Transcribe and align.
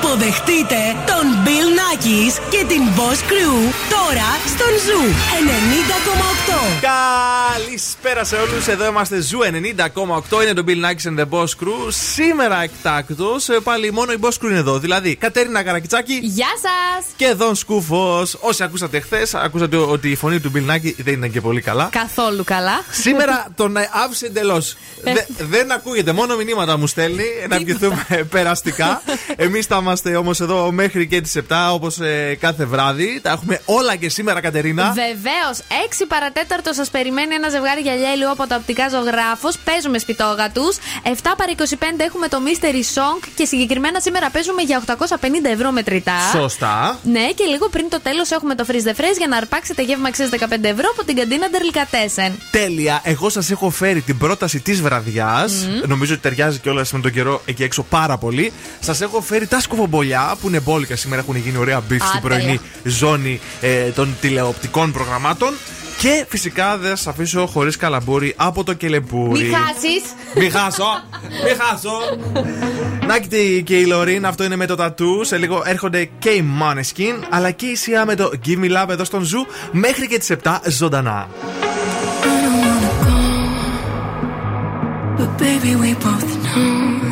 Υποδεχτείτε 0.00 0.76
τον 1.06 1.24
Bill 1.44 1.68
Nackis 1.78 2.40
και 2.50 2.64
την 2.68 2.82
Boss 2.96 3.18
Crew 3.30 3.72
τώρα 3.90 4.28
στον 4.46 4.72
Zoo 4.86 5.02
90,8. 6.80 6.80
Καλησπέρα 7.56 8.24
σε 8.24 8.36
όλους. 8.36 8.66
Εδώ 8.66 8.86
είμαστε 8.86 9.20
Ζου 9.20 9.38
90,8. 10.30 10.42
Είναι 10.42 10.52
το 10.52 10.64
Bill 10.66 10.84
Nackis 10.84 11.08
and 11.10 11.20
the 11.20 11.28
Boss 11.30 11.44
Crew. 11.44 11.88
Σήμερα 12.14 12.62
εκτάκτως 12.62 13.48
πάλι 13.62 13.92
μόνο 13.92 14.12
η 14.12 14.16
Boss 14.20 14.28
Crew 14.28 14.44
είναι 14.48 14.58
εδώ. 14.58 14.78
Δηλαδή 14.78 15.16
Κατέρινα 15.16 15.62
Καρακιτσάκη. 15.62 16.18
Γεια 16.22 16.48
σας! 16.62 17.06
Και 17.16 17.32
Δον 17.32 17.54
Σκούφος. 17.54 18.36
Όσοι 18.40 18.62
ακούσατε 18.62 19.00
χθες, 19.00 19.34
ακούσατε 19.34 19.76
ότι 19.76 20.10
η 20.10 20.16
φωνή 20.16 20.40
του 20.40 20.52
Bill 20.54 20.70
Nackis 20.70 20.94
δεν 20.96 21.14
ήταν 21.14 21.30
και 21.30 21.40
πολύ 21.40 21.60
καλά. 21.60 21.88
Καθόλου 21.92 22.44
καλά. 22.44 22.84
Σήμερα 22.90 23.46
τον 23.56 23.76
άφησε 24.04 24.26
εντελώς. 24.26 24.76
δεν 25.38 25.72
ακούγεται, 25.72 26.12
μόνο 26.12 26.36
μηνύματα 26.36 26.76
μου 26.78 26.86
στέλνει. 26.86 27.24
Να 27.48 27.56
πιεθούμε 27.62 28.06
περαστικά. 28.34 29.02
Εμείς 29.36 29.66
θα 29.66 29.80
είμαστε 29.86 30.16
όμως 30.16 30.40
εδώ 30.40 30.72
μέχρι 30.72 31.06
και 31.06 31.20
τις 31.20 31.36
7 31.48 31.54
όπως 31.72 32.00
ε, 32.00 32.36
κάθε 32.40 32.64
βράδυ. 32.64 33.20
Τα 33.22 33.30
έχουμε 33.30 33.60
όλα 33.64 33.96
και 33.96 34.08
σήμερα, 34.08 34.40
Κατερίνα. 34.40 34.92
Βεβαίως, 34.94 35.56
6 36.00 36.04
παρατέταρτο 36.08 36.72
σας 36.72 36.90
περιμένει 36.90 37.34
ένα 37.34 37.48
ζευγάρι 37.48 37.80
γυαλιά 37.80 38.30
από 38.30 38.46
τα 38.46 38.56
οπτικά 38.56 38.88
ζωγράφος. 38.88 39.58
Παίζουμε 39.64 39.98
σπιτόγα 39.98 40.50
τους. 40.50 40.76
7 40.76 41.08
παρα 41.36 41.52
25 41.56 42.04
έχουμε 42.08 42.28
το 42.28 42.38
Mystery 42.46 42.82
Song 42.96 43.28
και 43.34 43.44
συγκεκριμένα 43.44 44.00
σήμερα 44.00 44.30
παίζουμε 44.30 44.62
για 44.62 44.82
850 44.86 44.96
ευρώ 45.52 45.70
μετρητά. 45.70 46.18
Σωστά. 46.32 46.98
Ναι, 47.02 47.26
και 47.34 47.44
λίγο 47.44 47.68
πριν 47.68 47.88
το 47.88 48.00
τέλος 48.00 48.30
έχουμε 48.30 48.54
το 48.54 48.64
Freeze 48.68 48.86
the 48.88 48.94
Fresh 49.00 49.16
για 49.18 49.26
να 49.28 49.36
αρπάξετε 49.36 49.82
γεύμα 49.82 50.10
15 50.10 50.16
ευρώ 50.62 50.88
από 50.92 51.04
την 51.04 51.16
καντίνα 51.16 51.48
Ντερλικατέσεν. 51.50 52.32
Τέλεια. 52.50 53.00
Εγώ 53.04 53.28
σας 53.28 53.50
έχω 53.50 53.70
φέρει 53.70 54.00
την 54.00 54.18
πρόταση 54.18 54.60
της 54.60 54.80
βραδιάς. 54.80 55.52
Mm. 55.52 55.88
Νομίζω 55.88 56.12
ότι 56.12 56.22
ταιριάζει 56.22 56.58
και 56.58 56.68
όλα 56.68 56.84
με 56.92 57.00
τον 57.00 57.12
καιρό 57.12 57.42
εκεί 57.44 57.62
έξω 57.62 57.82
πάρα 57.82 58.18
πολύ. 58.18 58.52
Σας 58.80 59.00
έχω 59.00 59.20
φέρει 59.20 59.46
τα 59.46 59.60
σκουφομπολιά 59.76 60.36
που 60.40 60.48
είναι 60.48 60.60
μπόλικα 60.60 60.96
σήμερα 60.96 61.20
έχουν 61.20 61.36
γίνει 61.36 61.56
ωραία 61.56 61.80
beef 61.80 62.06
στην 62.06 62.20
πρωινή 62.20 62.60
ζώνη 62.82 63.40
ε, 63.60 63.90
των 63.90 64.16
τηλεοπτικών 64.20 64.92
προγραμμάτων. 64.92 65.54
Και 65.98 66.24
φυσικά 66.28 66.76
δεν 66.76 66.96
σας 66.96 67.06
αφήσω 67.06 67.46
χωρίς 67.46 67.76
καλαμπούρι 67.76 68.34
από 68.36 68.64
το 68.64 68.72
κελεμπούρι. 68.72 69.44
Μη 69.44 69.54
χάσεις. 69.54 70.02
Μη 70.34 70.50
χάσω. 70.50 71.02
Μη 71.44 71.50
χάσω. 71.58 71.90
Νάκη 73.06 73.62
και 73.62 73.76
η 73.76 73.84
Loreen, 73.84 74.26
αυτό 74.26 74.44
είναι 74.44 74.56
με 74.56 74.66
το 74.66 74.74
τατού. 74.74 75.24
Σε 75.24 75.36
λίγο 75.36 75.62
έρχονται 75.64 76.08
και 76.18 76.30
η 76.30 76.44
Maneskin, 76.60 77.24
αλλά 77.30 77.50
και 77.50 77.66
η 77.66 77.74
Sia 77.74 78.04
με 78.04 78.14
το 78.14 78.30
Give 78.46 78.64
Me 78.64 78.82
Love 78.82 78.88
εδώ 78.88 79.04
στον 79.04 79.22
Zoo 79.22 79.46
μέχρι 79.70 80.06
και 80.06 80.18
τις 80.18 80.30
7 80.44 80.58
ζωντανά. 80.68 81.28
But 85.18 85.30
baby, 85.38 85.72
we 85.82 85.90
both 86.04 86.32
know 86.44 87.05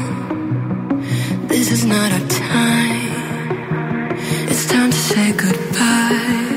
this 1.54 1.70
is 1.70 1.84
not 1.84 2.10
our 2.10 2.26
time. 2.28 4.10
It's 4.50 4.66
time 4.66 4.90
to 4.90 4.96
say 4.96 5.32
goodbye 5.44 6.48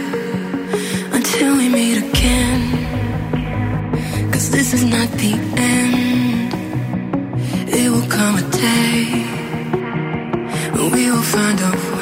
until 1.18 1.56
we 1.60 1.70
meet 1.70 1.98
again. 2.10 2.62
Cause 4.32 4.50
this 4.50 4.74
is 4.74 4.84
not 4.84 5.08
the 5.24 5.34
end. 5.74 6.52
It 7.80 7.92
will 7.92 8.10
come 8.10 8.38
a 8.44 8.46
day 8.70 9.04
when 10.74 10.92
we 10.92 11.12
will 11.12 11.28
find 11.36 11.60
a 11.60 11.72
way. 11.92 11.97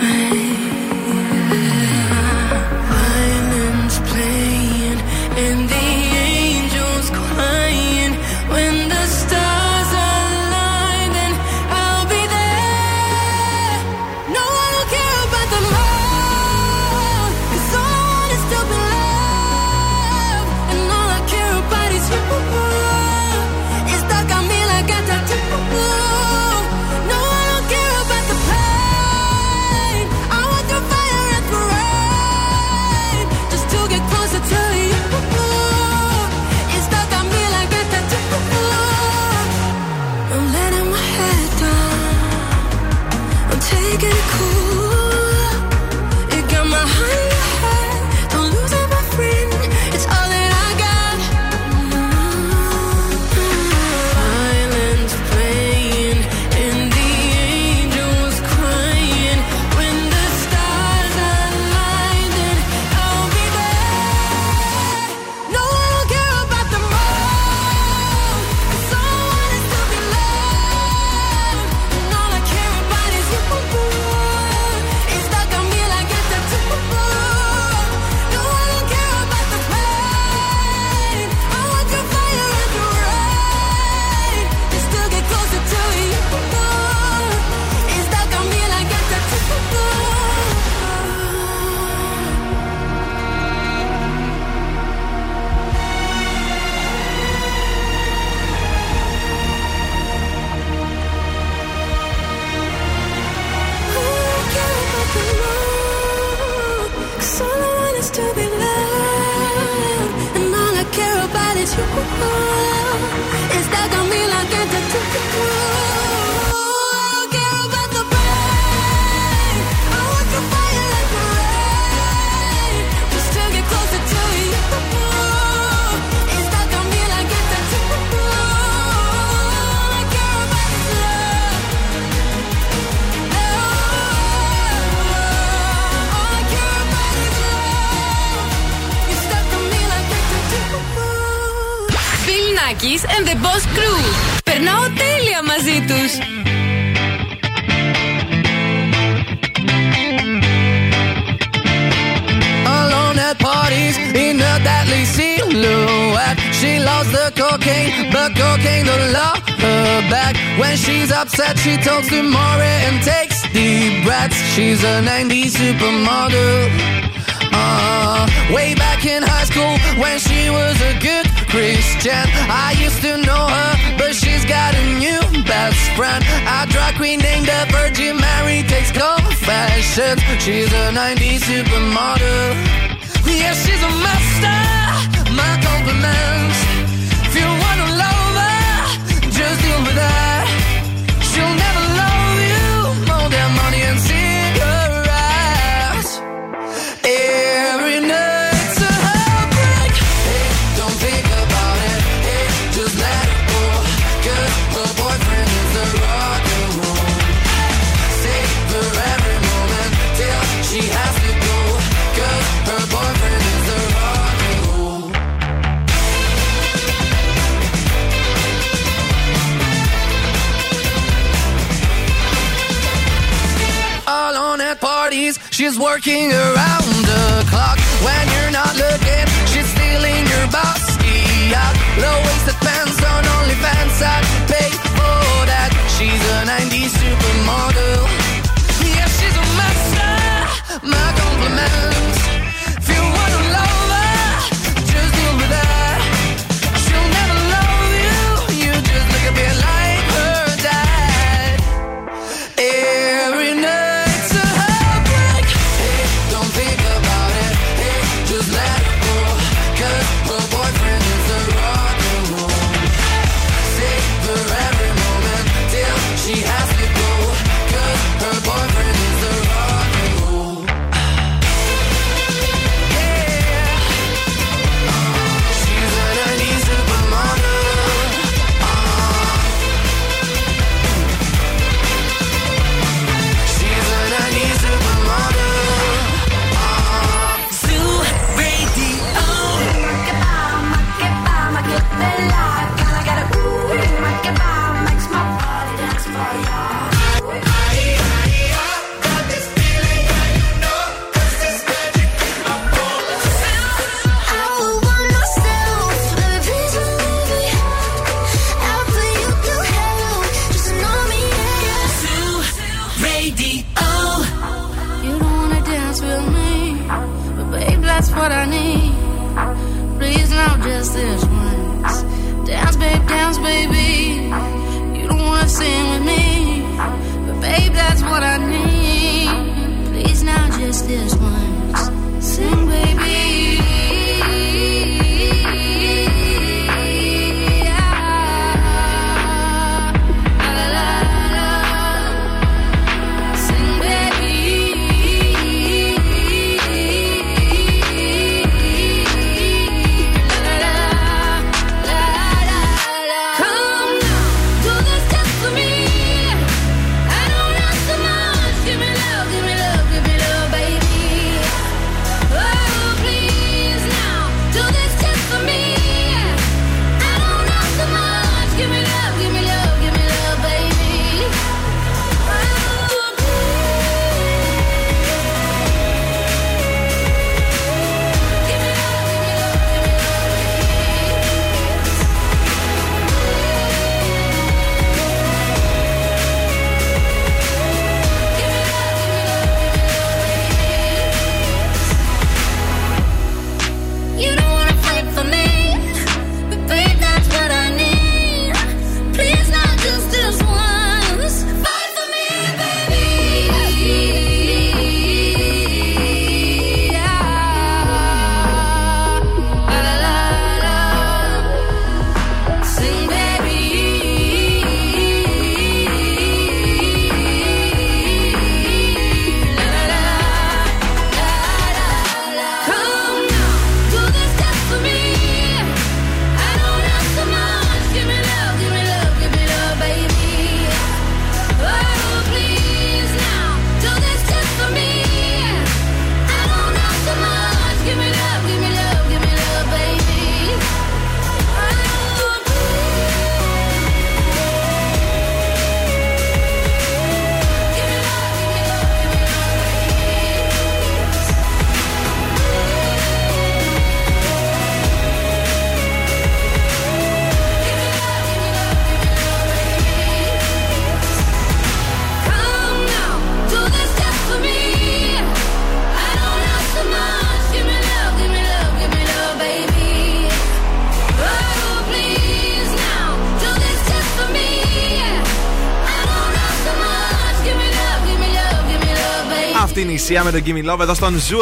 Αυτή 480.08 480.18
είναι 480.18 480.28
η 480.30 480.34
Sia 480.42 480.54
με 480.56 480.64
τον 480.64 480.66
Gimme 480.66 480.74
Love 480.74 480.80
εδώ 480.80 480.94
στον 480.94 481.20
Zoo 481.20 481.38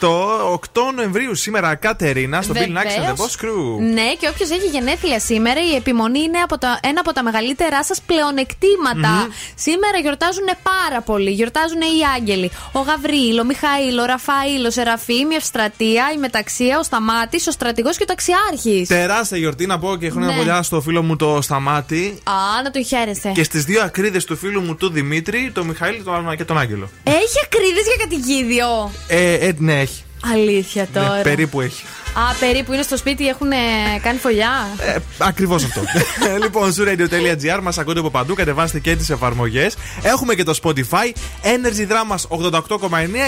90,8. 0.00 0.08
8 0.54 0.94
Νοεμβρίου 0.94 1.34
σήμερα 1.34 1.74
Κατερίνα 1.74 2.42
στο 2.42 2.54
Bill 2.56 2.58
Nakis 2.76 2.86
and 2.86 3.08
the 3.08 3.16
Boss 3.16 3.44
Crew. 3.44 3.78
Ναι, 3.92 4.12
και 4.18 4.28
όποιος 4.32 4.50
έχει 4.50 4.66
γενέθλια 4.66 5.20
σήμερα, 5.20 5.60
η 5.72 5.74
επιμονή 5.74 6.18
είναι 6.20 6.38
από 6.38 6.58
τα, 6.58 6.80
ένα 6.82 7.00
από 7.00 7.12
τα 7.12 7.22
μεγαλύτερά 7.22 7.84
σας 7.84 8.00
πλεονεκτήματα. 8.06 9.28
Σήμερα 9.54 9.98
γιορτάζουν 10.02 10.44
πάρα 10.62 11.00
πολύ. 11.02 11.30
Γιορτάζουν 11.30 11.80
οι 11.80 12.00
Άγγελοι. 12.16 12.50
Ο 12.72 12.80
Γαβριήλ, 12.80 13.38
ο 13.38 13.44
Μιχαήλ, 13.44 13.98
ο 13.98 14.04
Ραφαήλ, 14.04 14.64
ο 14.66 14.70
Σεραφείμ, 14.70 15.30
η 15.30 15.34
Ευστρατία, 15.34 16.04
η 16.14 16.18
Μεταξία, 16.18 16.78
ο 16.78 16.82
Σταμάτης, 16.82 17.46
ο 17.46 17.50
Στρατηγός 17.50 17.96
και 17.96 18.02
ο 18.02 18.06
Ταξιάρχης. 18.06 18.88
Τεράστια 18.88 19.38
γιορτή 19.38 19.66
να 19.66 19.78
πω 19.78 19.96
και 19.96 20.10
χρόνια 20.10 20.30
Ναι. 20.30 20.36
πολλά 20.36 20.62
στο 20.62 20.80
φίλο 20.80 21.02
μου 21.02 21.16
το 21.16 21.38
Σταμάτη. 21.42 22.18
Α, 22.24 22.62
να 22.64 22.70
τον 22.70 22.84
χαίρεσαι. 22.84 23.28
Και 23.34 23.42
στις 23.44 23.64
δύο 23.64 23.82
ακρίδες 23.82 24.24
του 24.24 24.36
φίλου 24.36 24.60
μου 24.60 24.74
του 24.76 24.90
Δημήτρη, 24.90 25.50
τον 25.54 25.66
Μιχαήλ 25.66 26.02
τον- 26.04 26.36
και 26.36 26.44
τον 26.44 26.58
Άγγελο. 26.58 26.88
Έχει 27.04 27.38
ακρίδε 27.44 27.62
για 27.66 27.96
κατοικίδιο. 27.98 28.90
Ε, 29.08 29.32
ε, 29.34 29.54
ναι, 29.58 29.80
έχει. 29.80 30.02
Αλήθεια 30.32 30.86
τώρα. 30.92 31.16
Ναι, 31.16 31.22
περίπου 31.22 31.60
έχει. 31.60 31.84
Α, 32.14 32.34
περίπου 32.40 32.72
είναι 32.72 32.82
στο 32.82 32.96
σπίτι, 32.96 33.26
έχουν 33.26 33.50
ε, 33.52 33.56
κάνει 34.02 34.18
φωλιά; 34.18 34.68
Ε, 34.94 34.96
Ακριβώς 35.18 35.64
αυτό. 35.64 35.80
λοιπόν, 36.42 36.74
zooradio.gr 36.74 37.58
μας 37.62 37.78
ακούτε 37.78 37.98
από 38.00 38.10
παντού, 38.10 38.34
κατεβάστε 38.34 38.78
και 38.78 38.96
τις 38.96 39.10
εφαρμογές. 39.10 39.76
Έχουμε 40.02 40.34
και 40.34 40.42
το 40.42 40.58
Spotify, 40.62 41.12
Energy 41.42 41.86
Dramas 41.90 42.38
88,9 42.38 42.68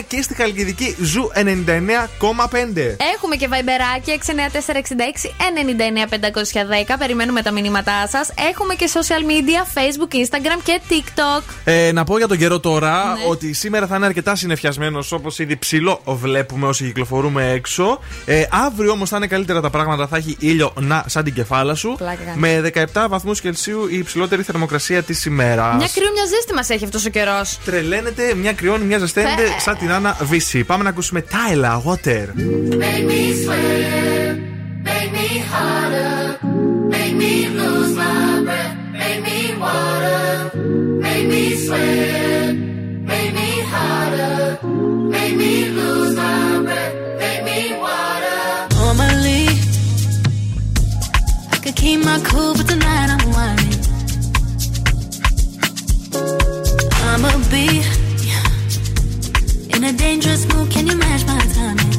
και 0.08 0.22
στη 0.22 0.34
Χαλκιδική 0.34 0.96
Zoo 1.00 1.38
99,5. 1.38 1.46
Έχουμε 3.14 3.36
και 3.36 3.48
βαϊμπεράκι 3.48 4.20
69466 4.26 6.08
510. 6.10 6.94
Περιμένουμε 6.98 7.42
τα 7.42 7.50
μηνύματά 7.50 8.06
σας. 8.08 8.30
Έχουμε 8.50 8.74
και 8.74 8.90
social 8.92 9.22
media, 9.30 9.78
Facebook, 9.78 10.14
Instagram 10.14 10.60
και 10.64 10.80
TikTok. 10.88 11.42
Ε, 11.64 11.92
να 11.92 12.04
πω 12.04 12.18
για 12.18 12.28
τον 12.28 12.38
καιρό 12.38 12.60
τώρα 12.60 13.04
Ναι. 13.04 13.20
ότι 13.28 13.52
σήμερα 13.52 13.86
θα 13.86 13.96
είναι 13.96 14.06
αρκετά 14.06 14.34
συνεφιασμένος 14.36 15.12
όπως 15.12 15.38
ήδη 15.38 15.56
ψηλό 15.56 16.00
βλέπουμε 16.04 16.66
όσοι 16.66 16.84
κυκλοφορούμε 16.84 17.50
έξω. 17.50 17.98
Ε, 18.26 18.42
αύριο 18.50 18.75
όμως 18.84 19.08
θα 19.08 19.16
είναι 19.16 19.26
καλύτερα 19.26 19.60
τα 19.60 19.70
πράγματα, 19.70 20.06
θα 20.06 20.16
έχει 20.16 20.36
ήλιο 20.38 20.72
να, 20.80 21.04
σαν 21.06 21.24
την 21.24 21.34
κεφάλα 21.34 21.74
σου. 21.74 21.94
Πλάκα 21.98 22.22
κάνει. 22.24 22.38
Με 22.40 22.70
17 22.94 23.06
βαθμούς 23.08 23.40
Κελσίου 23.40 23.86
η 23.90 23.96
υψηλότερη 23.98 24.42
θερμοκρασία 24.42 25.02
της 25.02 25.24
ημέρας. 25.24 25.76
Μια 25.76 25.88
κρύο, 25.94 26.10
μια 26.12 26.24
ζέστη 26.24 26.54
μας 26.54 26.70
έχει 26.70 26.84
αυτός 26.84 27.06
ο 27.06 27.08
καιρός. 27.10 27.58
Τρελαίνεται, 27.64 28.34
μια 28.34 28.52
κρυώνει, 28.52 28.84
μια 28.84 28.98
ζεσταίνεται 28.98 29.42
Φε- 29.42 29.60
σαν 29.60 29.76
την 29.78 29.90
Άννα 29.92 30.16
Βύση. 30.22 30.64
Πάμε 30.64 30.82
να 30.82 30.88
ακούσουμε 30.88 31.24
Tyler 31.30 31.82
Water. 31.90 32.24
Make 32.82 33.04
me 33.10 33.22
sweat, 33.42 34.36
make 34.88 35.10
me 35.18 35.28
harder, 35.52 36.14
make 36.94 37.14
me 37.22 37.32
lose 37.58 37.92
my 38.02 38.42
breath, 38.46 38.74
make 39.00 39.20
me 39.28 39.38
water, 39.64 40.26
make 41.06 41.26
me 41.32 41.42
sweat, 41.64 42.54
make 43.10 43.32
me 43.38 43.48
harder, 43.72 44.58
make 45.14 45.34
me 45.42 45.52
keep 51.86 52.04
my 52.04 52.18
cool, 52.24 52.52
but 52.56 52.66
tonight 52.66 53.08
I'm 53.14 53.24
whining. 53.34 53.80
I'ma 57.10 57.30
be 57.54 57.66
in 59.74 59.80
a 59.90 59.92
dangerous 59.92 60.42
mood. 60.50 60.68
Can 60.74 60.84
you 60.88 60.96
match 60.96 61.22
my 61.30 61.38
timing? 61.56 61.94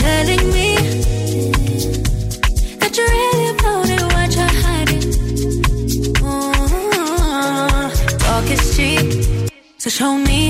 telling 0.00 0.44
me 0.56 0.70
that 2.80 2.92
you're 2.96 3.14
really 3.18 3.46
about 3.54 3.88
it, 3.94 4.02
what 4.14 4.30
you're 4.36 4.56
hiding. 4.64 5.06
Mm, 6.24 7.88
Talk 8.24 8.46
is 8.54 8.64
cheap, 8.76 9.06
so 9.78 9.88
show 9.90 10.14
me 10.30 10.40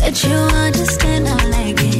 that 0.00 0.14
you 0.24 0.36
understand. 0.66 1.28
I 1.28 1.30
like 1.56 1.80
it. 1.88 1.93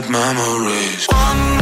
Bad 0.00 0.10
memories. 0.10 1.06
One 1.06 1.53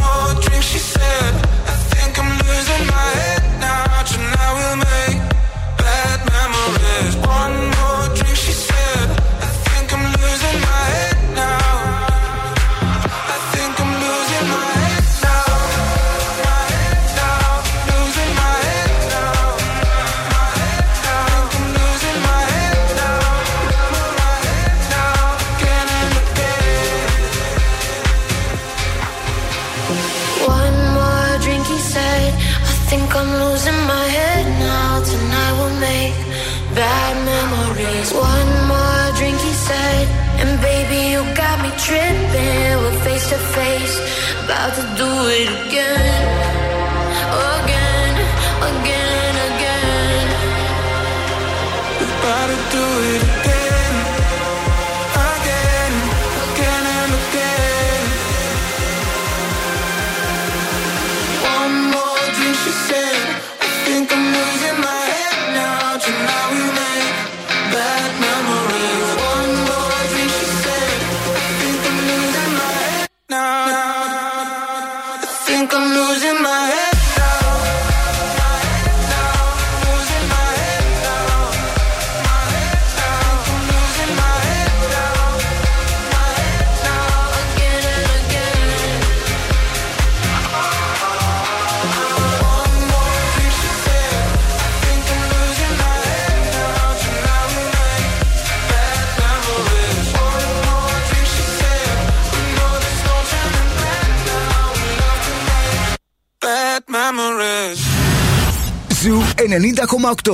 90,8. 110.02 110.32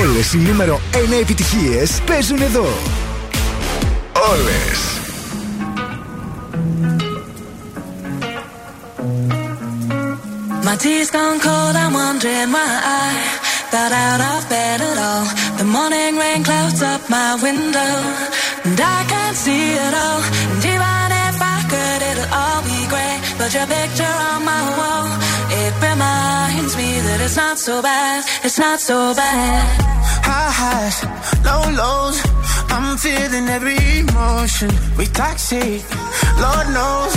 Όλες 0.00 0.32
οι 0.32 0.36
νούμερο 0.36 0.80
1 0.92 1.20
επιτυχίες 1.20 2.00
παίζουν 2.06 2.42
εδώ. 2.42 2.66
Όλες. 4.30 4.78
My 10.64 10.76
tea's 10.84 11.10
gone 11.16 11.38
cold, 11.46 11.74
I'm 11.82 11.92
wondering 12.00 12.50
why 12.56 12.72
I 13.04 13.08
got 13.74 13.92
out 14.04 14.20
of 14.32 14.40
bed 14.52 14.78
at 14.90 14.98
all. 15.08 15.24
The 15.60 15.66
morning 15.76 16.12
rain 16.22 16.40
clouds 16.48 16.80
up 16.92 17.02
my 17.16 17.30
window, 17.46 17.94
and 18.66 18.78
I 18.96 18.98
can't 19.12 19.36
see 19.44 19.64
it 19.86 19.94
all. 20.04 20.22
And 20.52 20.62
even 20.72 21.08
if 21.26 21.36
I 21.54 21.58
could, 21.72 22.00
it'll 22.10 22.30
all 22.40 22.60
be 22.70 22.80
great. 22.92 23.20
But 23.38 23.50
your 23.56 23.66
picture 23.76 24.16
on 24.30 24.40
my 24.50 24.62
wall, 24.78 25.06
it 25.67 25.75
reminds 25.81 26.73
me 26.77 26.89
that 27.07 27.19
it's 27.25 27.35
not 27.35 27.57
so 27.59 27.81
bad, 27.81 28.23
it's 28.43 28.59
not 28.59 28.79
so 28.79 29.13
bad. 29.13 29.65
High 30.29 30.51
highs, 30.61 30.97
low 31.47 31.63
lows. 31.81 32.17
I'm 32.75 32.97
feeling 32.97 33.47
every 33.57 33.79
emotion. 33.99 34.69
We 34.97 35.05
toxic, 35.07 35.81
Lord 36.43 36.67
knows. 36.77 37.13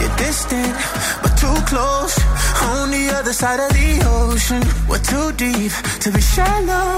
You're 0.00 0.16
distant, 0.24 0.74
but 1.22 1.32
too 1.42 1.58
close. 1.72 2.14
On 2.72 2.90
the 2.96 3.04
other 3.18 3.32
side 3.32 3.60
of 3.66 3.70
the 3.78 3.90
ocean, 4.20 4.62
we're 4.88 5.04
too 5.12 5.28
deep 5.44 5.72
to 6.02 6.08
be 6.16 6.20
shallow. 6.20 6.92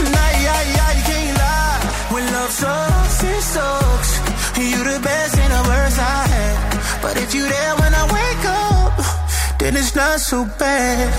And 0.00 0.12
I, 0.28 0.32
I, 0.58 0.64
I 0.90 0.94
can't 1.08 1.36
lie. 1.42 1.80
When 2.12 2.24
love 2.36 2.50
sucks, 2.50 3.24
it 3.24 3.42
sucks. 3.54 4.13
You 4.56 4.84
the 4.84 5.00
best 5.02 5.36
and 5.36 5.52
the 5.52 5.62
worst 5.68 5.98
I 5.98 6.22
had. 6.34 7.02
But 7.02 7.16
if 7.18 7.34
you 7.34 7.42
there 7.42 7.74
when 7.80 7.92
I 7.92 8.04
wake 8.06 8.44
up, 8.46 9.58
then 9.58 9.76
it's 9.76 9.96
not 9.96 10.20
so 10.20 10.44
bad. 10.58 11.10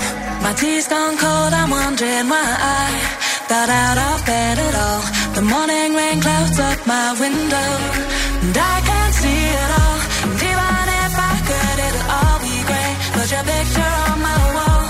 My 0.42 0.54
tea's 0.54 0.88
gone 0.88 1.16
cold, 1.18 1.52
I'm 1.52 1.68
wondering 1.68 2.28
why 2.32 2.48
I 2.80 2.84
got 3.48 3.68
out 3.68 3.98
of 4.08 4.24
bed 4.24 4.56
at 4.58 4.74
all. 4.74 5.02
The 5.36 5.42
morning 5.42 5.94
rain 5.94 6.18
clouds 6.24 6.58
up 6.58 6.80
my 6.86 7.12
window, 7.20 7.70
and 8.40 8.56
I 8.56 8.76
can't 8.88 9.14
see 9.20 9.42
it 9.62 9.70
all. 9.80 9.98
And 10.24 10.36
even 10.50 10.84
if 11.04 11.12
I 11.30 11.34
could, 11.48 11.78
it'll 11.86 12.08
all 12.18 12.38
be 12.40 12.56
great. 12.70 12.96
But 13.16 13.26
your 13.34 13.44
picture 13.52 13.92
on 14.08 14.18
my 14.30 14.40
wall, 14.56 14.84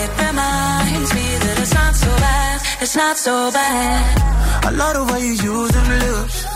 it 0.00 0.10
reminds 0.20 1.10
me 1.16 1.26
that 1.44 1.56
it's 1.64 1.74
not 1.74 1.94
so 1.96 2.10
bad, 2.20 2.56
it's 2.82 2.96
not 2.96 3.16
so 3.16 3.50
bad. 3.50 4.04
I 4.68 4.70
love 4.70 4.94
the 5.00 5.04
way 5.12 5.20
you 5.24 5.32
use 5.32 5.70
them 5.72 5.88
lips. 6.04 6.55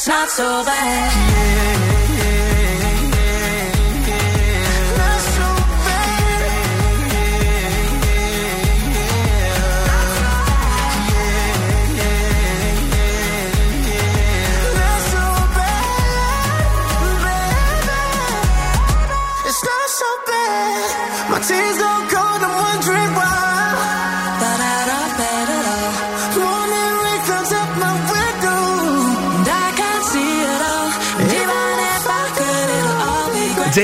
it's 0.00 0.08
not 0.08 0.30
so 0.30 0.64
bad. 0.64 2.00
Not 2.08 2.09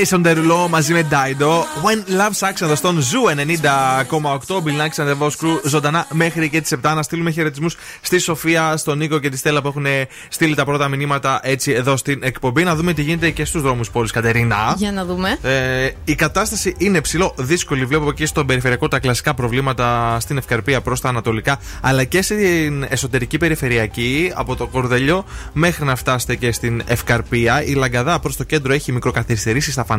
Jason 0.09 0.25
Derulo 0.25 0.67
μαζί 0.69 0.93
με 0.93 1.07
Dido. 1.09 1.47
When 1.47 2.19
Love 2.19 2.47
Sucks 2.47 2.61
εδώ 2.61 2.75
στον 2.75 2.99
Zoo 3.01 3.21
90,8. 3.27 4.63
Bill 4.63 4.81
Nakis 4.81 5.03
and 5.03 5.07
the 5.07 5.17
Boss 5.19 5.29
Crew 5.29 5.59
ζωντανά 5.63 6.07
μέχρι 6.11 6.49
και 6.49 6.61
τις 6.61 6.73
7. 6.83 6.93
Να 6.95 7.03
στείλουμε 7.03 7.31
χαιρετισμούς 7.31 7.75
στη 8.01 8.17
Σοφία, 8.19 8.77
στον 8.77 8.97
Νίκο 8.97 9.19
και 9.19 9.29
τη 9.29 9.37
Στέλλα 9.37 9.61
που 9.61 9.67
έχουν 9.67 9.85
στείλει 10.29 10.55
τα 10.55 10.65
πρώτα 10.65 10.87
μηνύματα 10.87 11.39
έτσι 11.43 11.71
εδώ 11.71 11.97
στην 11.97 12.19
εκπομπή. 12.23 12.63
Να 12.63 12.75
δούμε 12.75 12.93
τι 12.93 13.01
γίνεται 13.01 13.29
και 13.29 13.45
στους 13.45 13.61
δρόμους 13.61 13.89
πόλης 13.89 14.11
Κατερίνα. 14.11 14.73
Για 14.77 14.91
να 14.91 15.05
δούμε. 15.05 15.37
Ε, 15.41 15.89
η 16.03 16.15
κατάσταση 16.15 16.75
είναι 16.77 17.01
ψιλοδύσκολη. 17.01 17.85
Βλέπω 17.85 18.11
και 18.11 18.25
στον 18.25 18.45
περιφερειακό 18.45 18.87
τα 18.87 18.99
κλασικά 18.99 19.33
προβλήματα 19.33 20.17
στην 20.19 20.37
Ευκαρπία 20.37 20.81
προς 20.81 21.01
τα 21.01 21.09
ανατολικά, 21.09 21.59
αλλά 21.81 22.03
και 22.03 22.21
στην 22.21 22.85
εσωτερική 22.89 23.37
περιφερειακή 23.37 24.31
από 24.35 24.55
το 24.55 24.67
Κορδελιό 24.67 25.25
μέχρι 25.53 25.85
να 25.85 25.95
φτάσετε 25.95 26.35
και 26.35 26.51
στην 26.51 26.81
Ευκαρπία. 26.85 27.63
Η 27.63 27.73
Λαγκαδά 27.73 28.19
προς 28.19 28.35
το 28.35 28.43
κέντρο 28.43 28.73
έχει 28.73 28.91
μικροκαθυστερήσει 28.91 29.71
στα 29.71 29.83
φανάρια. 29.83 29.96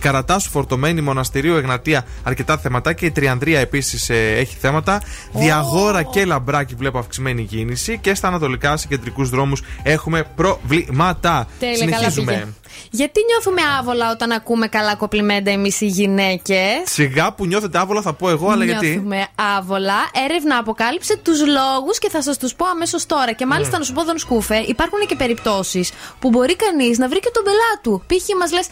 Καρατάσου 0.00 0.50
φορτωμένη 0.50 1.00
μοναστηρίου 1.00 1.54
Εγνατία 1.54 2.04
αρκετά 2.22 2.58
θεματάκια. 2.58 3.08
Η 3.08 3.10
Τριανδρία 3.10 3.60
επίσης 3.60 4.10
έχει 4.10 4.56
θέματα. 4.60 5.02
Διαγόρα 5.32 6.02
και 6.02 6.24
Λαμπράκι 6.24 6.74
βλέπω 6.74 6.98
αυξημένη 6.98 7.44
κίνηση. 7.44 7.98
Και 7.98 8.14
στα 8.14 8.28
ανατολικά 8.28 8.76
σε 8.76 8.86
κεντρικούς 8.86 9.28
δρόμους 9.30 9.62
έχουμε 9.82 10.24
προβλήματα. 10.36 11.46
Τέλεια, 11.58 11.86
καλά 11.86 12.12
πήγε. 12.14 12.46
Γιατί 12.90 13.20
νιώθουμε 13.30 13.62
άβολα 13.78 14.10
όταν 14.10 14.30
ακούμε 14.30 14.66
καλά 14.68 14.94
κοπλιμέντα 14.94 15.50
εμείς 15.50 15.80
οι 15.80 15.86
γυναίκες; 15.86 16.82
Σιγά 16.84 17.32
που 17.32 17.46
νιώθετε 17.46 17.78
άβολα 17.78 18.02
θα 18.02 18.12
πω 18.12 18.28
εγώ, 18.30 18.48
αλλά 18.50 18.64
γιατί; 18.64 18.86
Νιώθουμε 18.86 19.26
άβολα. 19.56 20.10
Έρευνα 20.26 20.56
αποκάλυψε 20.56 21.16
τους 21.16 21.40
λόγους 21.46 21.98
και 21.98 22.08
θα 22.08 22.22
σας 22.22 22.38
τους 22.38 22.54
πω 22.54 22.66
αμέσως 22.66 23.06
τώρα. 23.06 23.32
Και 23.32 23.46
μάλιστα 23.46 23.72
Ναι. 23.72 23.78
να 23.78 23.84
σου 23.84 23.92
πω, 23.92 24.04
Δον 24.04 24.18
Σκούφε, 24.18 24.56
υπάρχουν 24.56 24.98
και 25.06 25.16
περιπτώσεις 25.16 25.92
που 26.18 26.28
μπορεί 26.28 26.56
κανείς 26.56 26.98
να 26.98 27.08
βρει 27.08 27.20
και 27.20 27.30
τον 27.32 27.42
πελάτου. 27.44 28.02
Π.χ. 28.06 28.36
μας 28.40 28.52
λες, 28.52 28.66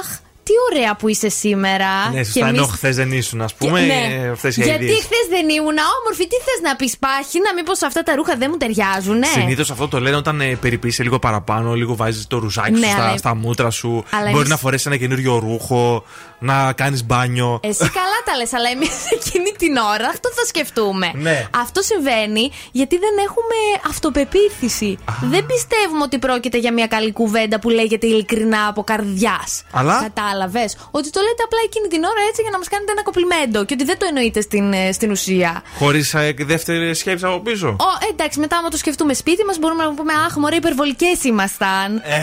Αχ, 0.00 0.18
τι 0.48 0.54
ωραία 0.70 0.94
που 0.96 1.08
είσαι 1.08 1.28
σήμερα. 1.28 1.86
Ναι, 2.12 2.24
σωστά, 2.24 2.46
ενώ 2.48 2.66
χθες 2.66 2.96
δεν 2.96 3.12
ήσουν, 3.12 3.40
ας 3.42 3.54
πούμε. 3.54 3.80
ναι. 3.80 4.30
Αυτές 4.32 4.56
οι 4.56 4.62
Γιατί 4.62 4.84
ideas. 4.84 5.02
χθες 5.04 5.24
δεν 5.30 5.48
ήμουν 5.48 5.76
όμορφη, 6.00 6.26
τι 6.26 6.36
θες 6.46 6.60
να 6.62 6.76
πεις, 6.76 6.98
Πάχυνα, 6.98 7.54
μήπως 7.54 7.82
αυτά 7.82 8.02
τα 8.02 8.14
ρούχα 8.14 8.36
δεν 8.36 8.48
μου 8.50 8.56
ταιριάζουν, 8.56 9.18
ναι. 9.18 9.26
Συνήθως 9.26 9.70
αυτό 9.70 9.88
το 9.88 10.00
λένε 10.00 10.16
όταν 10.16 10.40
ε, 10.40 10.56
περιποιείσαι 10.60 11.02
λίγο 11.02 11.18
παραπάνω, 11.18 11.74
λίγο 11.74 11.96
βάζεις 11.96 12.26
το 12.26 12.38
ρουζάκι 12.38 12.70
Ναι, 12.70 12.86
σου 12.86 12.92
στα, 12.92 13.04
αλλά- 13.06 13.16
στα 13.16 13.34
μούτρα 13.34 13.70
σου. 13.70 14.04
Αλλά 14.10 14.24
Μπορεί 14.24 14.36
εμείς- 14.36 14.48
να 14.48 14.56
φορέσεις 14.56 14.86
ένα 14.86 14.96
καινούριο 14.96 15.38
ρούχο, 15.38 16.04
να 16.38 16.72
κάνεις 16.72 17.04
μπάνιο. 17.04 17.60
Εσύ 17.62 17.78
καλά 18.00 18.18
τα 18.24 18.36
λες, 18.36 18.52
αλλά 18.52 18.68
εμείς 18.70 18.90
εκείνη 19.16 19.50
την 19.58 19.76
ώρα 19.76 20.08
αυτό 20.08 20.28
θα 20.34 20.44
σκεφτούμε. 20.44 21.10
Ναι. 21.14 21.46
Αυτό 21.60 21.82
συμβαίνει 21.82 22.50
γιατί 22.72 22.96
δεν 22.98 23.14
έχουμε 23.26 23.56
αυτοπεποίθηση. 23.88 24.98
Δεν 25.20 25.46
πιστεύουμε 25.46 26.02
ότι 26.02 26.18
πρόκειται 26.18 26.58
για 26.58 26.72
μια 26.72 26.86
καλή 26.86 27.12
κουβέντα 27.12 27.58
που 27.60 27.68
λέγεται 27.70 28.06
ειλικρινά 28.06 28.66
από 28.68 28.82
καρδιάς. 28.82 29.62
Αλλά; 29.72 29.98
Κατάλαβε. 30.38 30.70
Ότι 30.90 31.10
το 31.10 31.20
λέτε 31.20 31.42
απλά 31.44 31.60
εκείνη 31.64 31.88
την 31.88 32.02
ώρα 32.04 32.22
έτσι 32.28 32.40
για 32.42 32.50
να 32.50 32.58
μας 32.58 32.68
κάνετε 32.68 32.92
ένα 32.92 33.02
κοπλιμέντο 33.02 33.64
και 33.64 33.74
ότι 33.74 33.84
δεν 33.84 33.98
το 33.98 34.06
εννοείτε 34.08 34.40
στην, 34.40 34.72
ε, 34.72 34.92
στην 34.92 35.10
ουσία. 35.10 35.62
Χωρίς 35.78 36.14
δεύτερη 36.52 36.94
σκέψη 36.94 37.24
από 37.24 37.40
πίσω. 37.40 37.68
Ω, 37.68 37.90
εντάξει, 38.12 38.40
μετά 38.40 38.56
άμα 38.56 38.68
το 38.68 38.76
σκεφτούμε 38.76 39.14
σπίτι 39.14 39.44
μας, 39.44 39.58
μπορούμε 39.58 39.82
να 39.84 39.94
πούμε 39.94 40.12
Αχ, 40.26 40.36
μωρέ, 40.36 40.56
υπερβολικές 40.56 41.24
ήμασταν. 41.24 41.96
Ε. 41.96 42.20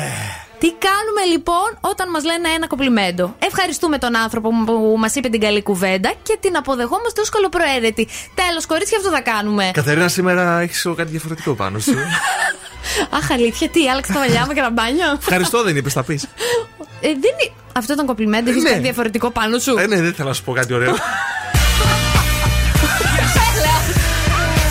Τι 0.59 0.69
κάνουμε 0.87 1.23
λοιπόν 1.31 1.69
όταν 1.81 2.09
μας 2.09 2.23
λένε 2.23 2.47
ένα 2.55 2.67
κοπλιμέντο. 2.67 3.35
Ευχαριστούμε 3.39 3.97
τον 3.97 4.15
άνθρωπο 4.15 4.49
που 4.65 4.95
μας 4.97 5.15
είπε 5.15 5.29
την 5.29 5.39
καλή 5.39 5.61
κουβέντα 5.63 6.13
και 6.23 6.37
την 6.39 6.57
αποδεχόμαστε 6.57 7.21
ως 7.21 7.29
καλοπροαίρετη. 7.29 8.07
Τέλος, 8.35 8.65
κορίτσια, 8.65 8.97
αυτό 8.97 9.09
θα 9.09 9.21
κάνουμε. 9.21 9.69
Κατερίνα, 9.73 10.07
σήμερα 10.07 10.59
έχεις 10.59 10.87
κάτι 10.95 11.11
διαφορετικό 11.11 11.53
πάνω 11.53 11.79
σου. 11.79 11.97
Αχ, 13.17 13.31
αλήθεια, 13.31 13.69
τι, 13.69 13.89
άλλαξα 13.89 14.13
τα 14.13 14.19
μαλλιά 14.19 14.45
μου 14.45 14.53
και 14.53 14.59
ένα 14.59 14.71
μπάνιο; 14.71 15.11
Ευχαριστώ, 15.19 15.63
δεν 15.63 15.75
είπες, 15.75 15.93
θα 15.93 16.03
πεις. 16.03 16.23
Ε, 16.23 17.07
δεν 17.07 17.11
είναι... 17.13 17.64
Αυτό 17.77 17.93
ήταν 17.93 18.05
κομπλιμέντο, 18.05 18.49
έχει 18.49 18.59
Ναι. 18.61 18.69
κάτι 18.69 18.81
διαφορετικό 18.81 19.31
πάνω 19.31 19.59
σου; 19.59 19.75
Ε, 19.79 19.87
ναι, 19.87 20.01
δεν 20.01 20.13
θέλω 20.13 20.27
να 20.27 20.33
σου 20.33 20.43
πω 20.43 20.51
κάτι 20.53 20.73
ωραίο. 20.73 20.95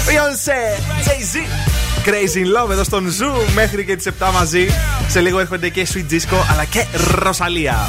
Beyoncé, 0.06 0.58
Jay-Z. 1.06 1.34
Crazy 2.08 2.38
in 2.46 2.62
Love 2.64 2.70
εδώ 2.70 2.84
στον 2.84 3.08
Zoo 3.10 3.32
μέχρι 3.54 3.84
και 3.84 3.96
τις 3.96 4.06
7 4.20 4.30
μαζί. 4.32 4.66
Σε 5.08 5.20
λίγο 5.20 5.38
έρχονται 5.38 5.68
και 5.68 5.86
Sweet 5.94 6.12
Disco 6.12 6.36
αλλά 6.52 6.64
και 6.64 6.84
Rosalía. 7.14 7.88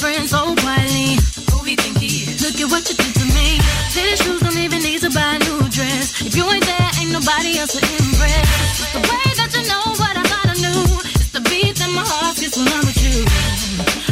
talk 0.00 0.12
to 0.12 0.20
my 0.20 0.26
friends 0.26 0.30
so 0.30 0.54
quietly, 0.62 1.16
who 1.50 1.62
we 1.64 1.76
think 1.76 1.98
he 1.98 2.24
is? 2.24 2.40
Look 2.42 2.60
at 2.60 2.70
what 2.70 2.88
you 2.88 2.96
did 2.96 3.14
to 3.14 3.24
me. 3.34 3.58
Fitted 3.92 4.18
shoes 4.18 4.40
don't 4.40 4.56
even 4.56 4.82
need 4.82 5.00
to 5.00 5.10
buy 5.10 5.36
a 5.36 5.38
new 5.38 5.68
dress. 5.68 6.22
If 6.24 6.36
you 6.36 6.44
ain't 6.50 6.64
there, 6.64 6.90
ain't 7.00 7.12
nobody 7.12 7.58
else 7.58 7.72
to 7.76 7.80
impress. 7.80 8.46
It's 8.80 8.92
the 8.92 9.00
way 9.00 9.26
that 9.36 9.50
you 9.56 9.62
know 9.68 9.84
what 10.00 10.16
I 10.16 10.22
thought 10.22 10.48
I 10.48 10.56
knew. 10.60 10.84
It's 11.16 11.30
the 11.30 11.40
beat 11.48 11.76
that 11.76 11.90
my 11.92 12.04
heart 12.04 12.36
gets 12.36 12.56
when 12.56 12.68
I'm 12.68 12.84
with 12.86 13.00
you. 13.02 13.24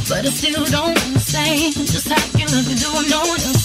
But 0.08 0.24
I 0.24 0.30
still 0.30 0.64
don't 0.66 0.98
understand 1.06 1.74
just 1.74 2.08
how 2.08 2.20
you 2.36 2.46
look 2.48 2.66
and 2.68 2.80
do 2.80 2.88
what 2.92 3.06
no 3.08 3.20
one 3.20 3.40
else 3.40 3.57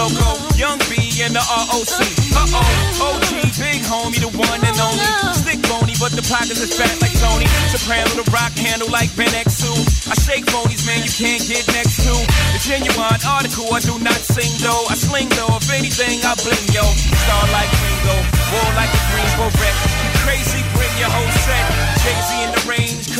loco. 0.00 0.40
Young 0.56 0.80
B 0.88 0.96
and 1.20 1.36
the 1.36 1.44
ROC. 1.44 2.00
Uh 2.32 2.56
oh, 2.56 3.12
OG, 3.12 3.52
big 3.60 3.84
homie, 3.84 4.20
the 4.20 4.32
one 4.32 4.60
and 4.64 4.78
only. 4.80 5.04
Stick 5.36 5.60
bony, 5.68 5.92
but 6.00 6.12
the 6.16 6.24
pockets 6.24 6.60
is 6.60 6.72
fat 6.72 6.96
like 7.04 7.12
Tony. 7.20 7.44
Soprano, 7.68 8.08
the 8.16 8.24
rock 8.32 8.52
handle 8.56 8.88
like 8.88 9.12
Ben 9.16 9.28
X2. 9.28 9.68
I 10.08 10.16
shake 10.24 10.46
phonies, 10.48 10.86
man, 10.88 11.04
you 11.04 11.12
can't 11.12 11.44
get 11.44 11.64
next 11.76 12.00
to. 12.04 12.14
The 12.56 12.60
genuine 12.64 13.20
article, 13.24 13.68
I 13.72 13.80
do 13.84 13.96
not 14.00 14.20
sing 14.24 14.52
though. 14.64 14.84
I 14.88 14.96
sling 14.96 15.28
though, 15.36 15.60
if 15.60 15.68
anything, 15.68 16.24
I 16.24 16.32
bling 16.40 16.66
yo. 16.72 16.84
Star 17.24 17.44
like 17.52 17.70
Ringo, 17.84 18.16
war 18.56 18.68
like 18.76 18.92
a 18.92 19.02
Greensboro 19.12 19.52
wreck. 19.60 19.76
Crazy, 20.24 20.60
bring 20.76 20.92
your 21.00 21.12
whole 21.12 21.32
set. 21.44 21.64
The 22.00 22.00
range, 22.08 22.39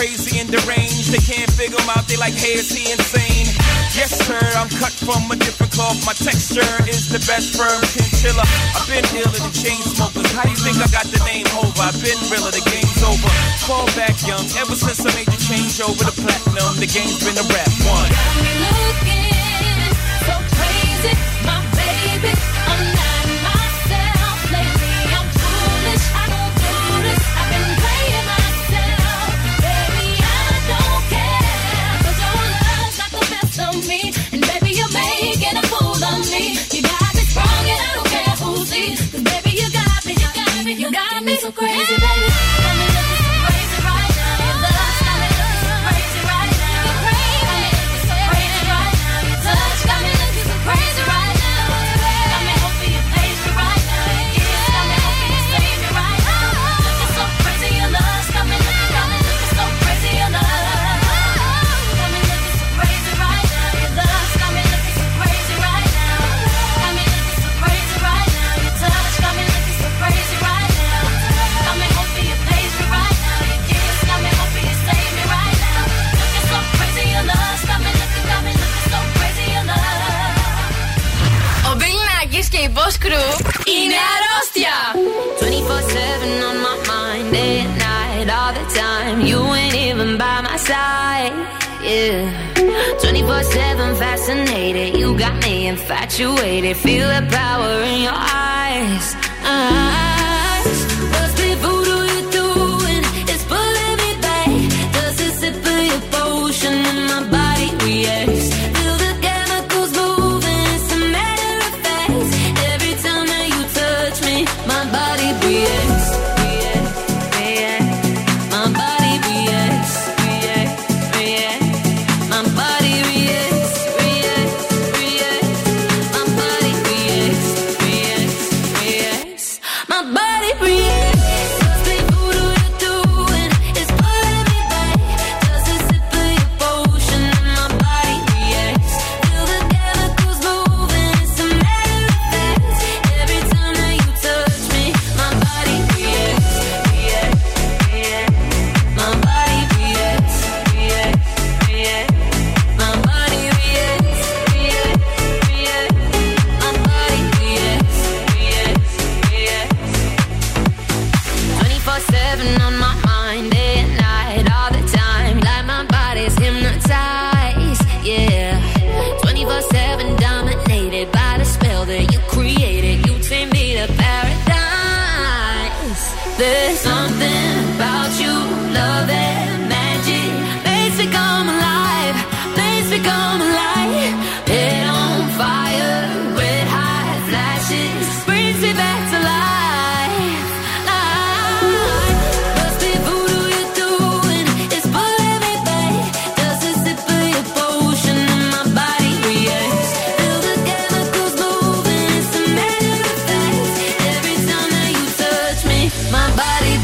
crazy 0.01 0.41
and 0.41 0.49
deranged. 0.49 1.13
They 1.13 1.21
can't 1.21 1.53
figure 1.53 1.77
him 1.77 1.93
out, 1.93 2.09
they 2.09 2.17
like, 2.17 2.33
hey, 2.33 2.57
is 2.57 2.73
he 2.73 2.89
insane? 2.89 3.45
Yes, 3.93 4.17
sir, 4.17 4.41
I'm 4.57 4.73
cut 4.81 4.97
from 4.97 5.29
a 5.29 5.37
different 5.37 5.77
cloth. 5.77 6.01
My 6.09 6.17
texture 6.17 6.65
is 6.89 7.13
the 7.13 7.21
best 7.29 7.53
firm 7.53 7.85
chinchilla. 7.93 8.49
I've 8.73 8.89
been 8.89 9.05
iller 9.13 9.29
the 9.29 9.53
chain 9.53 9.77
smokers. 9.85 10.33
How 10.33 10.49
do 10.49 10.57
you 10.57 10.61
think 10.65 10.81
I 10.81 10.89
got 10.89 11.05
the 11.13 11.21
name 11.29 11.45
over? 11.53 11.85
I've 11.85 12.01
been 12.01 12.17
realer, 12.33 12.49
the 12.49 12.65
game's 12.73 13.03
over. 13.05 13.29
Fall 13.69 13.85
back 13.93 14.17
young, 14.25 14.49
ever 14.57 14.73
since 14.73 15.05
I 15.05 15.13
made 15.13 15.29
the 15.29 15.37
change 15.37 15.77
over 15.85 16.01
to 16.01 16.15
platinum, 16.17 16.81
the 16.81 16.89
game's 16.89 17.21
been 17.21 17.37
a 17.37 17.45
rap 17.53 17.69
one. 17.85 18.20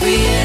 real 0.07 0.36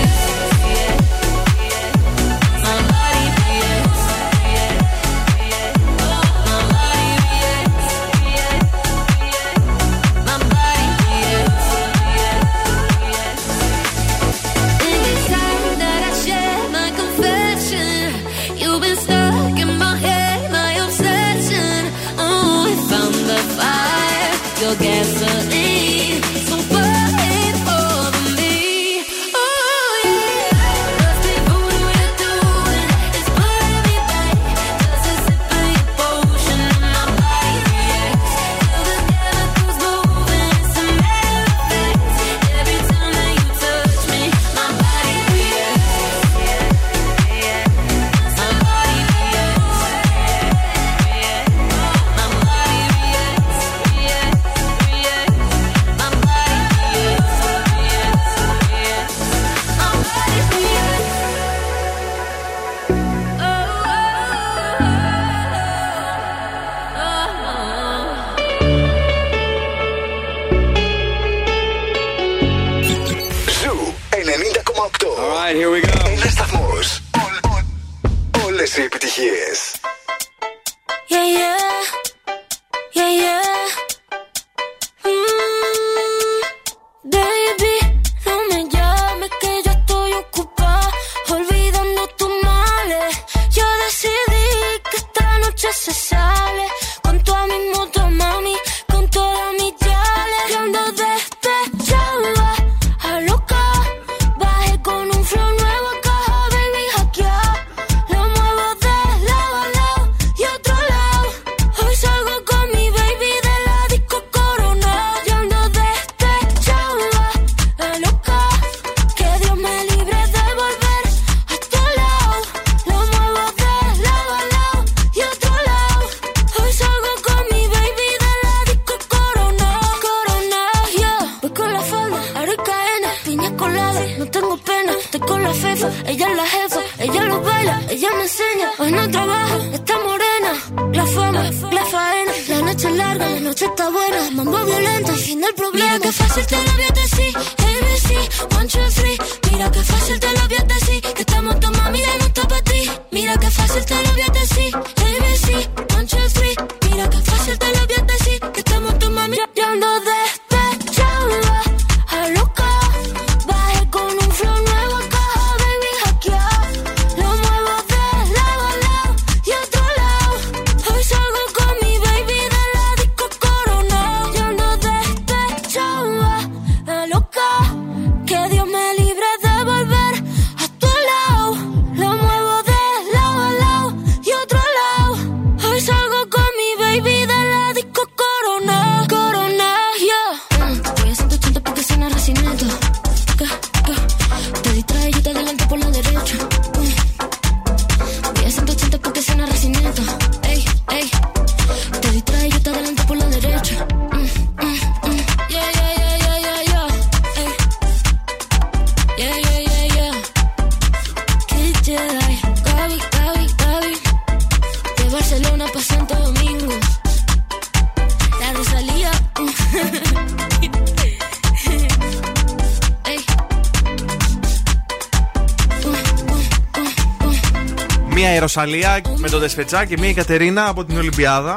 Rosalía 228.42 229.02
με 229.16 229.30
το 229.30 229.40
Despechá 229.40 229.86
και 229.86 229.98
μία 230.00 230.10
η 230.10 230.14
Κατερίνα 230.14 230.68
από 230.68 230.86
την 230.86 230.98
Ολυμπιάδα. 230.98 231.56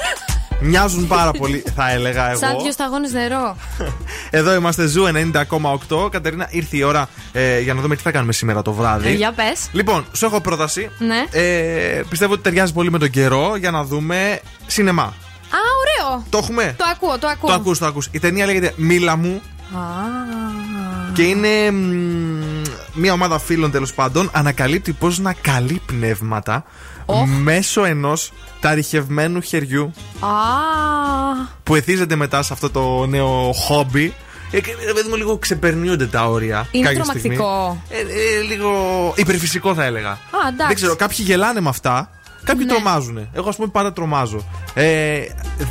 Μοιάζουν 0.60 1.06
πάρα 1.06 1.30
πολύ, 1.30 1.64
θα 1.74 1.90
έλεγα 1.90 2.30
εγώ. 2.30 2.38
Σαν 2.38 2.56
δύο 2.62 2.72
σταγόνες 2.72 3.12
νερό. 3.12 3.56
Εδώ 4.30 4.54
είμαστε, 4.54 4.86
Zoo 4.86 5.04
90,8. 5.88 6.10
Κατερίνα, 6.10 6.46
ήρθε 6.50 6.76
η 6.76 6.82
ώρα 6.82 7.08
ε, 7.32 7.60
για 7.60 7.74
να 7.74 7.80
δούμε 7.80 7.96
τι 7.96 8.02
θα 8.02 8.10
κάνουμε 8.10 8.32
σήμερα 8.32 8.62
το 8.62 8.72
βράδυ. 8.72 9.08
Ε, 9.08 9.12
για 9.12 9.32
πες. 9.32 9.68
Λοιπόν, 9.72 10.06
σου 10.12 10.24
έχω 10.24 10.40
πρόταση. 10.40 10.90
Ναι. 10.98 11.24
Ε, 11.30 12.02
πιστεύω 12.08 12.32
ότι 12.32 12.42
ταιριάζει 12.42 12.72
πολύ 12.72 12.90
με 12.90 12.98
τον 12.98 13.10
καιρό 13.10 13.56
για 13.56 13.70
να 13.70 13.84
δούμε 13.84 14.40
σινεμά. 14.66 15.02
Α, 15.02 15.58
ωραίο. 15.80 16.24
Το 16.30 16.38
έχουμε; 16.38 16.74
Το 16.78 16.84
ακούω, 16.90 17.18
το 17.18 17.26
ακούω. 17.26 17.50
Το 17.50 17.56
ακούς, 17.56 17.78
το 17.78 17.86
ακούς. 17.86 18.08
Η 18.10 18.18
ταινία 18.18 18.46
λέγεται 18.46 18.72
Μίλα 18.76 19.16
μου 19.16 19.42
Α. 19.74 19.80
και 21.14 21.22
είναι 21.22 21.70
μ, 21.70 22.27
μια 22.98 23.12
ομάδα 23.12 23.38
φίλων 23.38 23.70
τέλος 23.70 23.94
πάντων 23.94 24.30
ανακαλύπτει 24.32 24.92
πώς 24.92 25.18
να 25.18 25.32
καλεί 25.32 25.80
πνεύματα 25.86 26.64
μέσω 27.42 27.84
ενός 27.84 28.32
ταριχευμένου 28.60 29.40
χεριού 29.40 29.92
Α. 30.20 30.28
που 31.62 31.74
εθίζεται 31.74 32.16
μετά 32.16 32.42
σε 32.42 32.52
αυτό 32.52 32.70
το 32.70 33.06
νέο 33.06 33.52
χόμπι. 33.52 34.14
Ε, 34.50 34.60
και, 34.60 34.70
ρε 34.86 34.92
παιδί 34.92 35.08
μου, 35.08 35.16
λίγο 35.16 35.38
ξεπερνιούνται 35.38 36.06
τα 36.06 36.28
όρια. 36.28 36.68
Είναι 36.70 36.84
κάποια 36.86 37.02
τρομακτικό. 37.02 37.78
στιγμή. 37.88 38.10
Ε, 38.10 38.38
ε, 38.38 38.40
λίγο 38.40 38.70
υπερφυσικό 39.16 39.74
θα 39.74 39.84
έλεγα. 39.84 40.10
Α, 40.10 40.18
εντάξει. 40.48 40.66
Δεν 40.66 40.74
ξέρω, 40.74 40.96
κάποιοι 40.96 41.16
γελάνε 41.20 41.60
με 41.60 41.68
αυτά. 41.68 42.10
Κάποιοι 42.44 42.64
Ναι. 42.66 42.72
τρομάζουν. 42.72 43.28
Εγώ, 43.32 43.48
ας 43.48 43.56
πούμε, 43.56 43.68
πάντα 43.68 43.92
τρομάζω. 43.92 44.44
Ε, 44.74 45.18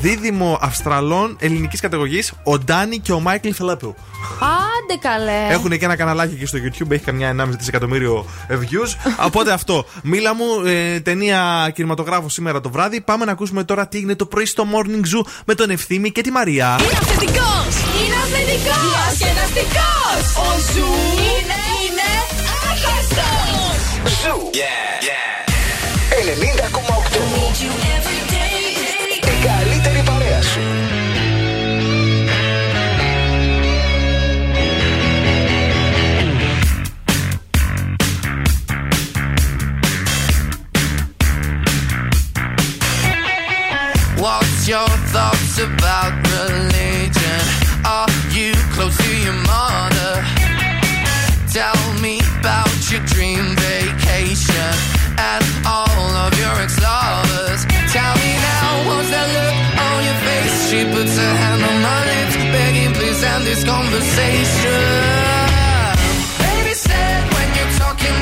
δίδυμο 0.01 0.58
Αυστραλών 0.62 1.38
ελληνικής 1.39 1.80
καταγωγής, 1.80 2.34
ο 2.43 2.58
Ντάνι 2.60 2.99
και 2.99 3.12
ο 3.12 3.19
Μάικλ 3.19 3.49
Φιλέππου. 3.51 3.95
Άντε 4.39 4.99
καλέ. 5.01 5.47
Έχουν 5.49 5.77
και 5.77 5.86
ένα 5.86 5.95
καναλάκι 5.95 6.36
και 6.36 6.45
στο 6.45 6.58
YouTube, 6.58 6.91
έχει 6.91 7.03
καμιά 7.03 7.30
1,5 7.30 7.45
δισεκατομμύριο 7.58 8.25
ε, 8.47 8.58
views. 8.62 9.12
Οπότε 9.25 9.51
αυτό. 9.51 9.86
Μίλα 10.03 10.36
μου, 10.36 10.45
ε, 10.65 10.99
ταινία 10.99 11.71
κινηματογράφο 11.75 12.30
σήμερα 12.30 12.62
το 12.62 12.69
βράδυ. 12.69 13.01
Πάμε 13.01 13.25
να 13.25 13.32
ακούσουμε 13.32 13.63
τώρα 13.63 13.88
τι 13.88 13.97
γίνεται 13.97 14.15
το 14.15 14.25
πρωί 14.25 14.45
στο 14.45 14.63
Morning 14.73 15.15
Zoo 15.17 15.25
με 15.45 15.53
τον 15.56 15.69
Ευθύμη 15.69 16.12
και 16.12 16.21
τη 16.21 16.32
Μαρία. 16.32 16.77
Είναι 16.84 16.91
αυθεντικός! 16.97 17.67
Είναι 18.06 18.15
αυθεντικός! 18.23 19.17
Διασκεδαστικός! 19.17 20.36
Ο 20.38 20.60
Zoo 20.73 20.88
είναι, 21.13 21.60
είναι 21.84 22.10
άχαστος! 22.71 23.80
Zoo. 24.21 24.50
Yeah. 24.53 24.58
90,8. 25.03 25.37
Η 29.25 29.46
καλύτερη 29.46 30.03
παρέα 30.05 30.42
σου. 30.42 30.61
What's 44.25 44.68
your 44.68 44.88
thoughts 45.12 45.59
about 45.59 46.12
religion? 46.37 47.42
Are 47.85 48.14
you 48.37 48.53
close 48.75 48.96
to 49.07 49.12
your 49.27 49.38
mother? 49.53 50.14
Tell 51.59 51.81
me 52.05 52.14
about 52.38 52.90
your 52.90 53.03
dream 53.12 53.44
vacation 53.57 54.95
and 55.17 55.43
all 55.65 56.10
of 56.25 56.32
your 56.39 56.56
ex-lovers. 56.62 57.65
Tell 57.91 58.13
me 58.21 58.32
now, 58.38 58.88
what's 58.88 59.10
that 59.10 59.27
look 59.38 59.56
on 59.88 59.97
your 60.08 60.19
face? 60.27 60.56
She 60.69 60.80
puts 60.86 61.13
her 61.17 61.34
hand 61.43 61.62
on 61.69 61.77
my 61.82 61.99
lips, 62.12 62.36
begging 62.53 62.93
please 62.93 63.21
end 63.23 63.43
this 63.45 63.63
conversation. 63.63 64.84
Baby 66.39 66.73
said 66.73 67.21
when 67.34 67.47
you're 67.58 67.73
talking, 67.82 68.15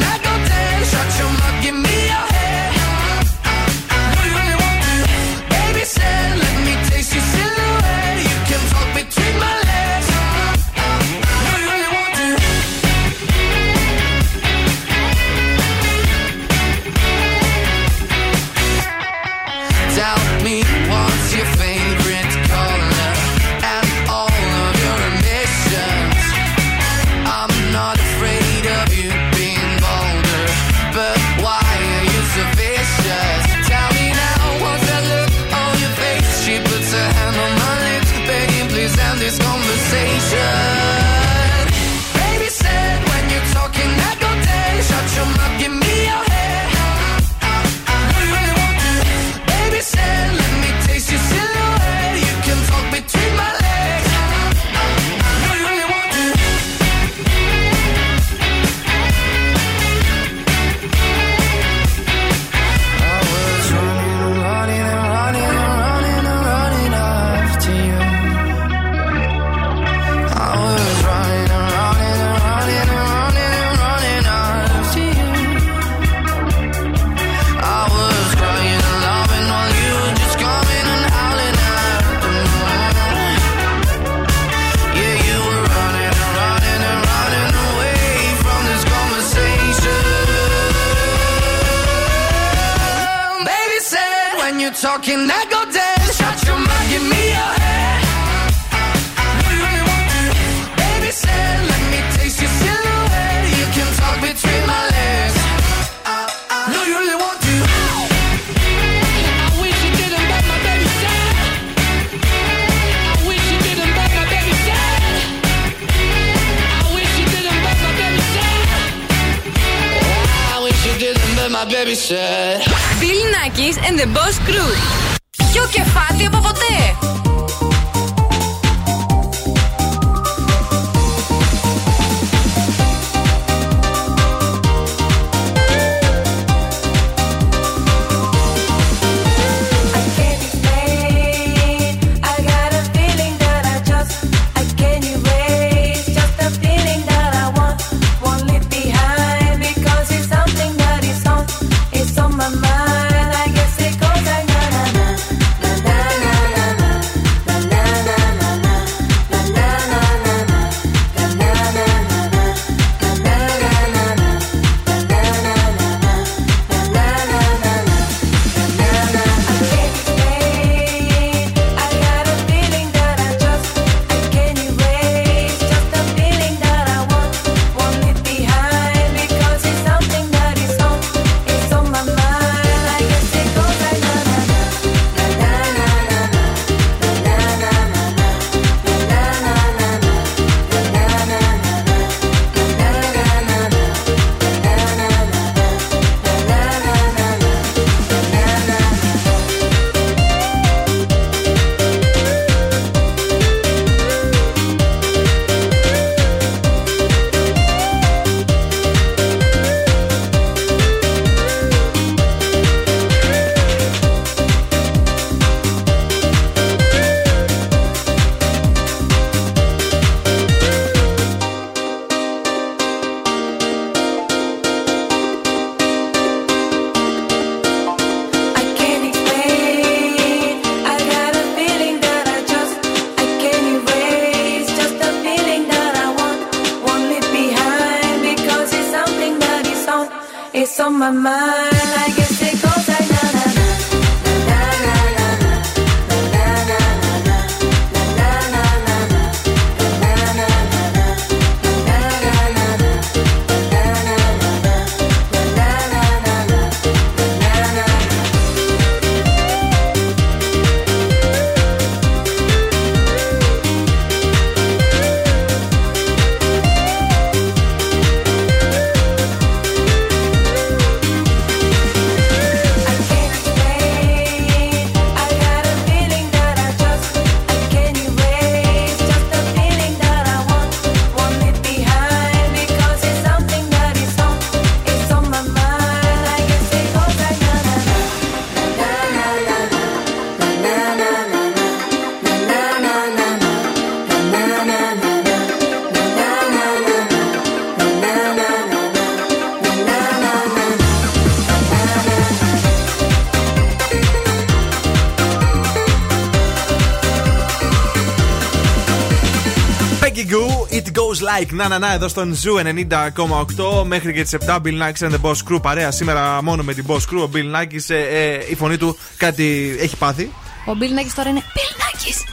Like. 311.26 311.50
Να, 311.52 311.68
να, 311.68 311.80
να, 311.80 311.94
εδώ 311.94 312.08
στον 312.08 312.34
Zoo 312.34 312.56
90,8 312.58 313.84
μέχρι 313.86 314.14
και 314.14 314.22
τις 314.22 314.36
7. 314.48 314.56
Bill 314.56 314.82
Nackis 314.82 315.08
and 315.08 315.12
the 315.12 315.22
Boss 315.22 315.36
Crew. 315.50 315.62
Παρέα 315.62 315.92
σήμερα 315.92 316.42
μόνο 316.44 316.64
με 316.64 316.74
την 316.74 316.86
Boss 316.88 316.96
Crew. 316.96 317.22
Ο 317.24 317.30
Bill 317.34 317.56
Nackis, 317.56 317.86
ε, 317.88 317.98
ε, 317.98 318.46
η 318.50 318.56
φωνή 318.56 318.78
του 318.78 318.98
κάτι 319.18 319.76
έχει 319.80 319.96
πάθει. 319.98 320.32
Ο 320.66 320.74
Μπιλ 320.76 320.94
Νάκης 320.94 321.14
τώρα 321.14 321.30
είναι 321.30 321.44
Μπιλ 321.54 321.64
Νάκης. 321.84 322.24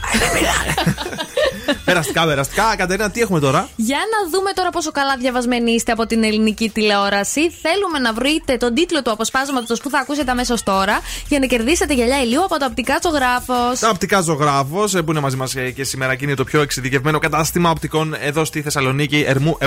περαστικά, 1.85 2.25
περαστικά. 2.25 2.75
Κατερίνα, 2.75 3.09
τι 3.09 3.21
έχουμε 3.21 3.39
τώρα; 3.39 3.69
Για 3.85 3.97
να 3.97 4.29
δούμε 4.29 4.51
τώρα 4.53 4.69
πόσο 4.69 4.91
καλά 4.91 5.17
διαβασμένοι 5.17 5.71
είστε 5.71 5.91
από 5.91 6.05
την 6.05 6.23
ελληνική 6.23 6.69
τηλεόραση. 6.69 7.51
Θέλουμε 7.51 7.99
να 7.99 8.13
βρείτε 8.13 8.57
τον 8.57 8.73
τίτλο 8.73 9.01
του 9.01 9.11
αποσπάσματος 9.11 9.81
που 9.81 9.89
θα 9.89 9.99
ακούσετε 9.99 10.31
αμέσως 10.31 10.63
τώρα 10.63 10.99
για 11.27 11.39
να 11.39 11.45
κερδίσετε 11.45 11.93
γυαλιά 11.93 12.21
ηλίου 12.21 12.43
από 12.43 12.59
το 12.59 12.65
οπτικά 12.65 12.99
ζωγράφος. 13.03 13.79
Τα 13.79 13.89
οπτικά 13.89 14.21
ζωγράφος 14.21 14.91
που 14.91 15.11
είναι 15.11 15.19
μαζί 15.19 15.35
μας 15.35 15.53
και 15.75 15.83
σήμερα 15.83 16.15
και 16.15 16.25
είναι 16.25 16.33
το 16.33 16.43
πιο 16.43 16.61
εξειδικευμένο 16.61 17.19
κατάστημα 17.19 17.69
οπτικών 17.69 18.15
εδώ 18.19 18.45
στη 18.45 18.61
Θεσσαλονίκη, 18.61 19.23
Ερμού 19.27 19.57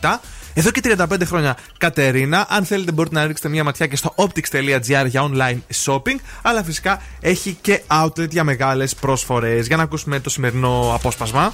77. 0.00 0.20
Εδώ 0.54 0.70
και 0.70 0.80
35 0.84 1.06
χρόνια 1.24 1.56
Κατερίνα. 1.78 2.46
Αν 2.48 2.64
θέλετε, 2.64 2.92
μπορείτε 2.92 3.14
να 3.14 3.26
ρίξετε 3.26 3.48
μια 3.48 3.64
ματιά 3.64 3.86
και 3.86 3.96
στο 3.96 4.14
optics.gr 4.16 5.06
για 5.06 5.30
online 5.32 5.58
shopping. 5.84 6.16
Αλλά 6.42 6.64
φυσικά 6.64 7.02
έχει 7.20 7.58
και 7.60 7.82
outlet 8.02 8.30
για 8.30 8.44
μεγάλες 8.44 8.94
προσφορές. 8.94 9.66
Για 9.66 9.76
να 9.76 9.82
ακούσουμε 9.82 10.20
το 10.20 10.30
σημερινό 10.30 10.92
απόσπασμα. 10.94 11.52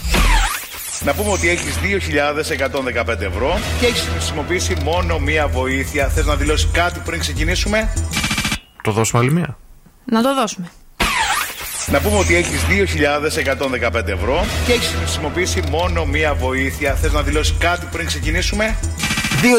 Να 1.04 1.14
πούμε 1.14 1.30
ότι 1.30 1.48
έχεις 1.48 1.78
2.115 1.82 3.20
ευρώ 3.20 3.58
και 3.80 3.86
έχεις 3.86 4.08
χρησιμοποιήσει 4.12 4.76
μόνο 4.82 5.18
μία 5.18 5.48
βοήθεια. 5.48 6.08
Θες 6.08 6.26
να 6.26 6.36
δηλώσεις 6.36 6.68
κάτι 6.72 7.00
πριν 7.04 7.20
ξεκινήσουμε; 7.20 7.92
Το 8.82 8.90
δώσουμε 8.90 9.22
άλλη 9.22 9.32
μία. 9.32 9.56
Να 10.04 10.22
το 10.22 10.34
δώσουμε. 10.34 10.70
Να 11.86 12.00
πούμε 12.00 12.18
ότι 12.18 12.34
έχεις 12.36 12.60
2.115 12.68 14.08
ευρώ 14.08 14.46
και 14.66 14.72
έχεις 14.72 14.94
χρησιμοποιήσει 14.98 15.62
μόνο 15.70 16.04
μία 16.04 16.34
βοήθεια. 16.34 16.94
Θες 16.94 17.12
να 17.12 17.22
δηλώσεις 17.22 17.54
κάτι 17.58 17.86
πριν 17.92 18.06
ξεκινήσουμε; 18.06 18.76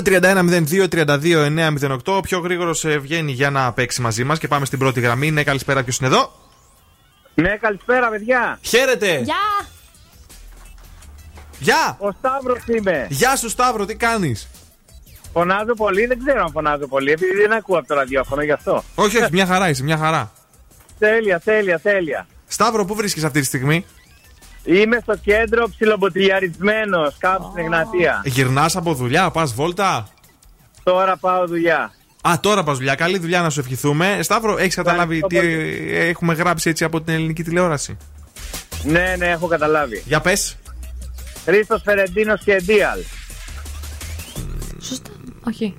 2-31-02-32-908. 0.05 1.97
Ο 2.05 2.19
πιο 2.19 2.39
γρήγορος 2.39 2.85
βγαίνει 3.01 3.31
για 3.31 3.49
να 3.49 3.71
παίξει 3.73 4.01
μαζί 4.01 4.23
μας 4.23 4.39
και 4.39 4.47
πάμε 4.47 4.65
στην 4.65 4.79
πρώτη 4.79 4.99
γραμμή. 4.99 5.31
Ναι, 5.31 5.43
καλησπέρα, 5.43 5.83
ποιος 5.83 5.97
είναι 5.97 6.07
εδώ; 6.07 6.31
Ναι, 7.33 7.49
καλησπέρα, 7.49 8.09
παιδιά. 8.09 8.59
Χαίρετε. 8.61 9.21
Γεια. 9.23 9.71
Γεια. 11.64 11.97
Ο 11.99 12.11
Σταύρος 12.20 12.64
είμαι. 12.68 13.07
Γεια 13.09 13.36
σου, 13.36 13.49
Σταύρο, 13.49 13.86
τι 13.86 13.95
κάνεις; 13.95 14.47
Φωνάζω 15.34 15.74
πολύ, 15.74 16.05
δεν 16.05 16.20
ξέρω 16.26 16.43
αν 16.43 16.51
φωνάζω 16.51 16.88
πολύ, 16.88 17.11
επειδή 17.11 17.36
δεν 17.36 17.53
ακούω 17.53 17.78
από 17.78 17.88
το 17.88 17.95
ραδιόφωνο 17.95 18.41
γι' 18.43 18.51
αυτό. 18.51 18.84
Όχι, 18.95 19.18
όχι, 19.18 19.30
μια 19.32 19.45
χαρά 19.45 19.70
είσαι, 19.70 19.84
μια 19.84 19.97
χαρά. 19.97 20.32
τέλεια, 20.99 21.39
τέλεια, 21.39 21.80
τέλεια. 21.80 22.28
Σταύρο, 22.47 22.86
πού 22.86 22.95
βρίσκεις 22.95 23.24
αυτή 23.24 23.39
τη 23.39 23.45
στιγμή; 23.45 23.86
Είμαι 24.64 24.99
στο 25.01 25.16
κέντρο 25.16 25.70
ψιλομποτηλιαρισμένο, 25.70 27.11
κάπου 27.18 27.47
στην 27.51 27.64
Εγνατία. 27.64 28.22
Γυρνάς 28.26 28.76
από 28.76 28.93
δουλειά, 28.93 29.32
πας 29.32 29.53
βόλτα; 29.53 30.07
Τώρα 30.84 31.18
πάω 31.18 31.47
δουλειά. 31.47 31.91
Α, 32.22 32.34
τώρα 32.39 32.64
πας 32.64 32.78
δουλειά. 32.78 32.95
Καλή 32.95 33.18
δουλειά 33.18 33.41
να 33.41 33.49
σου 33.49 33.59
ευχηθούμε. 33.59 34.20
Σταύρο, 34.22 34.57
έχεις 34.57 34.76
καταλάβει 34.76 35.22
τι 35.28 35.38
έχουμε 35.97 36.34
γράψει 36.34 36.70
έτσι 36.70 36.84
από 36.84 37.01
την 37.01 37.14
ελληνική 37.14 37.43
τηλεόραση; 37.43 37.97
Ναι, 38.84 39.16
ναι, 39.18 39.28
έχω 39.28 39.47
καταλάβει. 39.47 40.03
Για 40.05 40.22
πες. 40.22 40.57
Χρήστος 41.45 41.81
Φερεντίνος 41.85 42.41
και 42.43 42.55
Ντίαλ. 42.55 42.99
Σωστά. 44.81 45.09
Όχι. 45.47 45.75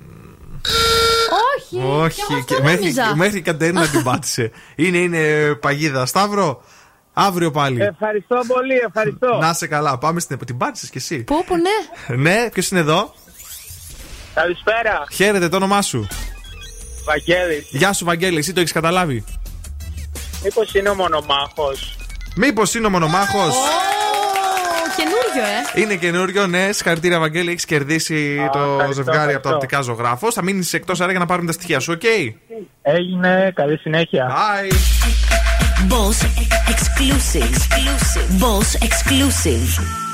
Όχι. 1.55 1.81
Όχι, 1.83 2.43
και 2.45 2.55
μέχρι, 2.63 2.93
μέχρι 3.15 3.37
η 3.37 3.41
Κατερίνα 3.41 3.87
την 3.87 4.03
πάτησε. 4.03 4.51
Είναι, 4.75 4.97
είναι 4.97 5.53
παγίδα. 5.55 6.05
Σταύρο, 6.05 6.63
αύριο 7.13 7.51
πάλι. 7.51 7.81
Ευχαριστώ 7.81 8.39
πολύ, 8.47 8.75
ευχαριστώ. 8.87 9.37
Να 9.37 9.53
σε 9.53 9.67
καλά, 9.67 9.97
πάμε 9.97 10.19
στην. 10.19 10.37
Την 10.45 10.57
πάτησες 10.57 10.89
κι 10.89 10.97
εσύ. 10.97 11.23
Πού, 11.23 11.43
πού, 11.45 11.55
ναι. 11.55 12.15
Ναι, 12.15 12.49
ποιος 12.49 12.69
είναι 12.69 12.79
εδώ; 12.79 13.13
Καλησπέρα. 14.33 15.03
Χαίρετε, 15.11 15.49
το 15.49 15.55
όνομά 15.55 15.81
σου. 15.81 16.07
Βαγγέλης. 17.05 17.67
Γεια 17.69 17.93
σου, 17.93 18.05
Βαγγέλη, 18.05 18.37
εσύ 18.37 18.53
το 18.53 18.59
έχεις 18.59 18.71
καταλάβει; 18.71 19.23
Μήπως 20.43 20.73
είναι 20.73 20.89
ο 20.89 20.95
μονομάχος. 20.95 21.97
Μήπως 22.35 22.73
είναι 22.73 22.87
ο 22.87 22.89
μονομάχος; 22.89 23.55
Καινούριο, 25.35 25.53
ε. 25.75 25.81
Είναι 25.81 25.95
καινούριο, 25.95 26.47
ναι. 26.47 26.71
Συγχαρητήρια, 26.71 27.19
Βαγγέλη. 27.19 27.49
Έχεις 27.49 27.65
κερδίσει 27.65 28.35
το 28.53 28.59
ευχαριστώ, 28.59 28.93
ζευγάρι 28.93 29.17
από 29.17 29.27
ευχαριστώ. 29.29 29.49
το 29.49 29.55
οπτικά 29.55 29.81
ζωγράφος. 29.81 30.33
Θα 30.33 30.43
μείνεις 30.43 30.73
εκτός 30.73 30.99
αέρα 30.99 31.11
για 31.11 31.19
να 31.19 31.25
πάρουμε 31.25 31.47
τα 31.47 31.53
στοιχεία 31.53 31.79
σου, 31.79 31.93
οκ; 31.95 32.03
Έγινε, 32.81 33.51
καλή 33.55 33.77
συνέχεια. 33.77 34.27
Bye. 34.29 34.71
Boss 35.89 36.17
exclusive. 36.73 37.43
exclusive. 37.43 38.27
Boss 38.43 38.69
exclusive. 38.87 40.04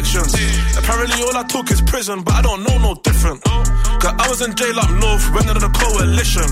Convictions. 0.00 0.78
Apparently, 0.78 1.22
all 1.22 1.36
I 1.36 1.44
took 1.44 1.70
is 1.70 1.80
prison, 1.82 2.22
but 2.22 2.34
I 2.34 2.42
don't 2.42 2.62
know 2.64 2.78
no 2.78 2.94
different. 2.94 3.42
Cause 3.44 4.16
I 4.16 4.28
was 4.28 4.40
in 4.40 4.54
jail 4.56 4.78
up 4.80 4.90
north, 4.96 5.28
went 5.34 5.48
under 5.48 5.60
the 5.60 5.72
coalition. 5.76 6.48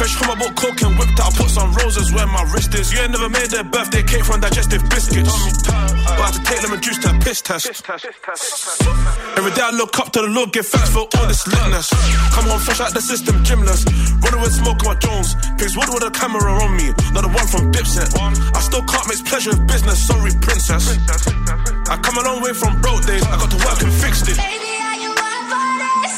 Fresh 0.00 0.16
from 0.16 0.32
I 0.32 0.36
bought 0.40 0.56
coke 0.56 0.80
and 0.80 0.96
whipped 0.96 1.20
out, 1.20 1.34
put 1.36 1.50
some 1.50 1.72
roses 1.74 2.12
where 2.12 2.26
my 2.26 2.42
wrist 2.52 2.74
is. 2.74 2.92
You 2.92 3.00
ain't 3.00 3.12
never 3.12 3.28
made 3.28 3.50
their 3.50 3.64
birthday 3.64 4.02
cake 4.02 4.24
from 4.24 4.40
digestive 4.40 4.82
biscuits. 4.88 5.28
But 5.68 6.16
I 6.16 6.32
had 6.32 6.34
to 6.40 6.42
take 6.48 6.60
them 6.62 6.72
and 6.72 6.82
juice 6.82 6.98
to 7.04 7.12
a 7.12 7.14
piss 7.20 7.42
test. 7.42 7.68
Every 9.36 9.52
day 9.52 9.64
I 9.68 9.72
look 9.76 9.98
up 9.98 10.12
to 10.16 10.22
the 10.22 10.32
Lord, 10.32 10.52
give 10.52 10.66
thanks 10.66 10.88
for 10.88 11.04
all 11.04 11.26
this 11.28 11.44
litness. 11.44 11.92
Come 12.32 12.48
on, 12.48 12.58
fresh 12.60 12.80
out 12.80 12.94
the 12.94 13.02
system, 13.02 13.44
gymless. 13.44 13.84
Running 14.24 14.40
with 14.40 14.56
smoke 14.56 14.80
on 14.88 14.94
my 14.94 14.96
Jones. 14.96 15.36
Pigs 15.60 15.76
wood 15.76 15.92
with 15.92 16.08
a 16.08 16.10
camera 16.10 16.56
on 16.64 16.72
me, 16.72 16.88
not 17.12 17.20
the 17.20 17.32
one 17.36 17.46
from 17.52 17.68
Dipset. 17.68 18.16
I 18.56 18.60
still 18.64 18.82
can't 18.88 19.06
mix 19.08 19.20
pleasure 19.20 19.50
with 19.50 19.68
business, 19.68 20.00
sorry, 20.00 20.32
princess. 20.40 20.88
I 21.90 21.96
come 21.96 22.18
a 22.18 22.22
long 22.22 22.42
way 22.42 22.52
from 22.52 22.80
broke 22.82 23.06
days, 23.06 23.24
I 23.24 23.36
got 23.40 23.50
to 23.50 23.56
work 23.64 23.80
and 23.82 23.92
fixed 23.92 24.28
it. 24.28 24.36
Baby, 24.36 24.72
are 24.88 24.98
you 25.00 25.08
up 25.08 25.42
for 25.48 25.68
this? 25.80 26.14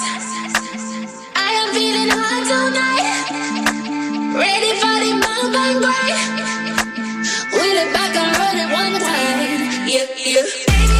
I 1.36 1.50
am 1.62 1.68
feeling 1.72 2.10
hot 2.10 2.42
tonight. 2.50 4.34
Ready 4.34 4.72
for 4.80 4.96
the 5.04 5.20
back 7.94 8.16
and 8.16 8.36
run 8.36 8.56
it 8.58 8.68
one 8.72 8.94
time. 9.00 9.86
Yeah, 9.86 10.06
yeah. 10.26 10.42
Baby, 10.66 10.99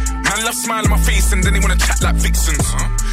Man 0.31 0.45
love 0.45 0.55
smile 0.55 0.83
on 0.85 0.89
my 0.89 0.97
face 0.97 1.33
and 1.33 1.43
then 1.43 1.51
they 1.53 1.59
wanna 1.59 1.75
chat 1.75 2.01
like 2.01 2.15
vixens. 2.15 2.63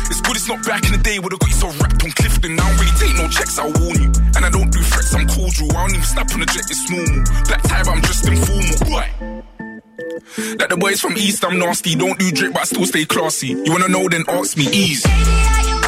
It's 0.07 0.21
good 0.21 0.37
it's 0.37 0.47
not 0.47 0.65
back 0.65 0.87
in 0.87 0.93
the 0.93 1.03
day 1.03 1.19
where 1.19 1.31
they 1.31 1.37
got 1.37 1.49
you 1.49 1.59
so 1.59 1.67
wrapped 1.83 2.05
on 2.05 2.13
Clifton. 2.13 2.53
I 2.55 2.63
don't 2.63 2.79
really 2.79 2.95
take 2.95 3.17
no 3.19 3.27
checks, 3.27 3.59
I'll 3.59 3.75
warn 3.83 3.99
you. 3.99 4.11
And 4.39 4.47
I 4.47 4.51
don't 4.51 4.71
do 4.71 4.79
threats, 4.79 5.13
I'm 5.15 5.27
cordial. 5.27 5.67
I 5.75 5.83
don't 5.83 5.99
even 5.99 6.07
snap 6.07 6.31
on 6.31 6.39
the 6.39 6.47
jet, 6.47 6.63
it's 6.71 6.87
normal. 6.87 7.27
Black 7.51 7.63
tie, 7.67 7.83
but 7.83 7.91
I'm 7.91 8.03
just 8.03 8.23
informal. 8.23 8.95
Right. 8.95 9.43
Like 10.63 10.71
the 10.71 10.77
boys 10.79 11.01
from 11.01 11.17
East, 11.17 11.45
I'm 11.45 11.59
nasty. 11.59 11.97
Don't 11.97 12.17
do 12.21 12.31
drip, 12.31 12.53
but 12.53 12.63
I 12.63 12.65
still 12.67 12.87
stay 12.87 13.05
classy. 13.05 13.49
You 13.49 13.67
wanna 13.67 13.89
know, 13.89 14.09
then 14.09 14.23
ask 14.29 14.57
me, 14.57 14.71
ease. 14.71 15.05
Ready 15.05 15.88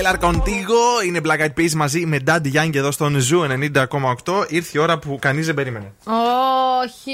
Bailar 0.00 0.18
Contigo 0.28 1.04
είναι 1.06 1.20
Black 1.24 1.38
Eyed 1.40 1.60
Peas 1.60 1.70
μαζί 1.72 2.06
με 2.06 2.18
Daddy 2.26 2.52
Yankee 2.54 2.74
εδώ 2.74 2.90
στον 2.90 3.16
Zoo 3.30 3.50
90,8. 4.24 4.44
Ήρθε 4.48 4.70
η 4.78 4.78
ώρα 4.78 4.98
που 4.98 5.18
κανείς 5.20 5.46
δεν 5.46 5.54
περίμενε. 5.54 5.92
Όχι. 6.84 7.12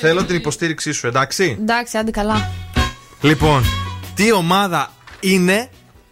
Θέλω 0.00 0.24
την 0.24 0.36
υποστήριξή 0.36 0.92
σου, 0.92 1.06
εντάξει; 1.06 1.56
Εντάξει, 1.60 1.96
άντε 1.98 2.10
καλά. 2.10 2.50
Λοιπόν, 3.20 3.62
τι 4.14 4.32
ομάδα 4.32 4.92
είναι 5.20 5.68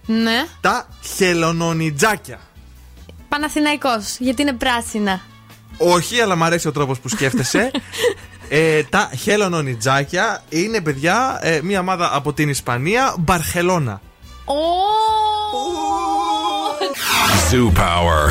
Ναι. 0.07 0.47
τα 0.61 0.89
χελονονιτζάκια. 1.17 2.39
Παναθηναϊκός, 3.29 4.17
γιατί 4.19 4.43
είναι 4.43 4.53
πράσινα. 4.53 5.21
Όχι, 5.77 6.21
αλλά 6.21 6.37
μου 6.37 6.45
αρέσει 6.45 6.69
ο 6.69 6.73
τρόπος 6.73 7.01
που 7.01 7.09
σκέφτεσαι. 7.09 7.71
ε, 8.49 8.83
τα 8.83 9.11
χελονονιτζάκια 9.19 10.43
είναι, 10.49 10.81
παιδιά, 10.81 11.39
ε, 11.43 11.61
μια 11.63 11.81
ομάδα 11.81 12.11
από 12.17 12.33
την 12.33 12.49
Ισπανία, 12.49 13.15
Μπαρχελώνα. 13.19 14.01
Ω! 14.45 15.32
Zoo 17.51 17.71
Power. 17.73 18.31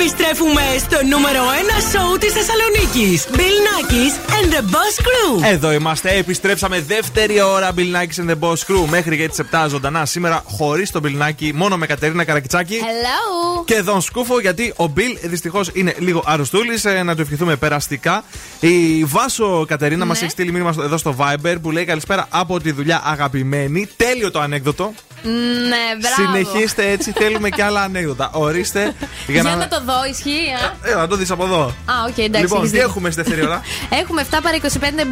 Επιστρέφουμε 0.00 0.62
στο 0.78 0.98
νούμερο 1.10 1.42
1 1.42 1.80
σοου 1.92 2.18
της 2.18 2.32
Θεσσαλονίκης. 2.32 3.26
Bill 3.32 3.56
Nackis 3.68 4.14
and 4.36 4.52
the 4.54 4.62
Boss 4.74 4.94
Crew. 5.06 5.44
Εδώ 5.52 5.72
είμαστε, 5.72 6.10
επιστρέψαμε 6.16 6.80
δεύτερη 6.80 7.40
ώρα 7.40 7.70
Bill 7.76 7.94
Nackis 7.96 8.24
and 8.24 8.30
the 8.30 8.38
Boss 8.40 8.52
Crew 8.52 8.86
μέχρι 8.88 9.16
και 9.16 9.28
τις 9.28 9.38
7 9.38 9.66
ζωντανά. 9.68 10.06
Σήμερα 10.06 10.42
χωρίς 10.46 10.90
τον 10.90 11.02
Bill 11.06 11.22
Nackis, 11.22 11.50
μόνο 11.54 11.76
με 11.76 11.86
Κατερίνα 11.86 12.24
Καρακιτσάκη. 12.24 12.74
Hello. 12.80 13.64
Και 13.64 13.82
τον 13.82 14.00
Σκούφο, 14.00 14.40
γιατί 14.40 14.72
ο 14.76 14.84
Bill 14.96 15.18
δυστυχώς 15.22 15.70
είναι 15.72 15.94
λίγο 15.98 16.22
αρρωστούλης. 16.26 16.84
να 17.04 17.14
του 17.14 17.20
ευχηθούμε 17.20 17.56
περαστικά. 17.56 18.24
Η 18.60 19.04
Βάσο 19.04 19.64
Κατερίνα 19.68 19.98
Ναι. 19.98 20.04
μας 20.04 20.08
μας 20.08 20.22
έχει 20.22 20.30
στείλει 20.30 20.52
μήνυμα 20.52 20.72
στο- 20.72 20.82
εδώ 20.82 20.96
στο 20.96 21.14
Viber 21.18 21.56
που 21.62 21.70
λέει 21.70 21.84
Καλησπέρα 21.84 22.26
από 22.30 22.60
τη 22.60 22.72
δουλειά, 22.72 23.02
αγαπημένη. 23.04 23.88
Τέλειο 23.96 24.30
το 24.30 24.40
ανέκδοτο. 24.40 24.92
Ναι, 25.22 25.84
μπράβο. 26.00 26.32
Συνεχίστε 26.38 26.90
έτσι, 26.90 27.12
θέλουμε 27.12 27.48
και 27.48 27.62
άλλα 27.62 27.82
ανέκδοτα. 27.82 28.30
Ορίστε. 28.32 28.94
Για, 29.26 29.42
να... 29.42 29.68
το 29.68 29.82
δω, 29.84 30.04
ισχύει. 30.10 30.52
Α, 30.84 30.90
Ε, 30.90 30.94
να 30.94 31.06
το 31.06 31.16
δεις 31.16 31.30
από 31.30 31.44
εδώ. 31.44 31.62
Α, 31.62 31.94
οκ, 32.08 32.18
εντάξει. 32.18 32.42
λοιπόν, 32.42 32.58
έχεις 32.58 32.70
τι 32.70 32.76
δίκιο. 32.76 32.88
έχουμε 32.88 33.10
στη 33.10 33.22
δεύτερη 33.22 33.46
ώρα. 33.46 33.60
Έχουμε 34.00 34.26
7 34.30 34.38
παρα 34.42 34.56
25 34.62 34.66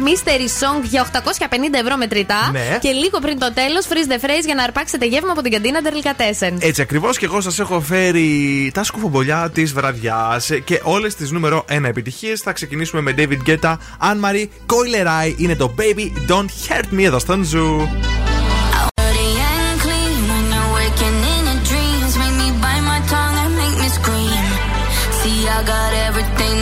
mystery 0.07 0.47
song 0.61 0.83
για 0.83 1.07
850 1.13 1.15
ευρώ 1.83 1.97
μετρητά. 1.97 2.49
Ναι. 2.51 2.77
Και 2.81 2.91
λίγο 2.91 3.19
πριν 3.19 3.39
το 3.39 3.53
τέλος, 3.53 3.85
freeze 3.89 4.11
the 4.11 4.25
phrase 4.25 4.45
για 4.45 4.55
να 4.55 4.63
αρπάξετε 4.63 5.05
γεύμα 5.05 5.31
από 5.31 5.41
την 5.41 5.51
καντίνα 5.51 5.79
Ντερλικατέσεν. 5.83 6.53
Έτσι 6.59 6.81
ακριβώς 6.81 7.17
και 7.17 7.25
εγώ 7.25 7.41
σας 7.41 7.59
έχω 7.59 7.81
φέρει 7.81 8.71
τα 8.73 8.83
σκουφομπολιά 8.83 9.49
της 9.53 9.73
βραδιάς 9.73 10.49
και 10.63 10.79
όλες 10.83 11.15
τις 11.15 11.31
νούμερο 11.31 11.65
1 11.69 11.83
επιτυχίες. 11.83 12.39
Θα 12.41 12.51
ξεκινήσουμε 12.51 13.01
με 13.01 13.13
David 13.17 13.49
Guetta, 13.49 13.73
Anne 14.01 14.29
Marie, 14.29 14.45
Coi 14.65 15.05
Leray. 15.05 15.33
Είναι 15.37 15.55
το 15.55 15.75
Baby 15.77 16.31
Don't 16.31 16.45
Hurt 16.67 16.99
Me 16.99 17.03
εδώ 17.03 17.19
στον 17.19 17.47
Zoo. 17.53 18.28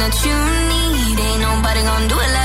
That 0.08 0.24
you 0.24 0.38
need. 0.72 1.20
Ain't 1.20 1.42
nobody 1.42 1.82
gonna 1.84 2.08
do 2.08 2.16
it 2.16 2.32
like 2.32 2.37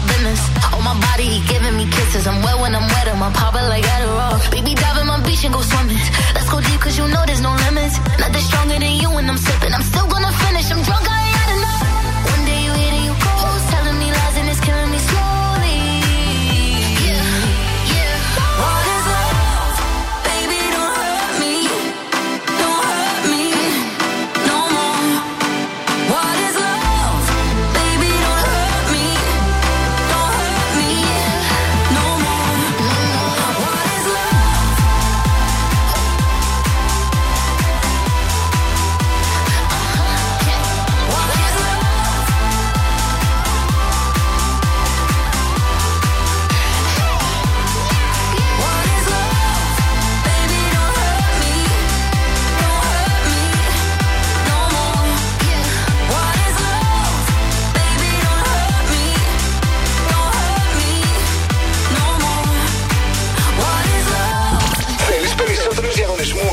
business. 0.00 0.40
On 0.72 0.82
my 0.82 0.96
body, 0.96 1.24
he 1.24 1.38
giving 1.46 1.76
me 1.76 1.84
kisses. 1.90 2.26
I'm 2.26 2.40
wet 2.42 2.56
when 2.60 2.74
I'm 2.74 2.86
wet, 2.88 3.08
I'm 3.08 3.32
popping 3.32 3.68
like 3.68 3.84
Adderall. 3.84 4.38
Baby, 4.50 4.74
dive 4.74 4.98
in 4.98 5.06
my 5.06 5.20
beach 5.26 5.44
and 5.44 5.52
go 5.52 5.60
swimming. 5.60 6.00
Let's 6.34 6.48
go 6.48 6.60
deep, 6.60 6.80
cause 6.80 6.96
you 6.96 7.06
know 7.08 7.22
there's 7.26 7.42
no 7.42 7.52
limits. 7.66 7.98
Nothing 8.18 8.44
stronger 8.48 8.78
than 8.78 8.94
you 9.02 9.10
when 9.10 9.28
I'm 9.28 9.36
sipping. 9.36 9.72
I'm 9.74 9.82
still 9.82 10.08
gonna 10.08 10.32
finish, 10.32 10.70
I'm 10.70 10.82
drunk, 10.82 11.06
I 11.10 11.21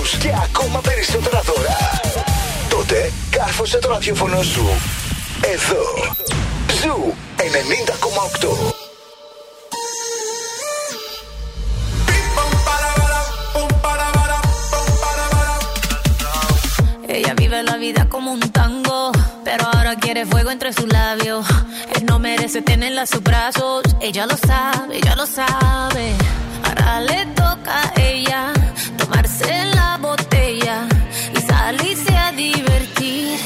ακούς 0.10 0.18
και 0.18 0.30
ακόμα 0.44 0.80
περισσότερα 0.82 1.42
δώρα. 1.42 1.78
Τότε 2.70 3.12
κάρφωσε 3.30 3.78
το 3.78 3.90
ραδιόφωνο 3.90 4.42
σου. 4.44 4.66
Εδώ. 5.42 6.14
Ζου 6.82 7.14
90,8. 7.38 8.74
Ella 17.16 17.34
vive 17.42 17.60
la 17.72 17.78
vida 17.86 18.02
como 18.14 18.28
un 18.38 18.44
tango, 18.60 19.00
pero 19.48 19.62
ahora 19.74 19.94
quiere 20.04 20.22
fuego 20.32 20.50
entre 20.56 20.70
sus 20.78 20.88
labios. 21.00 21.44
Él 21.96 22.04
no 22.10 22.16
merece 22.28 22.60
tenerla 22.62 23.02
a 23.08 23.10
sus 23.14 23.24
brazos, 23.30 23.82
ella 24.08 24.24
lo 24.32 24.38
sabe, 24.50 24.92
ella 25.00 25.14
lo 25.22 25.26
sabe. 25.40 26.06
Ahora 26.66 26.90
le 27.10 27.20
toca 27.42 27.76
a 27.82 28.02
ella 28.12 28.42
tomarse 29.00 29.50
la 29.78 29.99
salirse 31.70 32.18
a 32.18 32.32
divertir. 32.32 33.40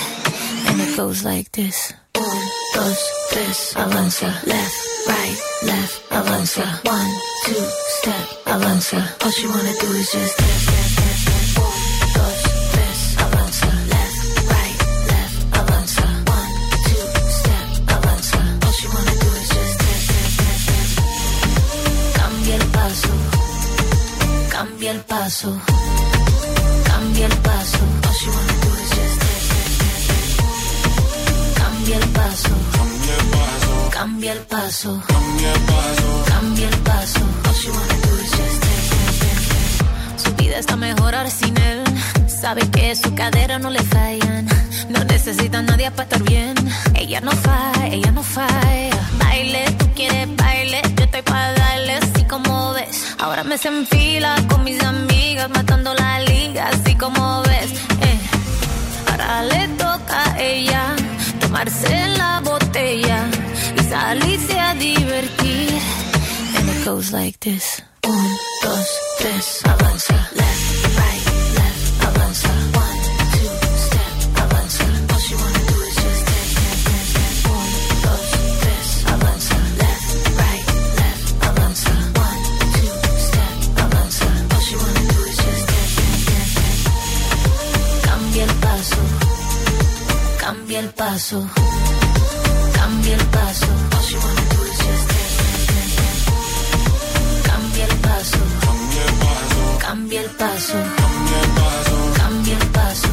And 0.68 0.82
it 0.82 0.96
goes 0.96 1.24
like 1.24 1.52
this. 1.52 1.94
Un, 2.16 2.40
dos, 2.74 2.98
tres, 3.32 3.76
avanza. 3.76 4.28
Left, 4.46 4.78
right, 5.08 5.38
left, 5.64 5.96
avanza. 6.10 6.66
One, 6.86 7.12
two, 7.46 7.66
step, 8.00 8.26
avanza. 8.46 9.00
All 9.24 9.32
she 9.32 9.48
wanna 9.48 9.74
do 9.82 9.88
is 10.02 10.12
just 10.12 10.34
step, 10.34 10.58
step, 10.66 10.86
step, 10.96 11.16
step. 11.24 11.64
Un, 11.64 11.74
dos, 12.16 12.40
tres, 12.74 13.00
avanza. 13.26 13.70
Left, 13.94 14.18
right, 14.54 14.78
left, 15.12 15.38
avanza. 15.60 16.06
One, 16.38 16.54
two, 16.88 17.06
step, 17.40 17.68
avanza. 17.96 18.40
All 18.66 18.74
she 18.80 18.88
wanna 18.94 19.16
do 19.24 19.30
is 19.42 19.50
just 19.56 19.74
step, 19.80 20.02
step, 20.08 20.58
step. 20.64 20.88
Cambia 22.18 22.56
el 22.56 22.66
paso, 22.78 23.14
cambia 24.50 24.92
el 24.92 25.02
paso, 25.12 25.50
cambia 27.14 27.28
el 27.28 27.38
paso. 27.42 27.80
Cambia 31.56 31.98
el 31.98 32.10
paso, 32.10 32.50
cambia 33.92 34.34
el 34.34 34.46
paso, 34.48 35.02
cambia 36.26 36.70
el 36.70 36.78
paso. 36.78 37.20
Su 40.24 40.36
vida 40.36 40.58
está 40.58 40.76
mejor 40.76 41.14
ahora 41.14 41.30
sin 41.30 41.56
él. 41.58 41.84
Sabe 42.28 42.68
que 42.72 42.96
su 42.96 43.14
cadera 43.14 43.60
no 43.60 43.70
le 43.70 43.84
fallan. 43.84 44.48
No 44.90 45.04
necesita 45.04 45.60
a 45.60 45.62
nadie 45.62 45.92
para 45.92 46.04
estar 46.04 46.24
bien. 46.24 46.56
Ella 46.96 47.22
no 47.22 47.32
falla, 47.32 47.88
ella 47.88 48.12
no 48.12 48.24
falla. 48.24 49.10
Baile, 49.20 49.66
tú 49.78 49.86
quieres 49.96 50.36
baile. 50.36 50.83
Estoy 51.14 51.32
para 51.32 51.54
darle 51.54 51.94
así 51.94 52.24
como 52.24 52.74
ves. 52.74 53.16
Ahora 53.20 53.44
me 53.44 53.56
se 53.56 53.68
enfila 53.68 54.36
con 54.50 54.64
mis 54.64 54.82
amigas, 54.84 55.48
matando 55.48 55.94
la 55.94 56.20
liga, 56.22 56.70
así 56.70 56.96
como 56.96 57.44
ves. 57.44 57.72
Eh. 58.02 58.20
Ahora 59.12 59.44
le 59.44 59.68
toca 59.78 60.34
a 60.34 60.40
ella 60.42 60.96
tomarse 61.40 62.08
la 62.18 62.40
botella 62.40 63.28
y 63.78 63.84
salirse 63.84 64.60
a 64.60 64.74
divertir. 64.74 65.80
And 66.58 66.70
it 66.72 66.84
goes 66.84 67.12
like 67.12 67.38
this. 67.42 67.84
Un, 68.08 68.30
dos, 68.64 68.88
tres, 69.20 69.62
avanza. 69.66 70.16
Left, 70.34 70.98
right, 70.98 71.33
Cambia 90.74 90.88
el 90.88 90.94
paso, 90.96 91.48
cambia 92.74 93.14
el 93.14 93.26
paso. 93.28 93.68
Cambia 97.44 97.86
el 97.86 97.96
paso, 98.00 98.40
cambia 99.80 100.22
el 100.22 100.30
paso, 100.32 100.78
cambia 102.18 102.58
el 102.58 102.68
paso. 102.72 103.10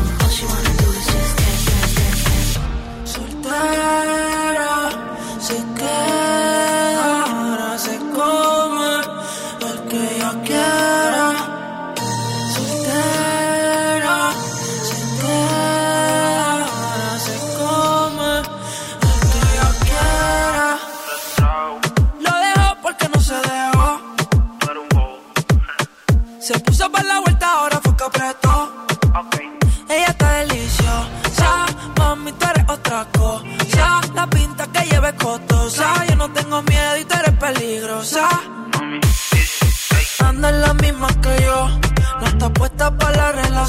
Se 5.41 5.55
queda. 5.77 6.60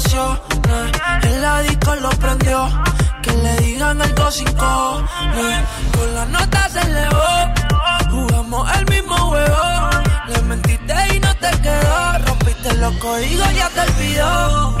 El 0.04 1.68
disco 1.68 1.94
lo 1.96 2.10
prendió, 2.10 2.68
que 3.22 3.32
le 3.32 3.56
digan 3.58 4.02
algo 4.02 4.30
sin 4.30 4.50
cojones. 4.54 5.58
Con 5.96 6.14
la 6.14 6.26
nota 6.26 6.68
se 6.68 6.80
elevó, 6.80 7.54
jugamos 8.10 8.76
el 8.78 8.86
mismo 8.86 9.16
juego. 9.16 9.90
Le 10.26 10.42
mentiste 10.42 10.94
y 11.14 11.20
no 11.20 11.34
te 11.36 11.50
quedó, 11.60 12.18
rompiste 12.26 12.74
los 12.74 12.96
códigos, 12.96 13.54
ya 13.54 13.68
te 13.68 13.80
olvidó. 13.80 14.71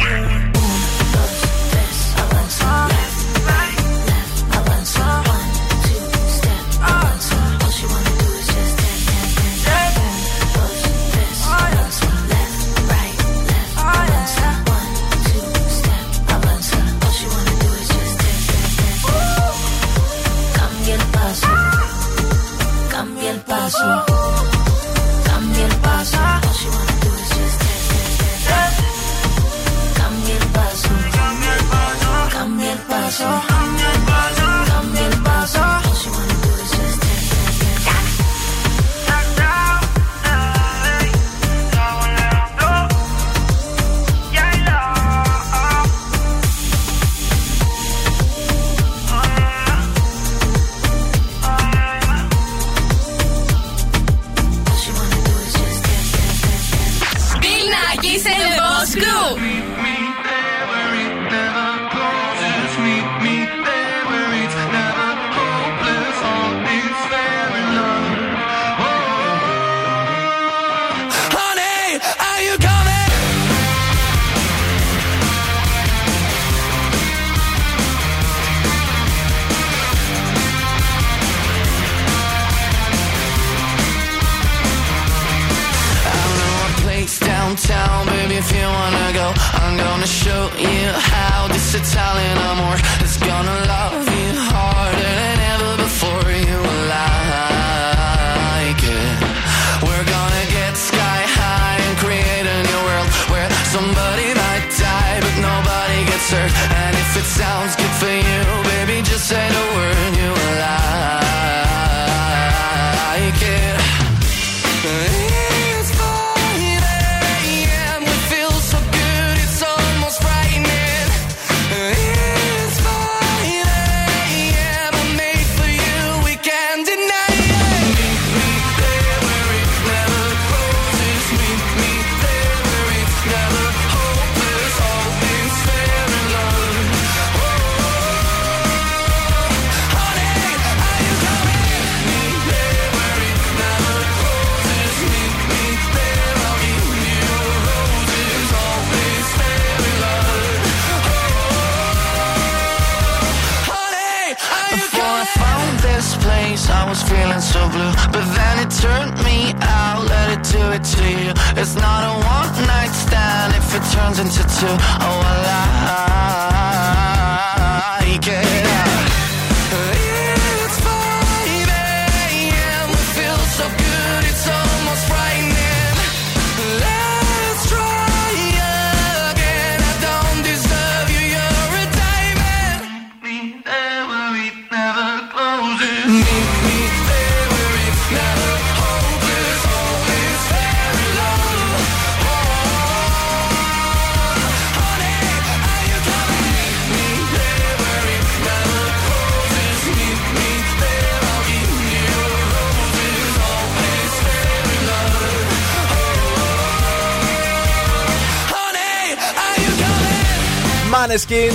Maneskin. 211.12 211.52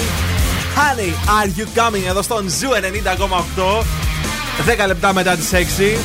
Honey, 0.76 1.12
are 1.38 1.50
you 1.60 1.66
coming; 1.76 2.08
Εδώ 2.10 2.22
στον 2.22 2.50
Zoo 2.50 2.68
90,8. 2.70 3.84
10 4.84 4.88
λεπτά 4.88 5.14
μετά 5.14 5.36
τις 5.36 5.54
6. 5.54 5.98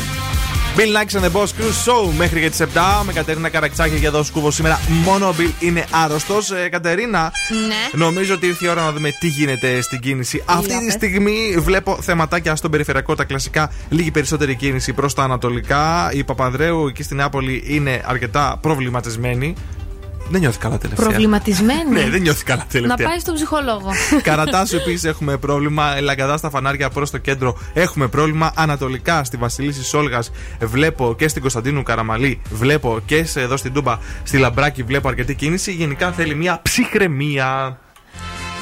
Bill 0.77 0.81
Nakis 0.97 1.21
and 1.21 1.25
the 1.25 1.31
Boss 1.41 1.47
Crew 1.47 1.73
Show 1.87 2.13
μέχρι 2.17 2.41
και 2.41 2.51
τις 2.51 2.61
7 2.61 3.03
με 3.05 3.13
Κατερίνα 3.13 3.49
Καρακιτσάκη 3.49 3.99
και 4.01 4.07
εδώ 4.07 4.23
Σκούφος 4.23 4.55
σήμερα. 4.55 4.81
Μόνο 5.05 5.29
ο 5.29 5.35
Bill 5.39 5.51
είναι 5.59 5.85
άρρωστος. 5.91 6.51
Ε, 6.51 6.69
Κατερίνα, 6.69 7.33
Ναι. 7.69 8.05
νομίζω 8.05 8.35
ότι 8.35 8.47
ήρθε 8.47 8.67
η 8.67 8.69
ώρα 8.69 8.83
να 8.83 8.93
δούμε 8.93 9.11
τι 9.21 9.27
γίνεται 9.29 9.81
στην 9.81 10.01
κίνηση. 10.01 10.43
Αυτή 10.47 10.79
τη 10.79 10.85
πες. 10.85 10.93
στιγμή 10.93 11.57
βλέπω 11.59 11.99
θεματάκια 12.03 12.57
στον 12.57 12.71
περιφερειακό, 12.71 13.15
τα 13.15 13.25
κλασικά, 13.25 13.71
λίγη 13.89 14.11
περισσότερη 14.11 14.55
κίνηση 14.57 14.93
προς 14.93 15.15
τα 15.15 15.23
ανατολικά. 15.23 16.11
Η 16.13 16.25
Παπανδρέου 16.25 16.87
εκεί 16.87 17.03
στην 17.03 17.17
Νεάπολη 17.17 17.63
είναι 17.67 18.03
αρκετά 18.07 18.59
προβληματισμένη. 18.63 19.55
Δεν 20.33 20.41
νιώθει 20.41 20.59
καλά 20.59 20.79
τελευταία. 20.79 21.07
Προβληματισμένη. 21.07 21.91
Ναι, 21.93 22.09
δεν 22.11 22.21
νιώθει 22.21 22.45
καλά 22.45 22.61
Να 22.61 22.67
τελευταία. 22.67 23.09
πάει 23.09 23.19
στον 23.19 23.35
ψυχολόγο. 23.35 23.91
Καρατάσου 24.23 24.77
επίσης 24.77 25.05
έχουμε 25.05 25.37
πρόβλημα. 25.37 26.01
Λαγκαδά 26.01 26.37
στα 26.37 26.51
φανάρια 26.51 26.89
προς 26.91 27.11
το 27.11 27.19
κέντρο 27.19 27.59
έχουμε 27.73 28.09
πρόβλημα. 28.09 28.53
Ανατολικά 28.57 29.25
στη 29.25 29.37
Βασιλίση 29.37 29.85
Σόλγας 29.85 30.31
βλέπω 30.61 31.15
και 31.19 31.29
στην 31.29 31.41
Κωνσταντίνου 31.43 31.83
Καραμαλή 31.83 32.41
βλέπω 32.51 33.01
και 33.07 33.25
σε, 33.25 33.41
εδώ 33.41 33.57
στην 33.57 33.73
Τούμπα 33.73 33.99
στη 34.23 34.39
Λαμπράκη 34.39 34.83
βλέπω 34.83 35.09
αρκετή 35.09 35.35
κίνηση. 35.35 35.73
Γενικά 35.73 36.13
θέλει 36.13 36.35
μια 36.35 36.61
ψυχραιμία. 36.63 37.79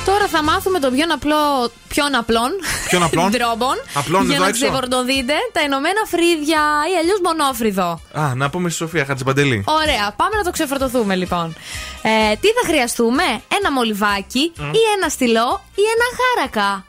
Τώρα 0.04 0.26
θα 0.28 0.42
μάθουμε 0.42 0.78
τον 0.78 0.92
πιο 0.94 1.04
απλό, 1.14 1.70
ποιον 1.88 2.14
απλών 2.14 2.50
Ποιον 2.88 3.02
απλών; 3.02 3.30
τρόπων 3.36 3.74
Απλών 3.94 4.24
για 4.26 4.34
εδώ 4.34 4.44
να 4.44 4.48
έξω; 4.48 4.64
ξεφορτωθείτε 4.66 5.34
τα 5.52 5.60
ενωμένα 5.60 6.02
φρύδια 6.06 6.62
ή 6.92 6.96
αλλιώς 7.00 7.20
μονόφρυδο. 7.24 8.00
Α, 8.12 8.34
να 8.34 8.50
πούμε 8.50 8.68
στη 8.68 8.78
Σοφία 8.78 9.04
Χατζηπαντελή. 9.04 9.64
Ωραία, 9.66 10.14
πάμε 10.16 10.36
να 10.36 10.44
το 10.44 10.50
ξεφορτωθούμε 10.50 11.14
λοιπόν. 11.14 11.54
Ε, 12.02 12.34
τι 12.40 12.48
θα 12.48 12.62
χρειαστούμε, 12.66 13.22
ένα 13.58 13.72
μολυβάκι 13.72 14.52
Μμ. 14.56 14.72
ή 14.72 14.78
ένα 14.96 15.08
στυλό 15.08 15.62
ή 15.74 15.82
ένα 15.94 16.06
χάρακα. 16.18 16.84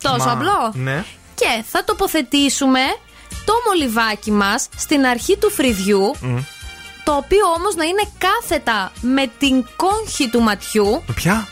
Τόσο 0.00 0.24
Μα, 0.26 0.32
απλό. 0.32 0.72
Ναι. 0.74 1.04
Και 1.34 1.64
θα 1.70 1.84
τοποθετήσουμε 1.84 2.80
το 3.44 3.52
μολυβάκι 3.66 4.30
μας 4.30 4.68
στην 4.76 5.06
αρχή 5.06 5.36
του 5.36 5.50
φρυδιού, 5.50 6.14
Μμ. 6.20 6.36
το 7.04 7.12
οποίο 7.12 7.46
όμως 7.56 7.74
να 7.74 7.84
είναι 7.84 8.02
κάθετα 8.18 8.92
με 9.00 9.30
την 9.38 9.66
κόγχη 9.76 10.28
του 10.28 10.40
ματιού. 10.40 11.02
Με 11.06 11.14
Ποια; 11.14 11.48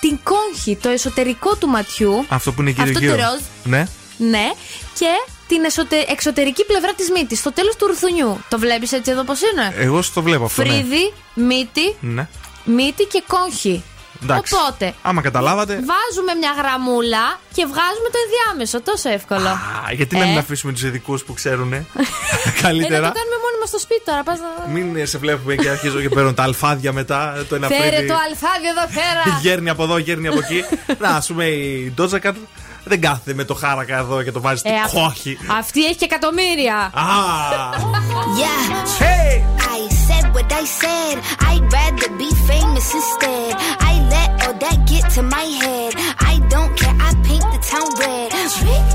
Την 0.00 0.18
κόγχη, 0.22 0.76
το 0.76 0.88
εσωτερικό 0.88 1.56
του 1.56 1.68
ματιού. 1.68 2.24
Αυτό 2.28 2.52
που 2.52 2.60
είναι 2.60 2.70
γύρω 2.70 2.82
Αυτό 2.86 2.98
γύρω. 2.98 3.14
το 3.16 3.20
ροζ. 3.22 3.40
Ναι. 3.64 3.86
Ναι. 4.16 4.50
Και 4.98 5.06
την 5.48 5.64
εσωτε- 5.64 6.10
εξωτερική 6.10 6.64
πλευρά 6.64 6.92
της 6.94 7.10
μύτης, 7.10 7.38
στο 7.38 7.52
τέλος 7.52 7.76
του 7.76 7.86
ρουθουνιού. 7.86 8.38
Το 8.48 8.58
βλέπεις 8.58 8.92
έτσι 8.92 9.10
εδώ 9.10 9.22
πώς 9.24 9.40
είναι; 9.40 9.74
Εγώ 9.76 10.02
στο 10.02 10.22
βλέπω 10.22 10.44
αυτό. 10.44 10.62
ναι. 10.62 10.68
Φρύδι, 10.68 11.12
μύτη, 11.34 11.96
Ναι. 12.00 12.28
μύτη 12.64 13.04
και 13.04 13.22
κόγχη. 13.26 13.82
Εντάξει. 14.22 14.54
Οπότε, 14.54 14.94
Άμα 15.02 15.20
καταλάβατε. 15.22 15.72
βάζουμε 15.74 16.32
μια 16.40 16.52
γραμμούλα 16.58 17.24
και 17.54 17.62
βγάζουμε 17.72 18.08
το 18.14 18.18
ενδιάμεσο. 18.24 18.80
Τόσο 18.80 19.08
εύκολο. 19.08 19.48
Α, 19.48 19.92
γιατί 19.92 20.16
να 20.16 20.24
Ε. 20.24 20.28
μην 20.28 20.38
αφήσουμε 20.38 20.72
τους 20.72 20.82
ειδικούς 20.82 21.24
που 21.24 21.32
ξέρουν. 21.34 21.72
Ε, 21.72 21.76
να 21.78 22.50
Καλύτερα. 22.62 23.06
το 23.08 23.18
κάνουμε 23.18 23.36
μόνοι 23.44 23.58
μας 23.60 23.68
στο 23.68 23.78
σπίτι 23.78 24.02
τώρα. 24.04 24.22
Πας 24.22 24.38
να... 24.38 24.72
Μην 24.72 24.96
ε, 24.96 25.04
σε 25.04 25.18
βλέπουμε 25.18 25.54
και 25.54 25.68
αρχίζω 25.68 26.00
και 26.00 26.08
παίρνω 26.08 26.32
τα 26.34 26.42
αλφάδια 26.42 26.92
μετά. 26.92 27.44
Το 27.48 27.54
ένα 27.54 27.66
Φέρε 27.68 27.80
φρύδι. 27.96 28.06
το 28.08 28.14
αλφάδιο 28.28 28.70
εδώ 28.76 28.86
πέρα. 28.98 29.38
Γέρνει 29.40 29.68
από 29.70 29.82
εδώ, 29.82 29.98
γέρνει 29.98 30.28
από 30.28 30.38
εκεί. 30.38 30.64
να, 31.02 31.08
ας 31.08 31.26
πούμε 31.26 31.44
η 31.44 31.94
Doja 31.98 32.18
Cat 32.26 32.32
δεν 32.88 33.00
κάθεται 33.00 33.34
με 33.34 33.44
το 33.44 33.54
χάρακα 33.54 33.96
εδώ 33.96 34.22
και 34.22 34.32
το 34.32 34.40
βάζει 34.40 34.62
Ε, 34.64 34.68
στην 34.68 34.82
αυ- 34.82 34.92
κόχη. 34.94 35.38
Αυτή 35.58 35.84
έχει 35.84 35.96
και 35.96 36.04
εκατομμύρια. 36.04 36.76
Α! 36.76 37.06
Yeah. 38.42 39.02
Hey. 39.04 39.32
I 39.76 39.80
said 40.06 40.24
what 40.34 40.50
I 40.62 40.64
said. 40.82 41.14
I'd 41.50 41.64
rather 41.78 42.08
be 42.22 42.30
famous 42.50 42.86
instead. 43.00 43.50
I 43.90 43.92
let 44.14 44.28
all 44.44 44.56
that 44.64 44.78
get 44.92 45.04
to 45.16 45.22
my 45.36 45.46
head. 45.62 45.92
I 46.32 46.34
don't 46.54 46.72
care. 46.80 46.96
I 47.08 47.10
paint 47.28 47.46
the 47.54 47.60
town 47.72 47.88
red. 48.02 48.28
Trick. 48.58 48.86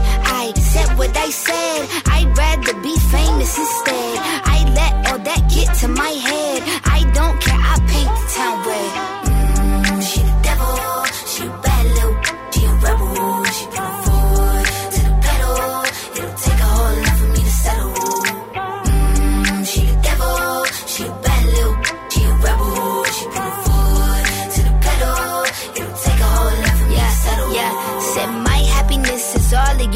I 0.41 0.45
said 0.71 0.89
what 0.99 1.13
I 1.27 1.29
said. 1.47 1.79
I'd 2.15 2.29
rather 2.43 2.73
be 2.87 2.95
famous 3.15 3.51
instead. 3.63 4.13
I 4.55 4.57
let 4.79 4.93
all 5.07 5.19
that 5.29 5.41
get 5.55 5.69
to 5.81 5.87
my 6.03 6.13
head. 6.27 6.52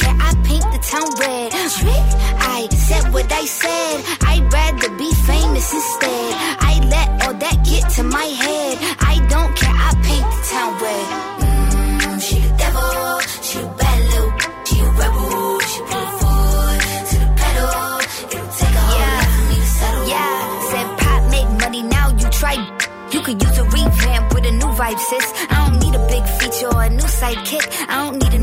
care. 0.00 0.16
I 0.28 0.30
paint 0.48 0.66
the 0.74 0.80
town 0.92 1.08
red. 1.22 1.48
Trick. 1.78 2.06
I 2.56 2.68
said 2.86 3.04
what 3.12 3.30
I 3.32 3.44
said. 3.44 3.96
I'd 4.30 4.44
rather 4.52 4.90
be 4.96 5.10
famous 5.30 5.66
instead. 5.78 6.30
I 6.70 6.72
let 6.94 7.08
all 7.24 7.34
that 7.44 7.56
get 7.70 7.84
to 7.96 8.02
my 8.04 8.28
head. 8.42 8.74
I 9.12 9.14
don't 9.32 9.52
care. 9.60 9.76
I 9.88 9.90
paint 10.08 10.26
the 10.34 10.40
town 10.52 10.72
red. 10.84 11.06
Mm, 11.42 12.16
she 12.26 12.36
the 12.46 12.50
devil. 12.62 13.20
She 13.46 13.58
a 13.58 13.66
bad. 13.80 13.96
She 14.66 14.76
a 14.80 14.88
rebel. 15.00 15.60
She 15.70 15.80
the 17.20 17.24
pedal. 17.40 17.98
It'll 18.32 18.50
take 18.58 18.76
a 18.78 19.66
settle. 19.78 20.08
Yeah. 20.12 20.70
Said 20.70 20.88
pop 21.00 21.22
make 21.34 21.50
money 21.62 21.82
now. 21.82 22.06
You 22.20 22.28
try. 22.40 22.56
You 23.10 23.20
could 23.22 23.42
use 23.42 23.58
a 23.58 23.64
revamp 23.64 24.34
with 24.34 24.44
a 24.44 24.52
new 24.52 24.70
vibe, 24.78 24.98
sis. 24.98 25.26
I 25.50 25.54
don't 25.64 25.78
need 25.80 25.94
a 25.94 26.06
big 26.12 26.24
feature 26.38 26.68
or 26.74 26.82
a 26.84 26.90
new 26.90 27.08
sidekick. 27.20 27.64
I 27.88 27.94
don't 28.04 28.18
need 28.22 28.34
a 28.34 28.42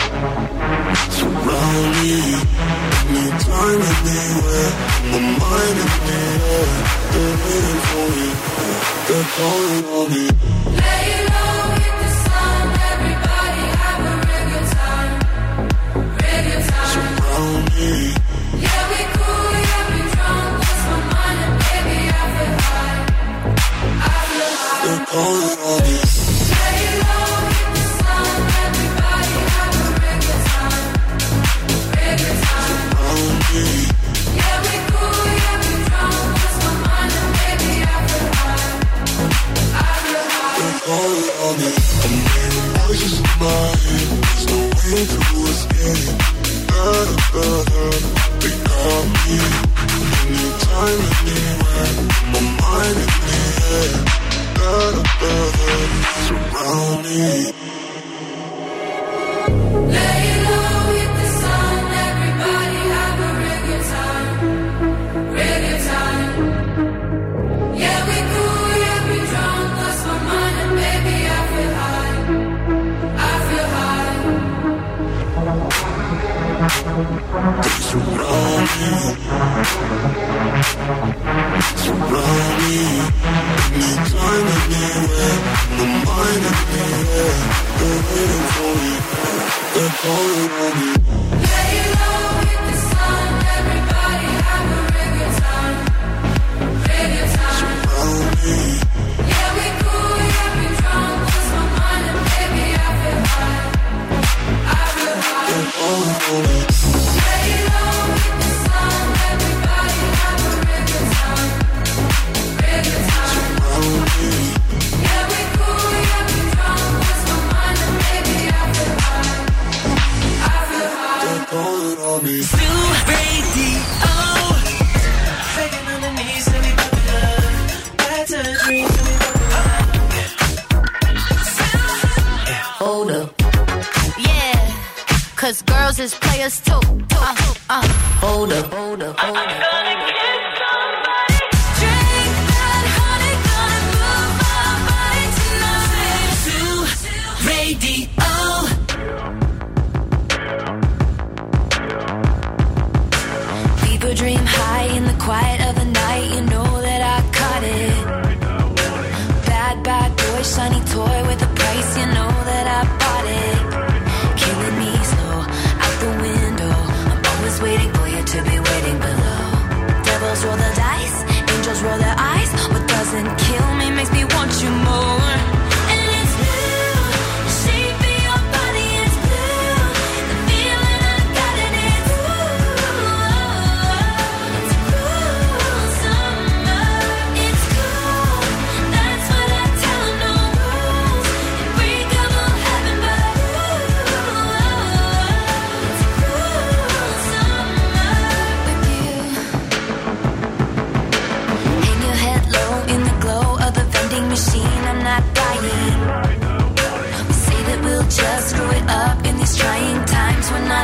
So 0.00 1.26
rolling, 1.26 2.32
no 3.12 3.22
time 3.44 3.80
to 3.86 3.94
be 4.04 4.18
where 4.44 4.72
my 5.10 5.20
mind 5.40 5.78
is 5.84 5.94
there. 6.06 6.38
They're 7.12 7.36
waiting 7.44 7.80
for 7.88 8.06
me, 8.16 8.28
they're 9.08 9.28
calling 9.36 9.84
on 9.96 10.06
me. 10.10 10.24
Lay 10.80 11.10
low. 11.28 11.59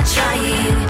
Trying. 0.06 0.85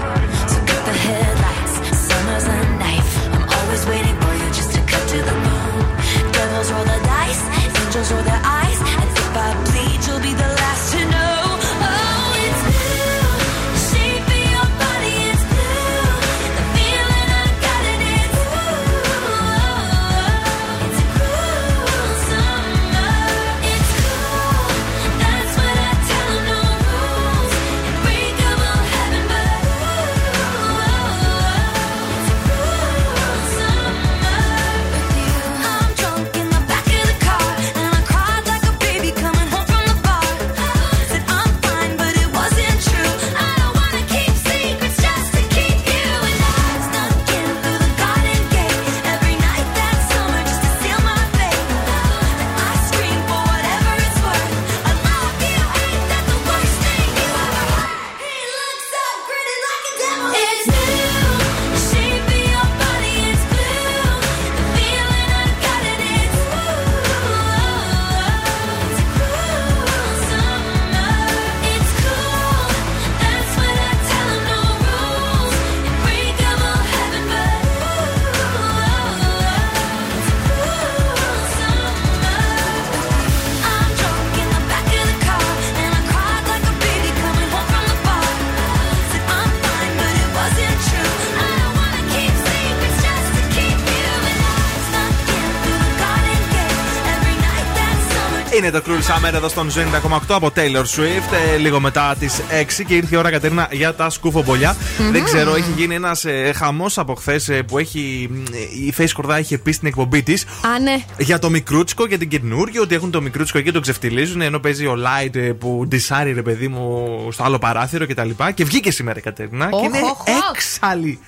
Είναι 98.67 98.79
το 98.79 98.83
Cruel 98.91 99.29
Summer 99.29 99.33
εδώ 99.33 99.47
στον 99.47 99.69
Zoo 99.71 100.09
90,8 100.11 100.19
από 100.27 100.51
Taylor 100.55 100.81
Swift. 100.95 101.33
ε, 101.53 101.57
λίγο 101.57 101.79
μετά 101.79 102.15
τις 102.19 102.41
6 102.79 102.83
και 102.87 102.95
ήρθε 102.95 103.15
η 103.15 103.17
ώρα 103.17 103.29
Κατερίνα 103.31 103.67
για 103.71 103.93
τα 103.95 104.09
σκουφομπολιά. 104.09 104.75
Δεν 105.11 105.23
ξέρω, 105.23 105.55
έχει 105.55 105.71
γίνει 105.77 105.95
ένας 105.95 106.25
ε, 106.25 106.51
χαμός 106.55 106.97
από 106.97 107.13
χθες 107.15 107.49
που 107.67 107.77
έχει. 107.77 108.29
ε, 108.53 108.57
η 108.85 108.93
Face 108.97 109.09
Κορδά 109.13 109.39
είχε 109.39 109.57
πει 109.57 109.71
στην 109.71 109.87
εκπομπή 109.87 110.23
της 110.23 110.43
Α, 110.43 110.79
ναι. 110.79 111.03
για 111.17 111.39
το 111.39 111.49
μικρούτσικο, 111.49 112.05
για 112.05 112.17
την 112.17 112.29
καινούργιο, 112.29 112.81
ότι 112.81 112.95
έχουν 112.95 113.11
το 113.11 113.21
μικρούτσικο 113.21 113.59
και 113.61 113.71
το 113.71 113.79
ξεφτιλίζουν. 113.79 114.41
Ενώ 114.41 114.59
παίζει 114.59 114.85
ο 114.85 114.95
Light 114.97 115.35
ε, 115.35 115.39
που 115.39 115.85
ντισάρει 115.87 116.33
ρε 116.33 116.41
παιδί 116.41 116.67
μου 116.67 117.07
στο 117.31 117.43
άλλο 117.43 117.57
παράθυρο 117.59 118.07
κτλ. 118.07 118.29
Και, 118.29 118.51
και 118.55 118.63
βγήκε 118.63 118.91
σήμερα 118.91 119.19
η 119.19 119.21
Κατερίνα 119.21 119.69
Οχ, 119.71 119.79
και 119.81 119.85
είναι 119.87 119.99
οχ, 120.03 120.19
οχ. 120.21 120.25
έξαλλη. 120.53 121.19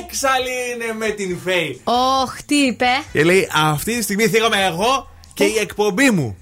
Έξαλλη 0.00 0.50
είναι 0.74 0.94
με 0.98 1.08
την 1.08 1.38
Face. 1.46 1.80
Ωχ, 2.22 2.36
τι 2.46 2.54
είπε. 2.56 2.86
Και 3.12 3.24
λέει 3.24 3.48
αυτή 3.72 3.96
τη 3.96 4.02
στιγμή 4.02 4.26
θίγομαι 4.26 4.56
εγώ 4.72 5.10
και 5.34 5.44
η 5.44 5.58
εκπομπή 5.60 6.10
μου. 6.10 6.36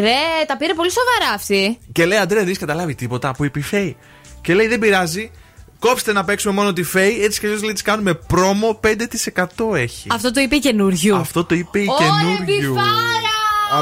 Ρε, 0.00 0.44
τα 0.46 0.56
πήρε 0.56 0.74
πολύ 0.74 0.90
σοβαρά 0.90 1.34
αυτή. 1.34 1.78
Και 1.92 2.06
λέει 2.06 2.18
Αντρέα, 2.18 2.38
δεν 2.38 2.48
έχεις 2.48 2.58
καταλάβει 2.58 2.94
τίποτα 2.94 3.30
που 3.32 3.44
είπε 3.44 3.58
η 3.58 3.62
Φέη. 3.62 3.96
Και 4.40 4.54
λέει 4.54 4.66
δεν 4.66 4.78
πειράζει. 4.78 5.30
Κόψτε 5.78 6.12
να 6.12 6.24
παίξουμε 6.24 6.54
μόνο 6.54 6.72
τη 6.72 6.82
Φέη. 6.82 7.22
Έτσι 7.22 7.40
κι 7.40 7.46
αλλιώς 7.46 7.62
λέει 7.62 7.72
της 7.72 7.82
κάνουμε 7.82 8.14
promo 8.14 8.80
5% 8.84 9.74
έχει. 9.76 10.06
Αυτό 10.10 10.30
το 10.30 10.40
είπε 10.40 10.54
η 10.56 10.58
Καινούργιου. 10.58 11.16
Αυτό 11.16 11.44
το 11.44 11.54
είπε 11.54 11.78
η 11.78 11.86
Ωρε, 11.88 12.04
Καινούργιου. 12.08 12.72
μπιφάρα! 12.72 12.88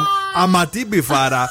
Α- 0.01 0.43
Αματή 0.43 0.85
μπιφάρα. 0.87 1.49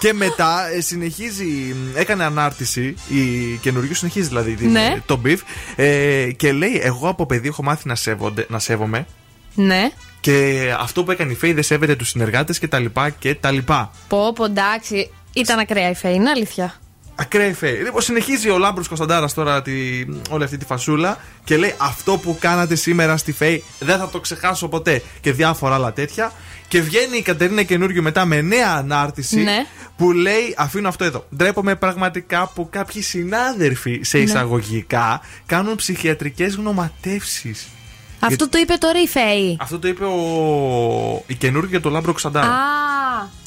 και 0.00 0.12
μετά 0.12 0.68
ε, 0.76 0.80
συνεχίζει, 0.80 1.44
μ, 1.44 1.96
έκανε 1.96 2.24
ανάρτηση, 2.24 2.94
η 3.08 3.56
Καινούργιου 3.60 3.94
συνεχίζει 3.94 4.28
δηλαδή 4.28 4.54
την- 4.54 4.70
Ναι. 4.70 5.02
το 5.06 5.16
beef. 5.16 5.40
Ε, 5.76 6.26
και 6.36 6.52
λέει: 6.52 6.80
Εγώ 6.82 7.08
από 7.08 7.26
παιδί 7.26 7.48
έχω 7.48 7.62
μάθει 7.62 7.88
να, 7.88 7.94
σέβονται, 7.94 8.46
να 8.48 8.58
σέβομαι. 8.58 9.06
Ναι. 9.54 9.90
Και 10.22 10.74
αυτό 10.78 11.04
που 11.04 11.10
έκανε 11.10 11.32
η 11.32 11.34
Φέη 11.34 11.52
δεν 11.52 11.62
σέβεται 11.62 11.94
τους 11.96 12.08
συνεργάτες 12.08 12.58
και 12.58 12.68
τα 12.68 12.78
λοιπά 12.78 13.10
και 13.10 13.34
τα 13.34 13.50
λοιπά. 13.50 13.90
Πω, 14.08 14.32
πω, 14.32 14.44
εντάξει. 14.44 15.10
Ήταν 15.32 15.58
ακραία 15.58 15.90
η 15.90 15.94
Φέη, 15.94 16.14
είναι 16.14 16.30
αλήθεια. 16.30 16.74
Ακραία 17.14 17.54
Φέη. 17.54 17.72
Λοιπόν, 17.74 18.00
συνεχίζει 18.02 18.50
ο 18.50 18.58
Λάμπρος 18.58 18.88
Κωνσταντάρας 18.88 19.34
τώρα 19.34 19.62
τη, 19.62 19.72
όλη 20.30 20.44
αυτή 20.44 20.56
τη 20.56 20.64
φασούλα 20.64 21.18
και 21.44 21.56
λέει 21.56 21.74
αυτό 21.78 22.16
που 22.18 22.36
κάνατε 22.40 22.74
σήμερα 22.74 23.16
στη 23.16 23.32
Φέη 23.32 23.64
δεν 23.78 23.98
θα 23.98 24.08
το 24.08 24.20
ξεχάσω 24.20 24.68
ποτέ. 24.68 25.02
Και 25.20 25.32
διάφορα 25.32 25.74
άλλα 25.74 25.92
τέτοια. 25.92 26.32
Και 26.68 26.80
βγαίνει 26.80 27.16
η 27.16 27.22
Κατερίνα 27.22 27.62
καινούριο 27.62 28.02
μετά 28.02 28.24
με 28.24 28.40
νέα 28.40 28.70
ανάρτηση 28.76 29.42
Ναι. 29.42 29.66
που 29.96 30.12
λέει: 30.12 30.54
Αφήνω 30.56 30.88
αυτό 30.88 31.04
εδώ. 31.04 31.26
Ντρέπομαι 31.36 31.74
πραγματικά 31.76 32.50
που 32.54 32.68
κάποιοι 32.70 33.02
συνάδελφοι 33.02 34.00
σε 34.02 34.16
Ναι. 34.16 34.22
εισαγωγικά 34.22 35.20
κάνουν 35.46 35.76
ψυχιατρικές 35.76 36.54
γνωματεύσεις. 36.54 37.68
Αυτό 38.24 38.48
το 38.48 38.58
είπε 38.58 38.74
τώρα 38.74 39.00
η 39.02 39.06
Φέη. 39.06 39.56
Αυτό 39.60 39.78
το 39.78 39.88
είπε 39.88 40.04
ο... 40.04 40.14
η 41.26 41.34
Καινούργιου 41.34 41.70
για 41.70 41.80
το 41.80 41.90
Λάμπρο 41.90 42.10
Κωνσταντάρα. 42.10 42.46
Α, 42.46 42.58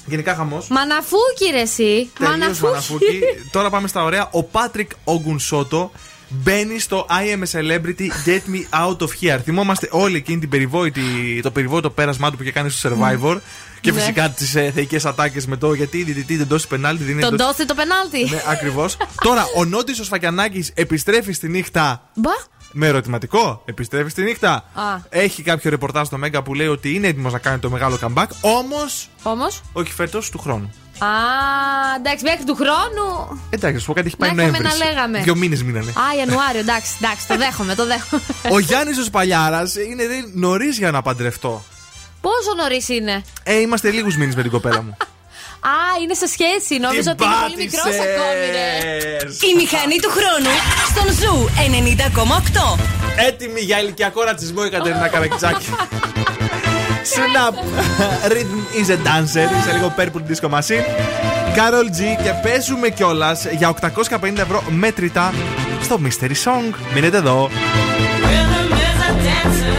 Γενικά 0.06 0.36
χαμός. 0.36 0.68
μαναφούκι 0.68 1.46
ρε 1.52 1.62
εσύ. 1.62 2.10
Τελείως 2.20 2.60
μαναφούκι. 2.60 3.20
Τώρα 3.52 3.70
πάμε 3.70 3.88
στα 3.88 4.04
ωραία. 4.04 4.28
Ο 4.32 4.44
Πάτρικ 4.44 4.92
Ογκουνσότο 5.04 5.92
μπαίνει 6.30 6.80
στο 6.80 7.06
I 7.10 7.38
am 7.38 7.44
a 7.44 7.60
celebrity, 7.60 8.08
get 8.26 8.42
me 8.54 8.80
out 8.86 8.98
of 8.98 9.08
here. 9.22 9.40
Θυμόμαστε 9.44 9.88
όλοι 9.92 10.16
εκείνη 10.18 10.40
την 10.40 10.50
περιβόητη, 10.50 11.02
το 11.44 11.52
περιβόητο 11.52 11.90
πέρασμά 11.90 12.30
του 12.32 12.38
που 12.38 12.44
είχε 12.44 12.52
κάνει 12.52 12.70
στο 12.70 12.90
Survivor. 12.90 13.38
Και 13.82 13.92
Ναι. 13.92 14.00
φυσικά 14.00 14.30
τις 14.30 14.56
ε, 14.56 14.72
θεϊκές 14.76 15.06
ατάκες 15.06 15.46
με 15.48 15.58
το 15.58 15.74
γιατί 15.74 15.98
διαιτητή 15.98 16.38
δεν 16.38 16.48
δώσει 16.48 16.68
πενάλτη. 16.68 17.04
Δεν 17.04 17.12
είναι 17.12 17.22
Τον 17.22 17.30
δώσει- 17.30 17.44
δώστε 17.46 17.66
το 17.66 17.74
πενάλτι. 17.74 18.24
Ναι, 18.30 18.42
ακριβώς. 18.48 18.98
Τώρα, 19.24 19.46
ο 19.56 19.66
Νότι 19.66 19.92
ο 20.02 20.04
Σφακιανάκης 20.04 20.72
επιστρέφει 20.76 21.32
στη 21.34 21.48
νύχτα. 21.50 22.10
Μπα. 22.16 22.32
Με 22.72 22.88
ερωτηματικό, 22.88 23.62
επιστρέφεις 23.66 24.12
στη 24.12 24.24
νύχτα. 24.24 24.52
Α. 24.74 24.84
Έχει 25.10 25.44
κάποιο 25.44 25.70
ρεπορτάζ 25.70 26.08
στο 26.08 26.18
Μέγκα 26.18 26.42
που 26.44 26.54
λέει 26.54 26.68
ότι 26.68 26.94
είναι 26.94 27.08
έτοιμος 27.08 27.34
να 27.34 27.40
κάνει 27.40 27.60
το 27.60 27.70
μεγάλο 27.70 27.98
comeback. 28.02 28.26
Όμω, 28.42 28.78
Όμως; 29.24 29.62
όχι 29.74 29.94
φέτος, 29.94 30.30
του 30.30 30.38
χρόνου. 30.40 30.74
Α, 31.00 31.08
εντάξει, 31.98 32.24
μέχρι 32.24 32.44
του 32.44 32.56
χρόνου. 32.56 33.40
Εντάξει, 33.50 33.80
σου 33.80 33.86
πω 33.86 33.94
κάτι 33.94 34.08
έχει 34.08 34.18
πάει 34.18 34.32
Να 34.34 34.42
είχαμε 34.44 34.58
Νοέμβρης. 34.58 34.80
να 34.80 34.86
λέγαμε. 34.86 35.20
Δύο 35.20 35.36
μήνες 35.36 35.64
μείνανε. 35.64 35.90
Α, 35.92 36.18
Ιανουάριο, 36.18 36.60
εντάξει, 36.60 36.92
εντάξει, 37.02 37.28
το 37.28 37.38
δέχομαι, 37.38 37.76
το 37.76 37.86
δέχομαι. 37.86 38.22
Ο 38.56 38.60
Γιάννης 38.60 38.98
ο 38.98 39.04
Σπαλιάρας 39.04 39.76
είναι 39.76 40.04
νωρίς 40.34 40.78
για 40.78 40.92
να 40.92 41.02
παντρευτώ. 41.02 41.64
Πόσο 42.22 42.54
νωρίς 42.58 42.90
είναι; 42.90 43.24
Ε, 43.44 43.56
είμαστε 43.60 43.90
λίγους 43.92 44.16
μήνες 44.18 44.36
με 44.36 44.42
την 44.42 44.52
κοπέλα 44.52 44.82
μου. 44.82 44.98
Α, 45.74 45.76
είναι 46.02 46.16
σε 46.24 46.28
σχέση. 46.36 46.74
Νόμιζα 46.86 47.12
ότι 47.12 47.24
είναι 47.24 47.40
πολύ 47.46 47.58
μικρός 47.64 47.84
πάτησες. 47.84 48.06
ακόμη, 48.10 48.46
ρε. 48.58 48.70
Η 49.50 49.52
μηχανή 49.62 49.98
του 50.04 50.12
χρόνου 50.18 50.54
στον 50.92 51.08
Zoo 51.20 51.36
90,8. 52.76 52.80
Έτοιμη 53.28 53.62
για 53.70 53.78
ηλικιακό 53.82 54.20
ρατσισμό 54.24 54.62
η 54.66 54.70
Κατερίνα 54.70 55.08
Καρακιτσάκη. 55.08 55.70
Snap 57.14 57.56
Rhythm 58.34 58.62
is 58.82 58.90
a 58.96 58.98
dancer. 59.08 59.48
Σε 59.66 59.72
λίγο 59.74 59.94
Purple 59.98 60.24
Disco 60.32 60.50
Machine. 60.56 60.86
Karol 61.58 61.88
G 61.98 62.24
και 62.24 62.32
παίζουμε 62.44 62.90
κιόλας 62.90 63.46
για 63.58 63.74
850 63.82 64.38
ευρώ 64.38 64.64
μέτρητα 64.70 65.34
στο 65.84 66.00
Mystery 66.04 66.36
Song. 66.46 66.74
Μείνετε 66.94 67.18
εδώ. 67.18 67.50
Rhythm 68.24 68.72
is 68.88 69.00
a 69.08 69.12
dancer, 69.26 69.75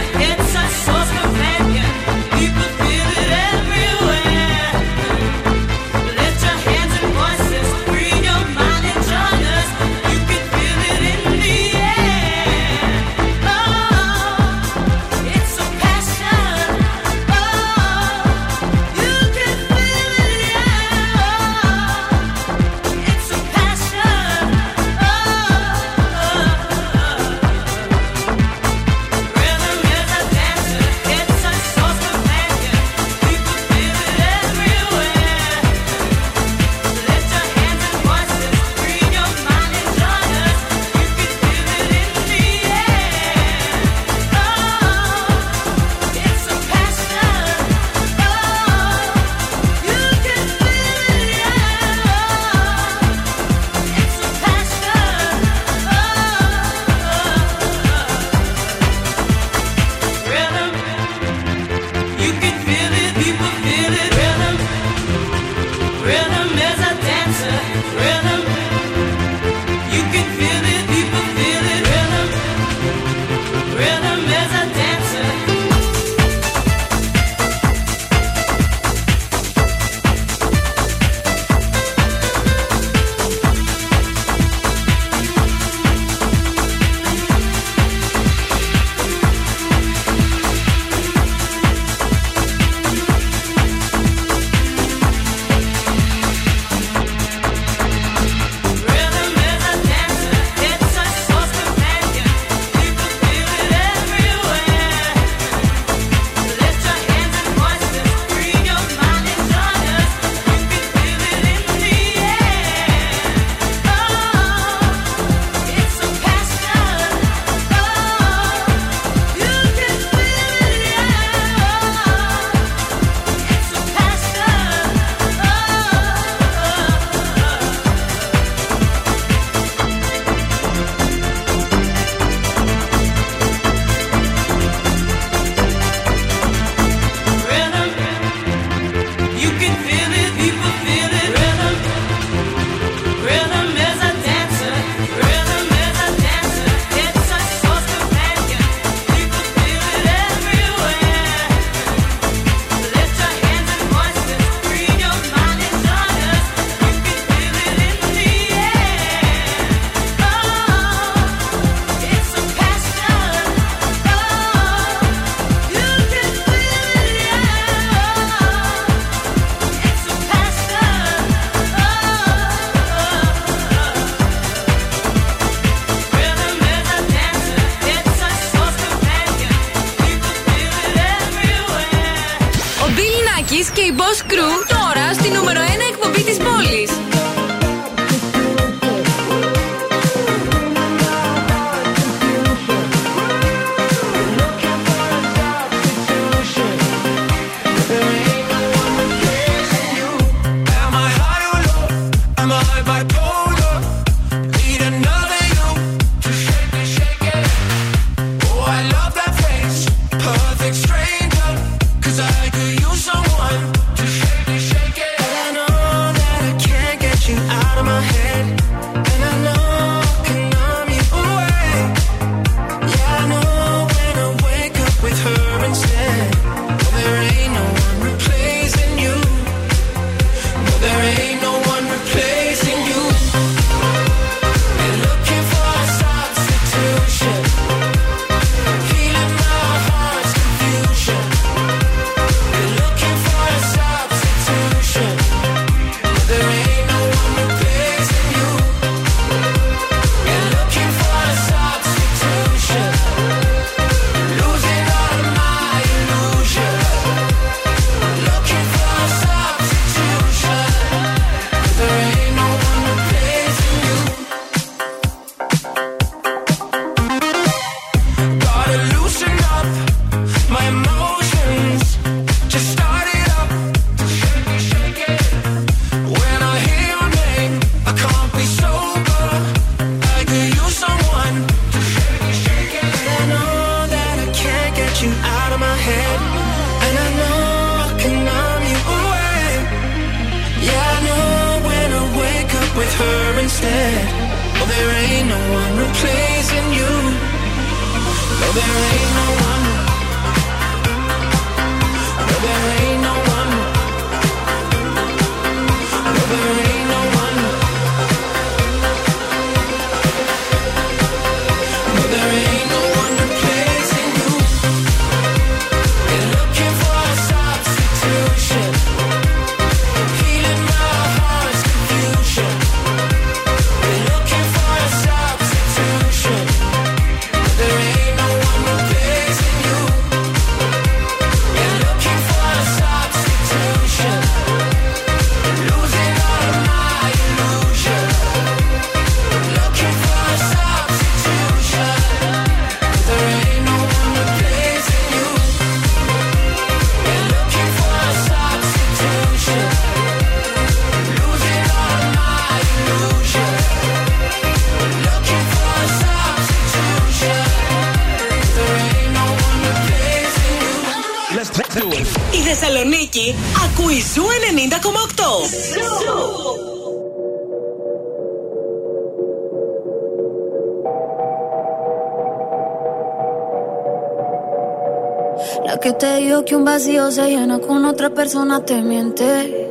que 376.45 376.55
un 376.55 376.65
vacío 376.65 377.11
se 377.11 377.29
llena 377.29 377.59
con 377.59 377.85
otra 377.85 378.09
persona 378.09 378.63
te 378.63 378.81
miente. 378.81 379.69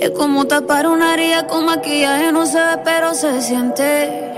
Es 0.00 0.10
como 0.10 0.46
tapar 0.46 0.86
una 0.86 1.14
herida 1.14 1.46
con 1.46 1.66
maquillaje, 1.66 2.32
no 2.32 2.46
se 2.46 2.58
ve, 2.58 2.78
pero 2.84 3.14
se 3.14 3.40
siente. 3.40 4.32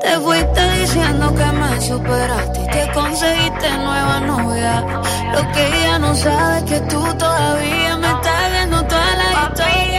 Te 0.00 0.10
fuiste 0.20 0.60
diciendo 0.80 1.34
que 1.34 1.44
me 1.44 1.80
superaste 1.80 2.60
y 2.62 2.66
te 2.66 2.92
conseguiste 2.92 3.70
nueva 3.78 4.20
novia. 4.20 5.02
Lo 5.32 5.52
que 5.52 5.66
ella 5.66 5.98
no 5.98 6.14
sabe 6.14 6.58
es 6.58 6.64
que 6.64 6.80
tú 6.80 7.02
todavía 7.18 7.96
me 7.96 8.08
estás 8.08 8.52
viendo 8.52 8.84
toda 8.84 9.16
la 9.16 9.48
historia. 9.48 9.89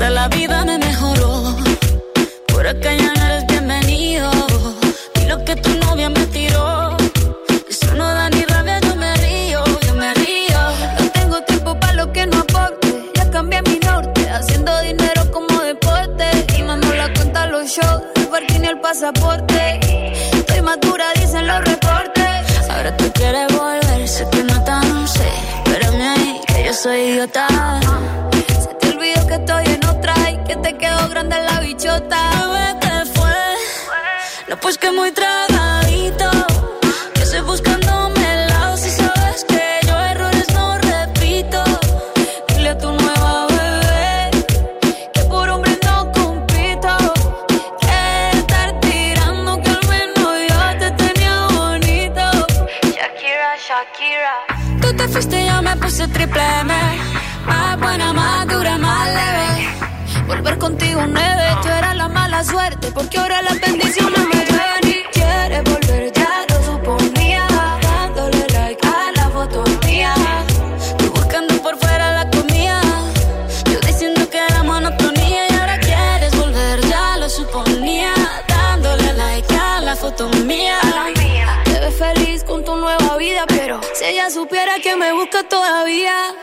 de 0.00 0.10
la 0.10 0.28
vida 0.28 0.64
me 0.64 0.78
mejoró. 0.78 1.54
Por 2.46 2.66
acá 2.66 2.90
ya 2.94 3.12
no 3.14 3.26
eres 3.26 3.46
bienvenido. 3.46 4.30
Y 5.20 5.26
lo 5.26 5.44
que 5.44 5.54
tu 5.56 5.70
novia 5.84 6.08
me 6.08 6.24
tiró, 6.26 6.96
eso 7.68 7.94
no 7.94 8.06
da 8.06 8.30
ni 8.30 8.42
rabia, 8.44 8.80
yo 8.80 8.96
me 8.96 9.14
río, 9.16 9.62
yo 9.86 9.94
me 9.94 10.12
río. 10.14 10.60
No 10.98 11.10
tengo 11.10 11.42
tiempo 11.42 11.78
para 11.78 11.92
lo 11.92 12.12
que 12.12 12.26
no 12.26 12.38
aporte. 12.38 12.88
Ya 13.14 13.30
cambié 13.30 13.60
mi 13.62 13.78
norte, 13.78 14.28
haciendo 14.30 14.72
dinero 14.80 15.30
como 15.30 15.60
deporte. 15.60 16.26
Y 16.56 16.62
mando 16.62 16.92
la 16.94 17.12
cuenta 17.12 17.42
a 17.42 17.46
los 17.46 17.66
shows, 17.68 18.02
el 18.16 18.26
parking 18.28 18.64
y 18.64 18.68
el 18.68 18.80
pasaporte. 18.80 19.80
Estoy 20.32 20.62
madura, 20.62 21.12
dicen 21.16 21.46
los 21.46 21.60
reportes. 21.62 22.70
Ahora 22.70 22.96
tú 22.96 23.04
quieres 23.12 23.48
volver, 23.54 24.08
sé 24.08 24.26
que 24.30 24.44
no 24.44 24.64
tan 24.64 25.06
sé. 25.06 25.28
Espérame 25.58 26.00
ahí, 26.00 26.40
que 26.46 26.64
yo 26.64 26.72
soy 26.72 27.00
idiota. 27.00 27.46
idiota, 31.90 32.22
ve 32.52 32.78
que 32.80 33.18
fue. 33.18 33.40
No, 34.48 34.56
pues 34.56 34.78
que 34.78 34.90
muy 34.90 35.10
tragadito, 35.12 36.30
que 37.14 37.26
se 37.26 37.40
buscándome 37.42 38.34
el 38.34 38.48
lado. 38.48 38.76
Si 38.76 38.90
sabes 38.90 39.44
que 39.44 39.62
yo 39.86 39.98
errores 39.98 40.46
no 40.54 40.78
repito, 40.78 41.62
dile 42.48 42.70
a 42.70 42.78
tu 42.78 42.92
nueva 42.92 43.46
bebé 43.46 44.30
que 45.12 45.20
por 45.24 45.48
hombre 45.48 45.78
no 45.84 46.12
compito. 46.12 46.96
Que 47.80 48.38
estar 48.38 48.80
tirando 48.80 49.60
que 49.62 49.70
al 49.70 49.86
menos 49.88 50.32
yo 50.50 50.78
te 50.78 50.90
tenía 51.02 51.46
bonito. 51.58 52.24
Shakira, 52.96 53.50
Shakira. 53.66 54.34
Tú 54.80 54.96
te 54.96 55.08
fuiste 55.08 55.42
y 55.42 55.46
yo 55.46 55.62
me 55.62 55.76
puse 55.76 56.06
triple 56.08 56.42
M. 56.60 56.79
porque 62.94 63.18
ahora 63.18 63.42
las 63.42 63.60
bendiciones 63.60 64.18
me 64.18 64.46
llueven 64.46 64.88
y 64.88 65.02
quieres 65.12 65.62
volver, 65.62 66.10
ya 66.10 66.46
lo 66.48 66.64
suponía. 66.64 67.46
Dándole 67.82 68.46
like 68.54 68.86
a 68.86 69.12
la 69.14 69.28
foto 69.28 69.62
mía. 69.84 70.14
Tú 70.96 71.10
buscando 71.10 71.54
por 71.60 71.76
fuera 71.76 72.12
la 72.12 72.30
comida. 72.30 72.80
Yo 73.70 73.78
diciendo 73.80 74.26
que 74.30 74.38
era 74.38 74.62
monotonía 74.62 75.50
y 75.50 75.54
ahora 75.54 75.78
quieres 75.80 76.34
volver, 76.34 76.80
ya 76.88 77.18
lo 77.18 77.28
suponía. 77.28 78.14
Dándole 78.48 79.12
like 79.12 79.54
a 79.54 79.82
la 79.82 79.94
foto 79.94 80.30
mía. 80.46 80.80
Te 81.64 81.78
ves 81.78 81.94
feliz 81.94 82.42
con 82.42 82.64
tu 82.64 82.74
nueva 82.74 83.18
vida, 83.18 83.44
pero 83.48 83.82
si 83.92 84.06
ella 84.06 84.30
supiera 84.30 84.78
que 84.82 84.96
me 84.96 85.12
busca 85.12 85.42
todavía. 85.42 86.34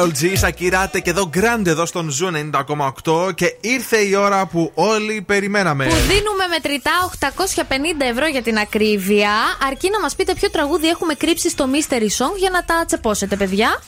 Karol 0.00 0.08
G, 0.22 0.32
Shakira, 0.36 1.00
Te 1.00 1.10
Quedó 1.10 1.30
Grande 1.34 1.66
εδώ 1.66 1.86
στον 1.86 2.10
Zoo 2.10 2.30
90,8 3.04 3.34
και 3.34 3.56
ήρθε 3.60 3.96
η 3.96 4.14
ώρα 4.14 4.46
που 4.46 4.70
όλοι 4.74 5.22
περιμέναμε. 5.26 5.84
Που 5.84 5.94
δίνουμε 5.94 6.46
μετρητά 6.50 6.90
850 7.20 8.10
ευρώ 8.10 8.26
για 8.26 8.42
την 8.42 8.58
ακρίβεια. 8.58 9.30
Αρκεί 9.66 9.90
να 9.90 10.00
μας 10.00 10.14
πείτε 10.14 10.34
ποιο 10.34 10.50
τραγούδι 10.50 10.88
έχουμε 10.88 11.14
κρύψει 11.14 11.50
στο 11.50 11.68
Mystery 11.72 12.02
Song 12.24 12.36
για 12.38 12.50
να 12.50 12.64
τα 12.64 12.84
τσεπώσετε, 12.86 13.36
παιδιά. 13.36 13.80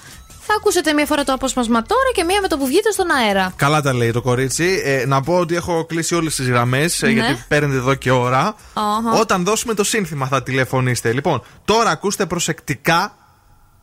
Θα 0.47 0.55
ακούσετε 0.57 0.93
μία 0.93 1.07
φορά 1.07 1.25
το 1.25 1.33
απόσπασμα 1.33 1.83
τώρα 1.83 2.11
και 2.15 2.25
μία 2.25 2.41
με 2.41 2.49
το 2.49 2.57
που 2.57 2.67
βγείτε 2.67 2.91
στον 2.91 3.11
αέρα. 3.11 3.53
Καλά 3.57 3.83
τα 3.83 3.95
λέει 3.95 4.11
το 4.13 4.23
κορίτσι. 4.23 4.83
Ε, 4.85 5.05
να 5.07 5.21
πω 5.23 5.39
ότι 5.39 5.55
έχω 5.55 5.85
κλείσει 5.85 6.15
όλες 6.15 6.35
τις 6.35 6.49
γραμμές 6.49 7.03
Ναι. 7.03 7.09
γιατί 7.11 7.45
παίρνετε 7.49 7.77
εδώ 7.79 7.95
και 7.95 8.11
ώρα. 8.11 8.55
Αχα. 8.73 9.21
Όταν 9.21 9.45
δώσουμε 9.45 9.75
το 9.75 9.85
σύνθημα 9.85 10.27
θα 10.27 10.43
τηλεφωνήσετε. 10.43 11.13
Λοιπόν, 11.13 11.43
τώρα 11.65 11.91
ακούστε 11.91 12.27
προσεκτικά 12.27 13.17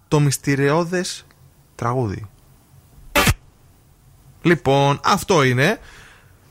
το 0.08 0.20
μυστηριώδες 0.20 1.26
τραγούδι. 1.80 2.28
Λοιπόν, 4.42 5.00
αυτό 5.04 5.44
είναι. 5.44 5.80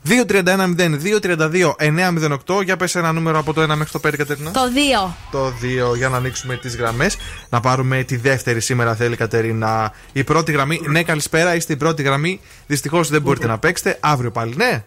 2-31-0-2-32-908. 0.07 2.63
Για 2.63 2.77
πες 2.77 2.95
ένα 2.95 3.11
νούμερο 3.11 3.39
από 3.39 3.53
το 3.53 3.61
1 3.61 3.67
μέχρι 3.67 3.91
το 3.91 3.99
5, 4.07 4.15
Κατερίνα. 4.17 4.51
Το 4.51 4.61
2. 5.05 5.09
Το 5.31 5.53
2 5.91 5.95
για 5.95 6.09
να 6.09 6.17
ανοίξουμε 6.17 6.57
τις 6.57 6.75
γραμμές. 6.75 7.17
Να 7.49 7.59
πάρουμε 7.59 8.03
τη 8.03 8.15
δεύτερη 8.15 8.59
σήμερα, 8.59 8.95
θέλει 8.95 9.13
η 9.13 9.17
Κατερίνα. 9.17 9.93
Η 10.11 10.23
πρώτη 10.23 10.51
γραμμή. 10.51 10.81
Ναι, 10.83 11.03
καλησπέρα. 11.03 11.55
Είστε 11.55 11.73
η 11.73 11.77
πρώτη 11.77 12.03
γραμμή. 12.03 12.39
Δυστυχώς 12.67 13.09
δεν 13.09 13.21
μπορείτε 13.21 13.47
να 13.47 13.57
παίξετε. 13.57 13.97
Αύριο 13.99 14.31
πάλι, 14.31 14.55
ναι. 14.55 14.83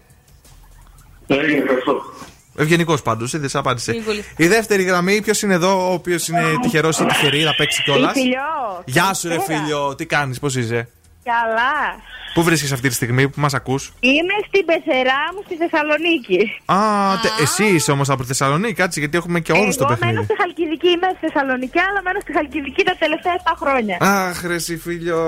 Ευγενικός 2.56 3.02
πάντως, 3.02 3.32
είδες, 3.32 3.54
απάντησε. 3.54 3.92
Σύμβουλη. 3.92 4.24
Η 4.36 4.46
δεύτερη 4.48 4.82
γραμμή, 4.82 5.22
ποιος 5.22 5.42
είναι 5.42 5.54
εδώ, 5.54 5.88
ο 5.90 5.92
οποίος 5.92 6.28
είναι 6.28 6.42
τυχερός 6.62 6.98
ή 6.98 7.04
τυχερή 7.04 7.42
να 7.42 7.54
παίξει 7.54 7.82
κιόλας; 7.82 8.16
Η 8.16 8.20
Φιλιό. 8.20 8.82
Γεια 8.84 9.14
σου, 9.14 9.28
ρε 9.28 9.34
Καλησπέρα. 9.34 9.60
φίλιο, 9.60 9.94
τι 9.94 10.06
κάνεις, 10.06 10.38
πώς 10.38 10.56
είσαι; 10.56 10.88
Καλά. 11.24 12.00
Πού 12.34 12.42
βρίσκεσαι 12.42 12.74
αυτή 12.74 12.88
τη 12.88 12.94
στιγμή 12.94 13.28
που 13.28 13.40
μας 13.40 13.54
ακούς; 13.54 13.92
Είμαι 14.00 14.34
στην 14.46 14.64
πεθερά 14.64 15.20
μου 15.34 15.42
στη 15.44 15.56
Θεσσαλονίκη. 15.56 16.38
Α, 16.64 16.76
τε- 17.22 17.40
εσύ 17.40 17.64
είσαι 17.64 17.90
όμως 17.90 18.08
από 18.10 18.24
Θεσσαλονίκη, 18.24 18.72
κάτσε 18.74 18.98
γιατί 19.00 19.16
έχουμε 19.16 19.40
και 19.40 19.52
όρου 19.52 19.72
στο 19.72 19.84
Εγώ 19.88 19.96
μένω 20.00 20.00
παιχνίδι. 20.12 20.24
στη 20.24 20.34
Χαλκιδική, 20.42 20.88
είμαι 20.88 21.08
στη 21.16 21.26
Θεσσαλονίκη, 21.26 21.78
αλλά 21.78 22.02
μένω 22.02 22.20
στη 22.20 22.32
Χαλκιδική 22.32 22.82
τα 22.84 22.96
τελευταία 22.98 23.32
7 23.44 23.52
χρόνια. 23.60 23.96
Αχ, 24.00 24.42
ρε 24.44 24.54
εσύ, 24.54 24.76
φίλιο, 24.76 25.20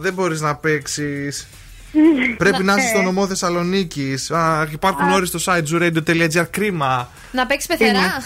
δεν 0.00 0.12
μπορείς 0.14 0.40
να 0.40 0.56
παίξεις. 0.56 1.48
Πρέπει 2.36 2.62
να 2.62 2.74
είσαι 2.76 2.88
στο 2.88 3.02
νομό 3.02 3.26
Θεσσαλονίκη. 3.26 4.14
Υπάρχουν 4.72 5.10
όροι 5.12 5.26
στο 5.26 5.38
site 5.44 5.62
zuradio.gr. 5.72 6.46
Κρίμα. 6.50 7.08
Να 7.32 7.46
παίξει 7.46 7.66
πεθερά. 7.66 8.22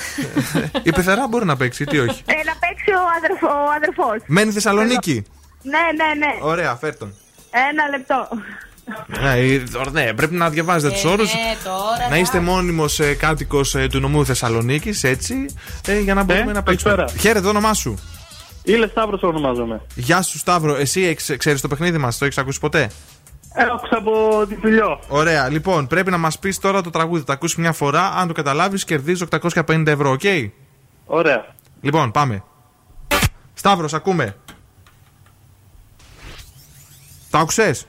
Η 0.82 0.92
πεθερά 0.92 1.28
μπορεί 1.28 1.44
να 1.44 1.56
παίξει, 1.56 1.84
γιατί 1.84 1.98
όχι. 1.98 2.22
Ε, 2.26 2.32
να 2.32 2.56
παίξει 2.60 2.90
ο, 2.90 3.02
αδερφ, 3.16 3.42
ο 3.42 3.70
αδερφός. 3.76 4.22
Μένει 4.26 4.52
Θεσσαλονίκη. 4.52 5.24
Ναι, 5.62 5.78
ναι, 5.96 6.26
ναι. 6.26 6.38
Ωραία, 6.40 6.74
φέρ 6.74 6.96
τον. 6.96 7.14
Ένα 7.50 7.88
λεπτό. 7.90 8.28
Ναι, 9.06 9.38
ε, 9.38 9.58
τώρα, 9.72 9.90
ναι, 9.90 10.12
πρέπει 10.12 10.34
να 10.34 10.50
διαβάζετε 10.50 10.92
τους 10.92 11.04
όρους. 11.04 11.32
Να 12.10 12.16
είστε 12.16 12.40
μόνιμος 12.40 13.00
ε, 13.00 13.14
κάτοικος 13.14 13.76
του 13.90 14.00
νομού 14.00 14.24
Θεσσαλονίκης, 14.24 15.04
έτσι, 15.04 15.34
ε, 15.86 15.98
για 15.98 16.14
να 16.14 16.22
μπορούμε 16.22 16.52
να 16.52 16.62
παίξουμε. 16.62 16.94
καλησπέρα. 16.94 17.20
Χαίρετε, 17.22 17.40
το 17.40 17.48
όνομά 17.48 17.74
σου. 17.74 17.98
Ήλε 18.62 18.86
Σταύρος 18.86 19.22
ονομάζομαι. 19.22 19.80
Γεια 19.94 20.22
σου, 20.22 20.38
Σταύρο. 20.38 20.76
Εσύ 20.76 21.16
ξέρεις 21.36 21.60
το 21.60 21.68
παιχνίδι 21.68 21.98
μας, 21.98 22.18
το 22.18 22.24
έχεις 22.24 22.38
ακούσει 22.38 22.60
ποτέ; 22.60 22.90
Άκουσα 23.54 23.96
από 23.96 24.44
την 24.48 24.58
φιλιό. 24.60 25.00
Ωραία, 25.08 25.48
λοιπόν, 25.48 25.86
πρέπει 25.86 26.10
να 26.10 26.18
μας 26.18 26.38
πεις 26.38 26.58
τώρα 26.58 26.80
το 26.80 26.90
τραγούδι. 26.90 27.22
Θα 27.26 27.32
ακούσει 27.32 27.60
μια 27.60 27.72
φορά. 27.72 28.06
Αν 28.06 28.26
το 28.28 28.32
καταλάβεις, 28.34 28.84
κερδίζει 28.84 29.24
850 29.30 29.86
ευρώ, 29.86 30.10
οκ; 30.10 30.20
Ωραία. 31.06 31.46
Λοιπόν, 31.80 32.10
πάμε. 32.10 32.44
Σταύρος, 33.54 33.94
ακούμε. 33.94 34.36
Το 37.30 37.38
άκουσες; 37.38 37.86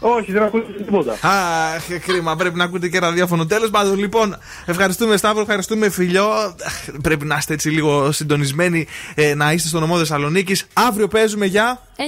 Όχι, 0.00 0.32
δεν 0.32 0.42
ακούω 0.42 0.60
τίποτα. 0.60 1.12
Αχ, 1.12 1.98
κρίμα, 2.06 2.36
πρέπει 2.36 2.56
να 2.56 2.64
ακούτε 2.64 2.88
και 2.88 2.98
ραδιόφωνο. 2.98 3.46
Τέλος 3.46 3.70
πάντων, 3.70 3.98
λοιπόν, 3.98 4.38
ευχαριστούμε 4.66 5.16
Σταύρο, 5.16 5.40
ευχαριστούμε 5.40 5.90
φιλιό. 5.90 6.28
Αχ, 6.64 6.84
Πρέπει 7.02 7.24
να 7.24 7.36
είστε 7.36 7.52
έτσι 7.54 7.68
λίγο 7.70 8.12
συντονισμένοι, 8.12 8.86
ε, 9.14 9.34
να 9.34 9.52
είστε 9.52 9.68
στο 9.68 9.80
νομό 9.80 9.98
Θεσσαλονίκης. 9.98 10.66
Αύριο 10.72 11.08
παίζουμε 11.08 11.46
για 11.46 11.80
900 11.96 12.02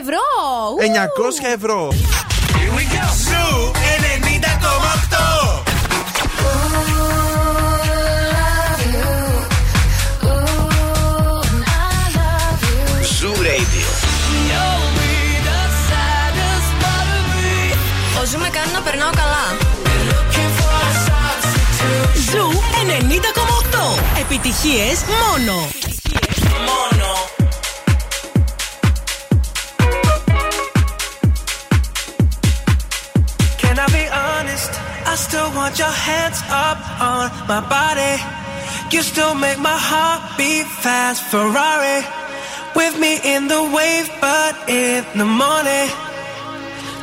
ευρώ! 0.00 0.18
Ου! 0.72 0.82
900 1.50 1.54
ευρώ. 1.54 1.92
Σου 3.26 3.70
90,8 3.72 5.21
90,8. 22.91 23.99
Επιτυχίες 24.19 24.97
μόνο. 25.09 25.53
Μόνο. 26.67 27.09
Can 33.61 33.75
I 33.79 33.87
be 33.97 34.05
honest? 34.25 34.71
I 35.11 35.15
still 35.25 35.49
want 35.57 35.73
your 35.83 35.95
hands 36.07 36.39
up 36.67 36.79
on 37.09 37.23
my 37.51 37.61
body. 37.75 38.13
You 38.93 39.01
still 39.11 39.35
make 39.45 39.59
my 39.69 39.79
heart 39.89 40.21
beat 40.37 40.67
fast. 40.83 41.19
Ferrari 41.31 41.99
with 42.79 42.95
me 43.03 43.13
in 43.33 43.41
the 43.53 43.61
wave, 43.75 44.07
but 44.21 44.53
in 44.81 45.03
the 45.21 45.29
morning. 45.43 45.87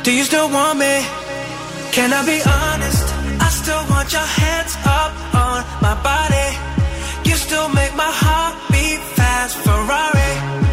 Do 0.05 0.09
you 0.17 0.23
still 0.23 0.49
want 0.57 0.75
me? 0.83 0.95
Can 1.95 2.09
I 2.19 2.21
be 2.31 2.39
honest? 2.57 2.68
Want 4.00 4.12
your 4.14 4.22
hands 4.22 4.74
up 4.86 5.12
on 5.34 5.62
my 5.82 5.94
body. 6.02 6.48
You 7.28 7.36
still 7.36 7.68
make 7.68 7.94
my 7.94 8.10
heart 8.10 8.56
beat 8.72 9.02
fast. 9.14 9.58
Ferrari 9.58 10.69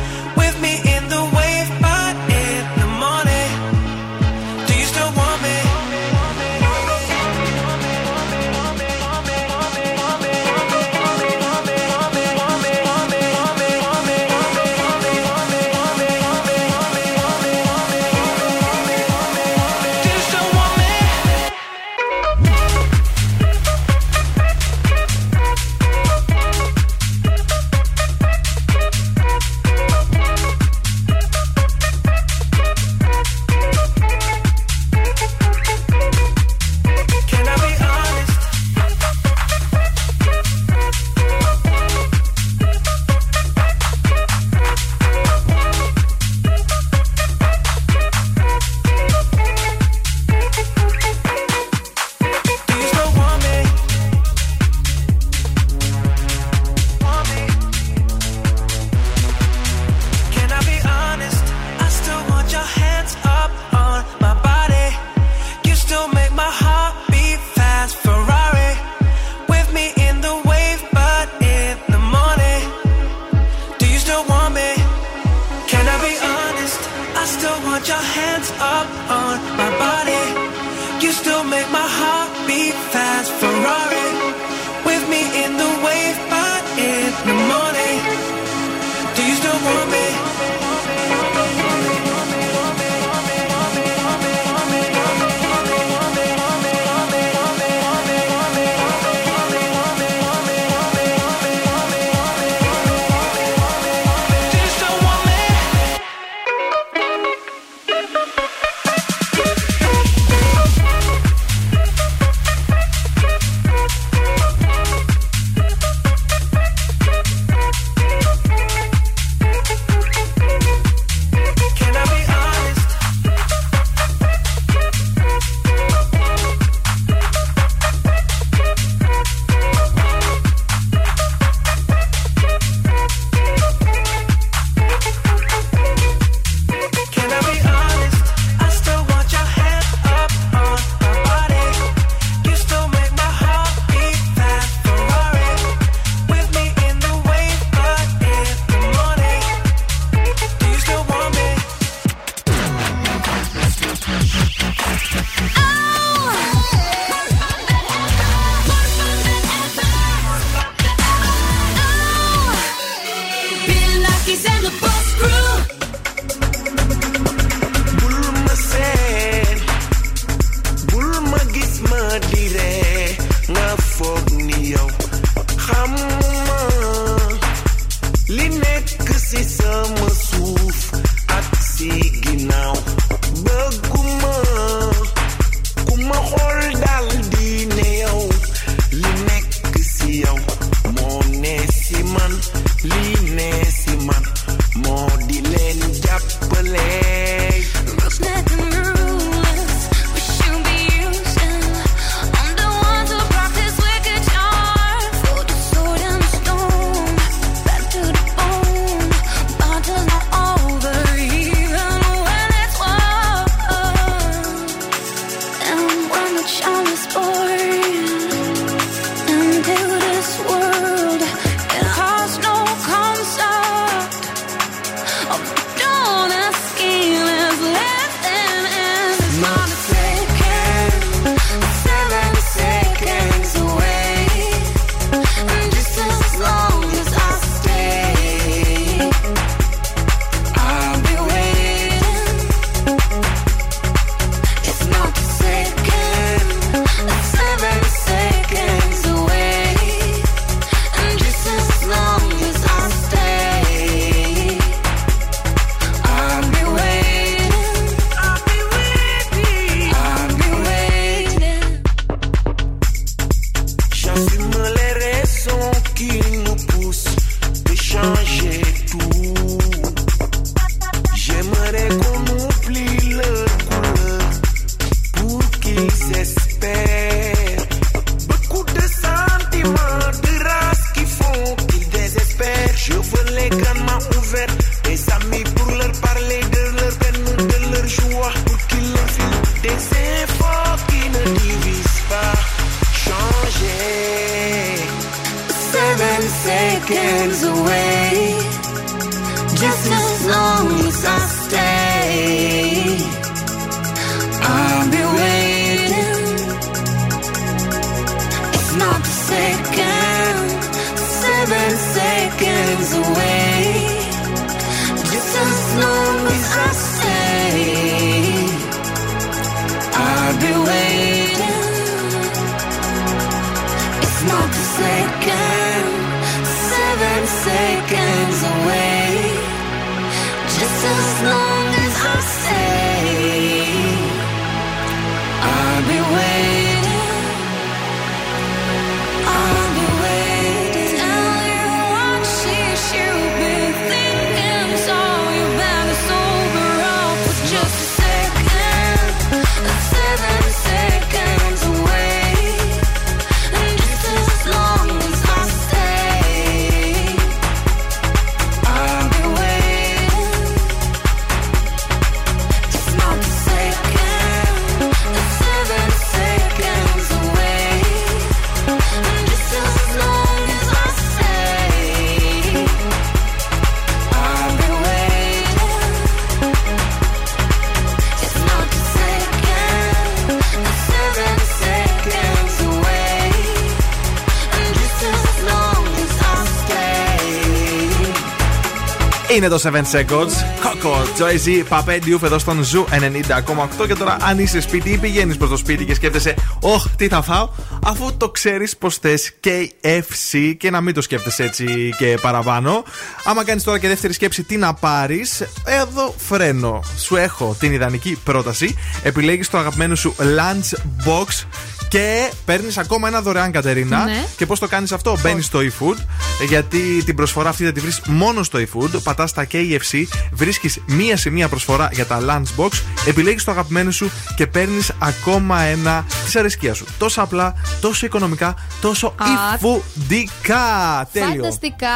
Είναι 389.38 389.48
το 389.48 389.62
7 389.64 389.70
Seconds. 389.70 390.32
Coco, 390.64 390.94
Joezi, 391.18 391.48
Pape 391.48 391.64
Diouf 391.70 392.24
εδώ 392.24 392.40
στον 392.40 392.64
Zoo 392.64 392.86
90,8. 392.90 393.88
Και 393.88 393.96
τώρα, 393.96 394.18
αν 394.22 394.40
είσαι 394.40 394.62
σπίτι 394.62 394.90
ή 394.90 394.98
πηγαίνεις 394.98 395.38
προς 395.38 395.50
το 395.50 395.58
σπίτι 395.58 395.86
και 395.86 395.94
σκέφτεσαι, 395.94 396.34
Ωχ, 396.62 396.86
τι 396.96 397.08
θα 397.08 397.22
φάω, 397.22 397.50
αφού 397.84 398.18
το 398.18 398.30
ξέρεις 398.30 398.78
πως 398.78 398.98
θες 398.98 399.32
KFC 399.44 400.54
και 400.58 400.72
να 400.72 400.82
μην 400.82 400.94
το 400.94 401.02
σκέφτεσαι 401.02 401.44
έτσι 401.44 401.94
και 401.98 402.18
παραπάνω. 402.22 402.84
Άμα 403.24 403.44
κάνεις 403.44 403.64
τώρα 403.64 403.80
και 403.80 403.88
δεύτερη 403.88 404.14
σκέψη, 404.14 404.44
τι 404.44 404.58
να 404.58 404.74
πάρεις, 404.74 405.44
εδώ 405.66 406.16
φρένο. 406.18 406.84
Σου 406.98 407.16
έχω 407.16 407.56
την 407.60 407.74
ιδανική 407.74 408.20
πρόταση. 408.24 408.76
Επιλέγεις 409.04 409.50
το 409.50 409.58
αγαπημένο 409.58 409.96
σου 409.96 410.16
lunch 410.18 410.78
box 411.08 411.46
και 411.88 412.32
παίρνεις 412.46 412.78
ακόμα 412.78 413.08
ένα 413.08 413.22
δωρεάν 413.22 413.52
Κατερίνα. 413.52 414.04
Ναι. 414.04 414.26
Και 414.38 414.46
πώς 414.46 414.60
το 414.60 414.68
κάνεις 414.68 414.92
αυτό, 414.92 415.18
μπαίνεις 415.22 415.46
στο 415.46 415.60
eFood, 415.60 415.98
γιατί 416.46 417.04
την 417.06 417.16
προσφορά 417.16 417.50
αυτή 417.50 417.66
θα 417.66 417.72
τη 417.72 417.80
βρεις 417.80 418.02
μόνο 418.06 418.44
στο 418.44 418.60
eFood. 418.60 419.02
Πατάς 419.04 419.30
στα 419.30 419.48
KFC, 419.52 420.04
βρίσκεις 420.32 420.80
μία 420.86 421.18
σε 421.18 421.30
μία 421.30 421.48
προσφορά 421.50 421.90
για 421.94 422.06
τα 422.06 422.20
lunchbox, 422.22 422.72
επιλέγεις 423.08 423.44
το 423.44 423.52
αγαπημένο 423.52 423.92
σου 423.92 424.12
και 424.36 424.48
παίρνεις 424.48 424.92
ακόμα 425.00 425.62
ένα 425.62 426.06
της 426.26 426.36
αρεσκία 426.36 426.74
σου. 426.74 426.86
Τόσο 426.98 427.22
απλά, 427.22 427.54
τόσο 427.82 428.06
οικονομικά, 428.06 428.56
τόσο 428.82 429.08
Α, 429.08 429.26
υφουντικά. 429.56 431.08
Τέλειο. 431.12 431.30
Φανταστικά. 431.30 431.88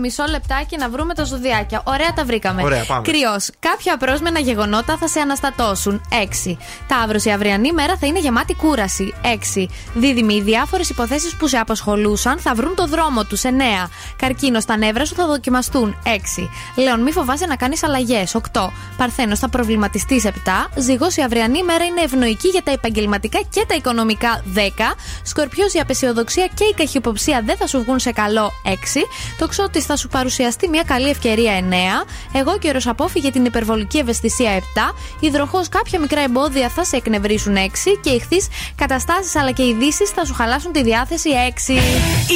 Μισό 0.00 0.24
λεπτάκι 0.30 0.76
να 0.76 0.88
βρούμε 0.88 1.14
τα 1.14 1.24
ζωδιάκια. 1.24 1.82
Ωραία, 1.84 2.12
τα 2.12 2.24
βρήκαμε. 2.24 2.62
Ωραία, 2.62 2.84
πάμε. 2.84 3.02
Κρυός. 3.02 3.50
Κάποια 3.58 3.94
απρόσμενα 3.94 4.38
γεγονότα 4.38 4.96
θα 4.96 5.08
σε 5.08 5.20
αναστατώσουν. 5.20 6.00
6. 6.08 6.56
Ταύρο. 6.86 7.18
Η 7.24 7.32
αυριανή 7.32 7.72
μέρα 7.72 7.96
θα 7.96 8.06
είναι 8.06 8.20
γεμάτη 8.20 8.54
κούραση. 8.54 9.14
6. 9.22 9.68
Δίδυμη. 9.94 10.34
Οι 10.34 10.42
διάφορες 10.42 10.88
υποθέσεις 10.88 11.36
που 11.36 11.48
σε 11.48 11.56
απασχολούσαν 11.56 12.38
θα 12.38 12.54
βρουν 12.54 12.74
το 12.74 12.86
δρόμο 12.86 13.24
τους. 13.24 13.42
9. 13.44 13.81
Καρκίνο. 14.16 14.58
Τα 14.66 14.76
νεύρα 14.76 15.04
σου 15.04 15.14
θα 15.14 15.26
δοκιμαστούν. 15.26 15.96
6. 16.04 16.48
Λέων. 16.76 17.02
Μη 17.02 17.12
φοβάσαι 17.12 17.46
να 17.46 17.56
κάνεις 17.56 17.82
αλλαγές. 17.82 18.34
8. 18.34 18.72
Παρθένος. 18.96 19.38
Θα 19.38 19.48
προβληματιστείς. 19.48 20.24
7. 20.24 20.70
Ζυγός. 20.76 21.16
Η 21.16 21.22
αυριανή 21.22 21.62
μέρα 21.62 21.84
είναι 21.84 22.00
ευνοϊκή 22.00 22.48
για 22.48 22.62
τα 22.62 22.70
επαγγελματικά 22.70 23.40
και 23.50 23.64
τα 23.68 23.74
οικονομικά. 23.74 24.42
10. 24.54 24.94
Σκορπιός. 25.22 25.74
Η 25.74 25.78
απεσιοδοξία 25.78 26.46
και 26.54 26.64
η 26.64 26.74
καχυποψία 26.74 27.42
δεν 27.44 27.56
θα 27.56 27.66
σου 27.66 27.82
βγουν 27.82 27.98
σε 27.98 28.12
καλό. 28.12 28.50
6. 28.64 29.06
Το 29.38 29.48
ξώτη 29.48 29.80
θα 29.80 29.96
σου 29.96 30.08
παρουσιαστεί 30.08 30.68
μια 30.68 30.82
καλή 30.82 31.08
ευκαιρία 31.08 31.52
9. 31.52 32.04
Εγώ 32.32 32.58
καιρο 32.58 32.78
απόφυγε 32.84 33.30
την 33.30 33.44
υπερβολική 33.44 33.98
ευαισθησία 33.98 34.50
7. 34.58 34.94
Υδροχόε 35.20 35.68
κάποια 35.68 35.98
μικρά 36.00 36.20
εμπόδια 36.20 36.68
θα 36.68 36.84
σε 36.84 36.96
εκνευρίσουν 36.96 37.56
6. 37.56 37.98
Και 38.02 38.10
Ιχθύ 38.10 38.36
καταστάσεις 38.74 39.36
αλλά 39.36 39.50
και 39.50 39.62
ειδήσεις 39.62 40.10
θα 40.10 40.24
σου 40.24 40.34
χαλάσουν 40.34 40.72
τη 40.72 40.82
διάθεση 40.82 41.30
6. 41.68 41.72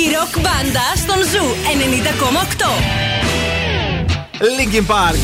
Η 0.01 0.05
ροκ 0.15 0.41
μπάντα 0.41 0.87
στον 0.97 1.25
Zoo 1.37 1.45
90,8. 1.45 2.67
Linkin 4.59 4.87
Park. 4.87 5.17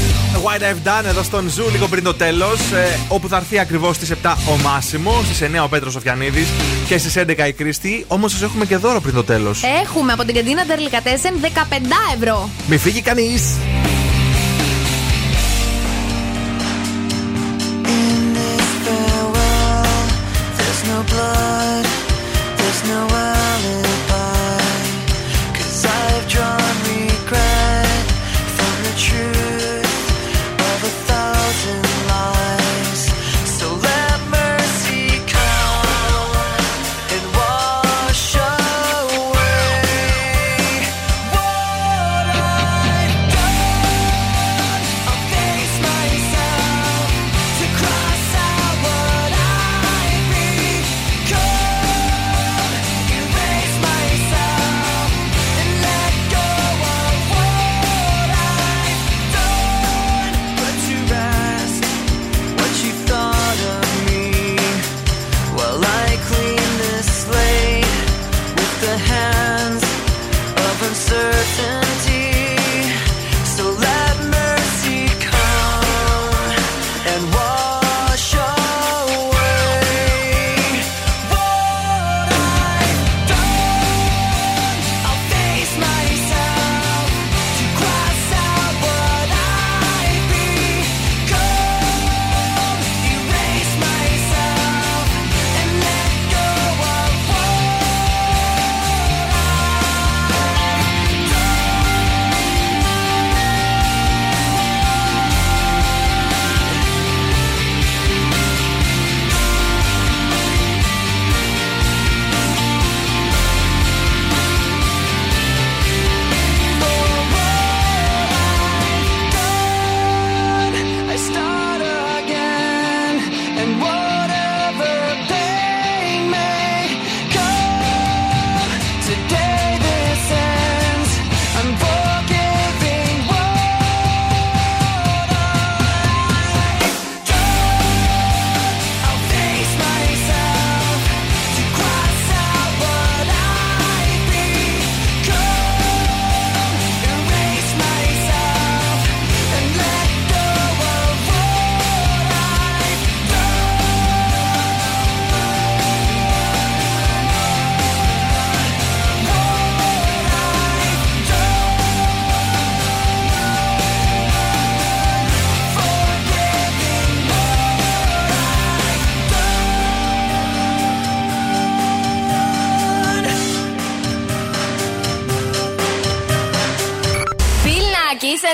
What 0.44 0.62
I've 0.62 0.89
Done 0.89 1.05
εδώ 1.05 1.22
στον 1.22 1.48
Zoo 1.48 1.70
λίγο 1.72 1.89
πριν 1.89 2.05
το 2.05 2.14
τέλος. 2.14 2.60
όπου 3.09 3.28
θα 3.28 3.36
έρθει 3.36 3.59
ακριβώς 3.59 3.97
στις 3.97 4.10
7 4.10 4.36
ο 4.48 4.56
Μάσιμος, 4.56 5.24
στις 5.24 5.40
9 5.40 5.62
ο 5.62 5.68
Πέτρος 5.68 5.93
Σοφιανίδης 5.93 6.47
και 6.86 6.98
στις 6.98 7.16
11 7.16 7.47
η 7.47 7.52
Κρίστη. 7.52 8.05
Όμως 8.09 8.32
σας 8.32 8.43
έχουμε 8.43 8.64
και 8.64 8.76
δώρο 8.76 9.01
πριν 9.01 9.14
το 9.14 9.24
τέλος. 9.24 9.62
Έχουμε 9.82 10.12
από 10.12 10.24
την 10.24 10.34
καντίνα 10.34 10.64
Ντερλικατέσεν 10.66 11.34
15 11.40 11.48
ευρώ. 12.16 12.48
Μη 12.66 12.76
φύγει 12.76 13.01
κανείς. 13.01 13.43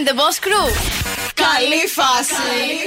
the 0.07 0.13
Boss 0.13 0.39
Crew. 0.39 0.69
Καλή 1.33 1.87
φάση. 1.87 2.33
Καλή 2.33 2.86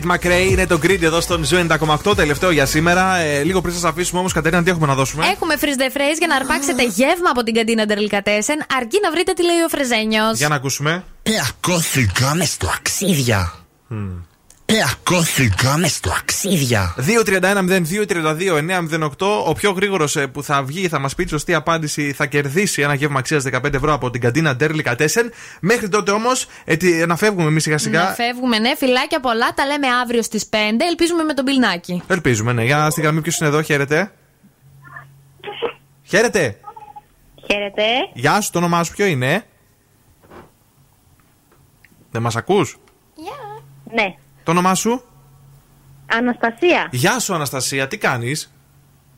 Tate 0.00 0.10
McRae 0.10 0.50
είναι 0.50 0.66
το 0.66 0.78
Greedy 0.82 1.02
εδώ 1.02 1.20
στον 1.20 1.44
Zoo 1.44 1.66
90,8. 1.68 2.16
Τελευταίο 2.16 2.50
για 2.50 2.66
σήμερα. 2.66 3.16
Ε, 3.16 3.42
λίγο 3.42 3.60
πριν 3.60 3.74
σας 3.74 3.84
αφήσουμε 3.84 4.20
όμως, 4.20 4.32
Κατερίνα, 4.32 4.62
τι 4.62 4.70
έχουμε 4.70 4.86
να 4.86 4.94
δώσουμε; 4.94 5.26
Έχουμε 5.26 5.54
freeze 5.60 5.80
the 5.80 5.96
phrase 5.96 6.18
για 6.18 6.26
να 6.26 6.36
αρπάξετε 6.36 6.84
γεύμα 6.84 7.30
από 7.30 7.42
την 7.42 7.54
καντίνα 7.54 7.84
Ντερλικατέσεν, 7.86 8.64
αρκεί 8.76 8.98
να 9.02 9.10
βρείτε 9.10 9.32
τι 9.32 9.44
λέει 9.44 9.60
ο 9.64 9.68
Φρεζένιος. 9.68 10.38
Για 10.38 10.48
να 10.48 10.54
ακούσουμε. 10.54 11.04
Πλακώθηκαμε 11.22 12.44
στο 12.44 12.68
αξίδια. 12.74 13.52
Πλακώθηκαμε 14.70 15.88
στο 15.88 16.10
αξίδια. 16.18 16.94
2-31-02-32-908. 16.98 19.44
Ο 19.46 19.52
πιο 19.52 19.70
γρήγορος 19.70 20.16
που 20.32 20.42
θα 20.42 20.62
βγει 20.62 20.88
θα 20.88 20.98
μας 20.98 21.14
πει 21.14 21.24
τη 21.24 21.30
σωστή 21.30 21.54
απάντηση 21.54 22.12
θα 22.12 22.26
κερδίσει 22.26 22.82
ένα 22.82 22.94
γεύμα 22.94 23.18
αξίας 23.18 23.44
15 23.52 23.74
ευρώ 23.74 23.92
από 23.92 24.10
την 24.10 24.20
καντίνα 24.20 24.56
Ντερλικατέσεν. 24.56 25.32
Μέχρι 25.60 25.88
τότε 25.88 26.10
όμως 26.10 26.46
να 27.06 27.16
φεύγουμε 27.16 27.48
εμείς 27.48 27.62
σιγά 27.62 27.78
σιγά. 27.78 28.02
Να 28.02 28.10
φεύγουμε, 28.10 28.58
ναι, 28.58 28.76
φυλάκια 28.76 29.20
πολλά. 29.20 29.54
Τα 29.54 29.66
λέμε 29.66 29.86
αύριο 29.86 30.22
στις 30.22 30.48
5. 30.48 30.54
Ελπίζουμε 30.88 31.22
με 31.22 31.34
τον 31.34 31.44
πιλνάκι. 31.44 32.02
Ελπίζουμε, 32.06 32.52
ναι. 32.52 32.64
Για 32.64 32.90
στη 32.90 33.00
γραμμή 33.00 33.20
ποιος 33.20 33.38
είναι 33.38 33.48
εδώ, 33.48 33.62
χαίρετε. 33.62 34.12
Χαίρετε. 36.02 36.60
Χαίρετε. 37.46 37.82
Γεια 38.12 38.40
σου, 38.40 38.50
το 38.50 38.58
όνομά 38.58 38.84
σου 38.84 38.92
ποιο 38.92 39.06
είναι; 39.06 39.44
Δεν 42.10 42.22
μας 42.22 42.36
ακούς; 42.36 42.78
Ναι. 43.94 44.14
Το 44.50 44.56
όνομά 44.56 44.74
σου; 44.74 45.02
Αναστασία. 46.06 46.88
Γεια 46.90 47.18
σου, 47.18 47.34
Αναστασία, 47.34 47.88
τι 47.88 47.98
κάνεις; 47.98 48.52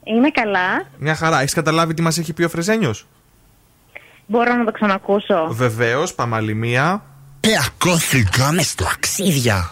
Είμαι 0.04 0.30
καλά. 0.30 0.84
Μια 0.98 1.14
χαρά. 1.14 1.40
Έχεις 1.40 1.54
καταλάβει 1.54 1.94
τι 1.94 2.02
μας 2.02 2.18
έχει 2.18 2.32
πει 2.32 2.42
ο 2.44 2.48
Φρεζένιος; 2.48 3.06
Μπορώ 4.26 4.54
να 4.54 4.64
το 4.64 4.72
ξανακούσω. 4.72 5.46
Βεβαίως, 5.50 6.14
πάμε 6.14 6.36
άλλη 6.36 6.54
μία. 6.54 7.04
Πλακώθηκαμε 7.40 8.62
στο 8.62 8.84
αξίδια. 8.92 9.70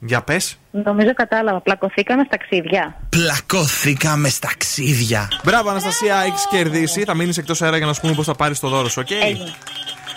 Για 0.00 0.22
πες. 0.22 0.58
Νομίζω 0.70 1.14
κατάλαβα. 1.14 1.60
Πλακωθήκαμε 1.60 2.24
στα 2.26 2.36
ξύδια. 2.38 2.96
Πλακώθηκαμε 3.08 4.28
στα 4.28 4.48
αξίδια. 4.52 5.28
Μπράβο, 5.44 5.70
Αναστασία, 5.70 6.16
έχεις 6.16 6.46
κερδίσει. 6.50 7.04
Θα 7.04 7.14
μείνεις 7.14 7.38
εκτός 7.38 7.62
αέρα 7.62 7.76
για 7.76 7.86
να 7.86 7.92
σου 7.92 8.00
πούμε 8.00 8.14
πώς 8.14 8.26
θα 8.26 8.34
πάρεις 8.34 8.60
το 8.60 8.68
δώρο 8.68 8.88
σου, 8.88 9.02
οκ; 9.04 9.10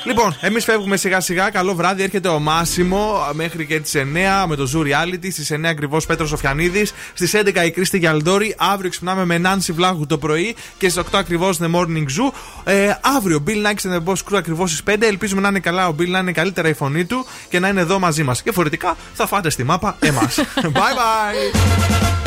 Λοιπόν, 0.03 0.37
εμείς 0.39 0.63
φεύγουμε 0.63 0.97
σιγά 0.97 1.19
σιγά. 1.19 1.49
Καλό 1.49 1.75
βράδυ. 1.75 2.03
Έρχεται 2.03 2.27
ο 2.27 2.39
Μάσιμο 2.39 3.27
μέχρι 3.33 3.65
και 3.65 3.79
τις 3.79 3.95
9 3.95 4.45
με 4.47 4.55
το 4.55 4.71
Zoo 4.75 4.79
Reality. 4.79 5.31
Στις 5.31 5.51
9 5.51 5.69
ακριβώς 5.69 6.05
Πέτρος 6.05 6.29
Σοφιανίδης. 6.29 6.93
Στις 7.13 7.33
11 7.33 7.65
η 7.65 7.71
Κρίστη 7.71 7.97
Γιαλντόρη. 7.97 8.55
Αύριο 8.57 8.89
ξυπνάμε 8.89 9.25
με 9.25 9.37
Νάνση 9.37 9.71
Βλάχου 9.71 10.05
το 10.05 10.17
πρωί. 10.17 10.55
Και 10.77 10.89
στις 10.89 11.03
8 11.11 11.17
ακριβώς 11.17 11.57
The 11.61 11.75
Morning 11.75 12.03
Zoo. 12.03 12.31
Ε, 12.63 12.93
αύριο 13.01 13.43
Bill 13.47 13.65
Nakis 13.65 13.89
and 13.89 13.95
the 13.95 14.03
Boss 14.05 14.17
Crew 14.31 14.37
ακριβώς 14.37 14.71
στις 14.71 14.83
5. 14.95 15.05
Ελπίζουμε 15.05 15.41
να 15.41 15.47
είναι 15.47 15.59
καλά 15.59 15.87
ο 15.87 15.95
Bill, 15.99 16.07
να 16.07 16.19
είναι 16.19 16.31
καλύτερα 16.31 16.69
η 16.69 16.73
φωνή 16.73 17.05
του 17.05 17.25
και 17.49 17.59
να 17.59 17.67
είναι 17.67 17.81
εδώ 17.81 17.99
μαζί 17.99 18.23
μας. 18.23 18.41
Και 18.41 18.51
διαφορετικά 18.51 18.97
θα 19.13 19.27
φάτε 19.27 19.49
στη 19.49 19.63
μάπα 19.63 19.97
εμάς. 19.99 20.39
bye 20.61 20.93
bye. 20.97 22.17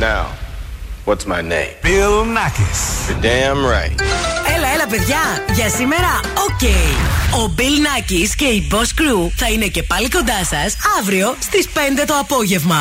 Now, 0.00 0.41
what's 1.04 1.26
my 1.26 1.42
name? 1.54 1.72
Bill 1.82 2.24
Nakis. 2.36 2.80
You're 3.08 3.22
damn 3.22 3.60
right. 3.74 4.00
Έλα, 4.56 4.68
έλα, 4.74 4.86
παιδιά. 4.86 5.18
Για 5.54 5.68
σήμερα, 5.68 6.20
οκ. 6.34 6.64
Ο 7.40 7.54
Bill 7.56 7.62
Nakis 7.86 8.28
και 8.36 8.44
η 8.44 8.68
Boss 8.72 8.76
Crew 9.00 9.30
θα 9.36 9.48
είναι 9.48 9.66
και 9.66 9.82
πάλι 9.82 10.08
κοντά 10.08 10.44
σας 10.44 10.76
αύριο 10.98 11.36
στις 11.40 11.68
5 11.74 12.04
το 12.06 12.14
απόγευμα. 12.20 12.80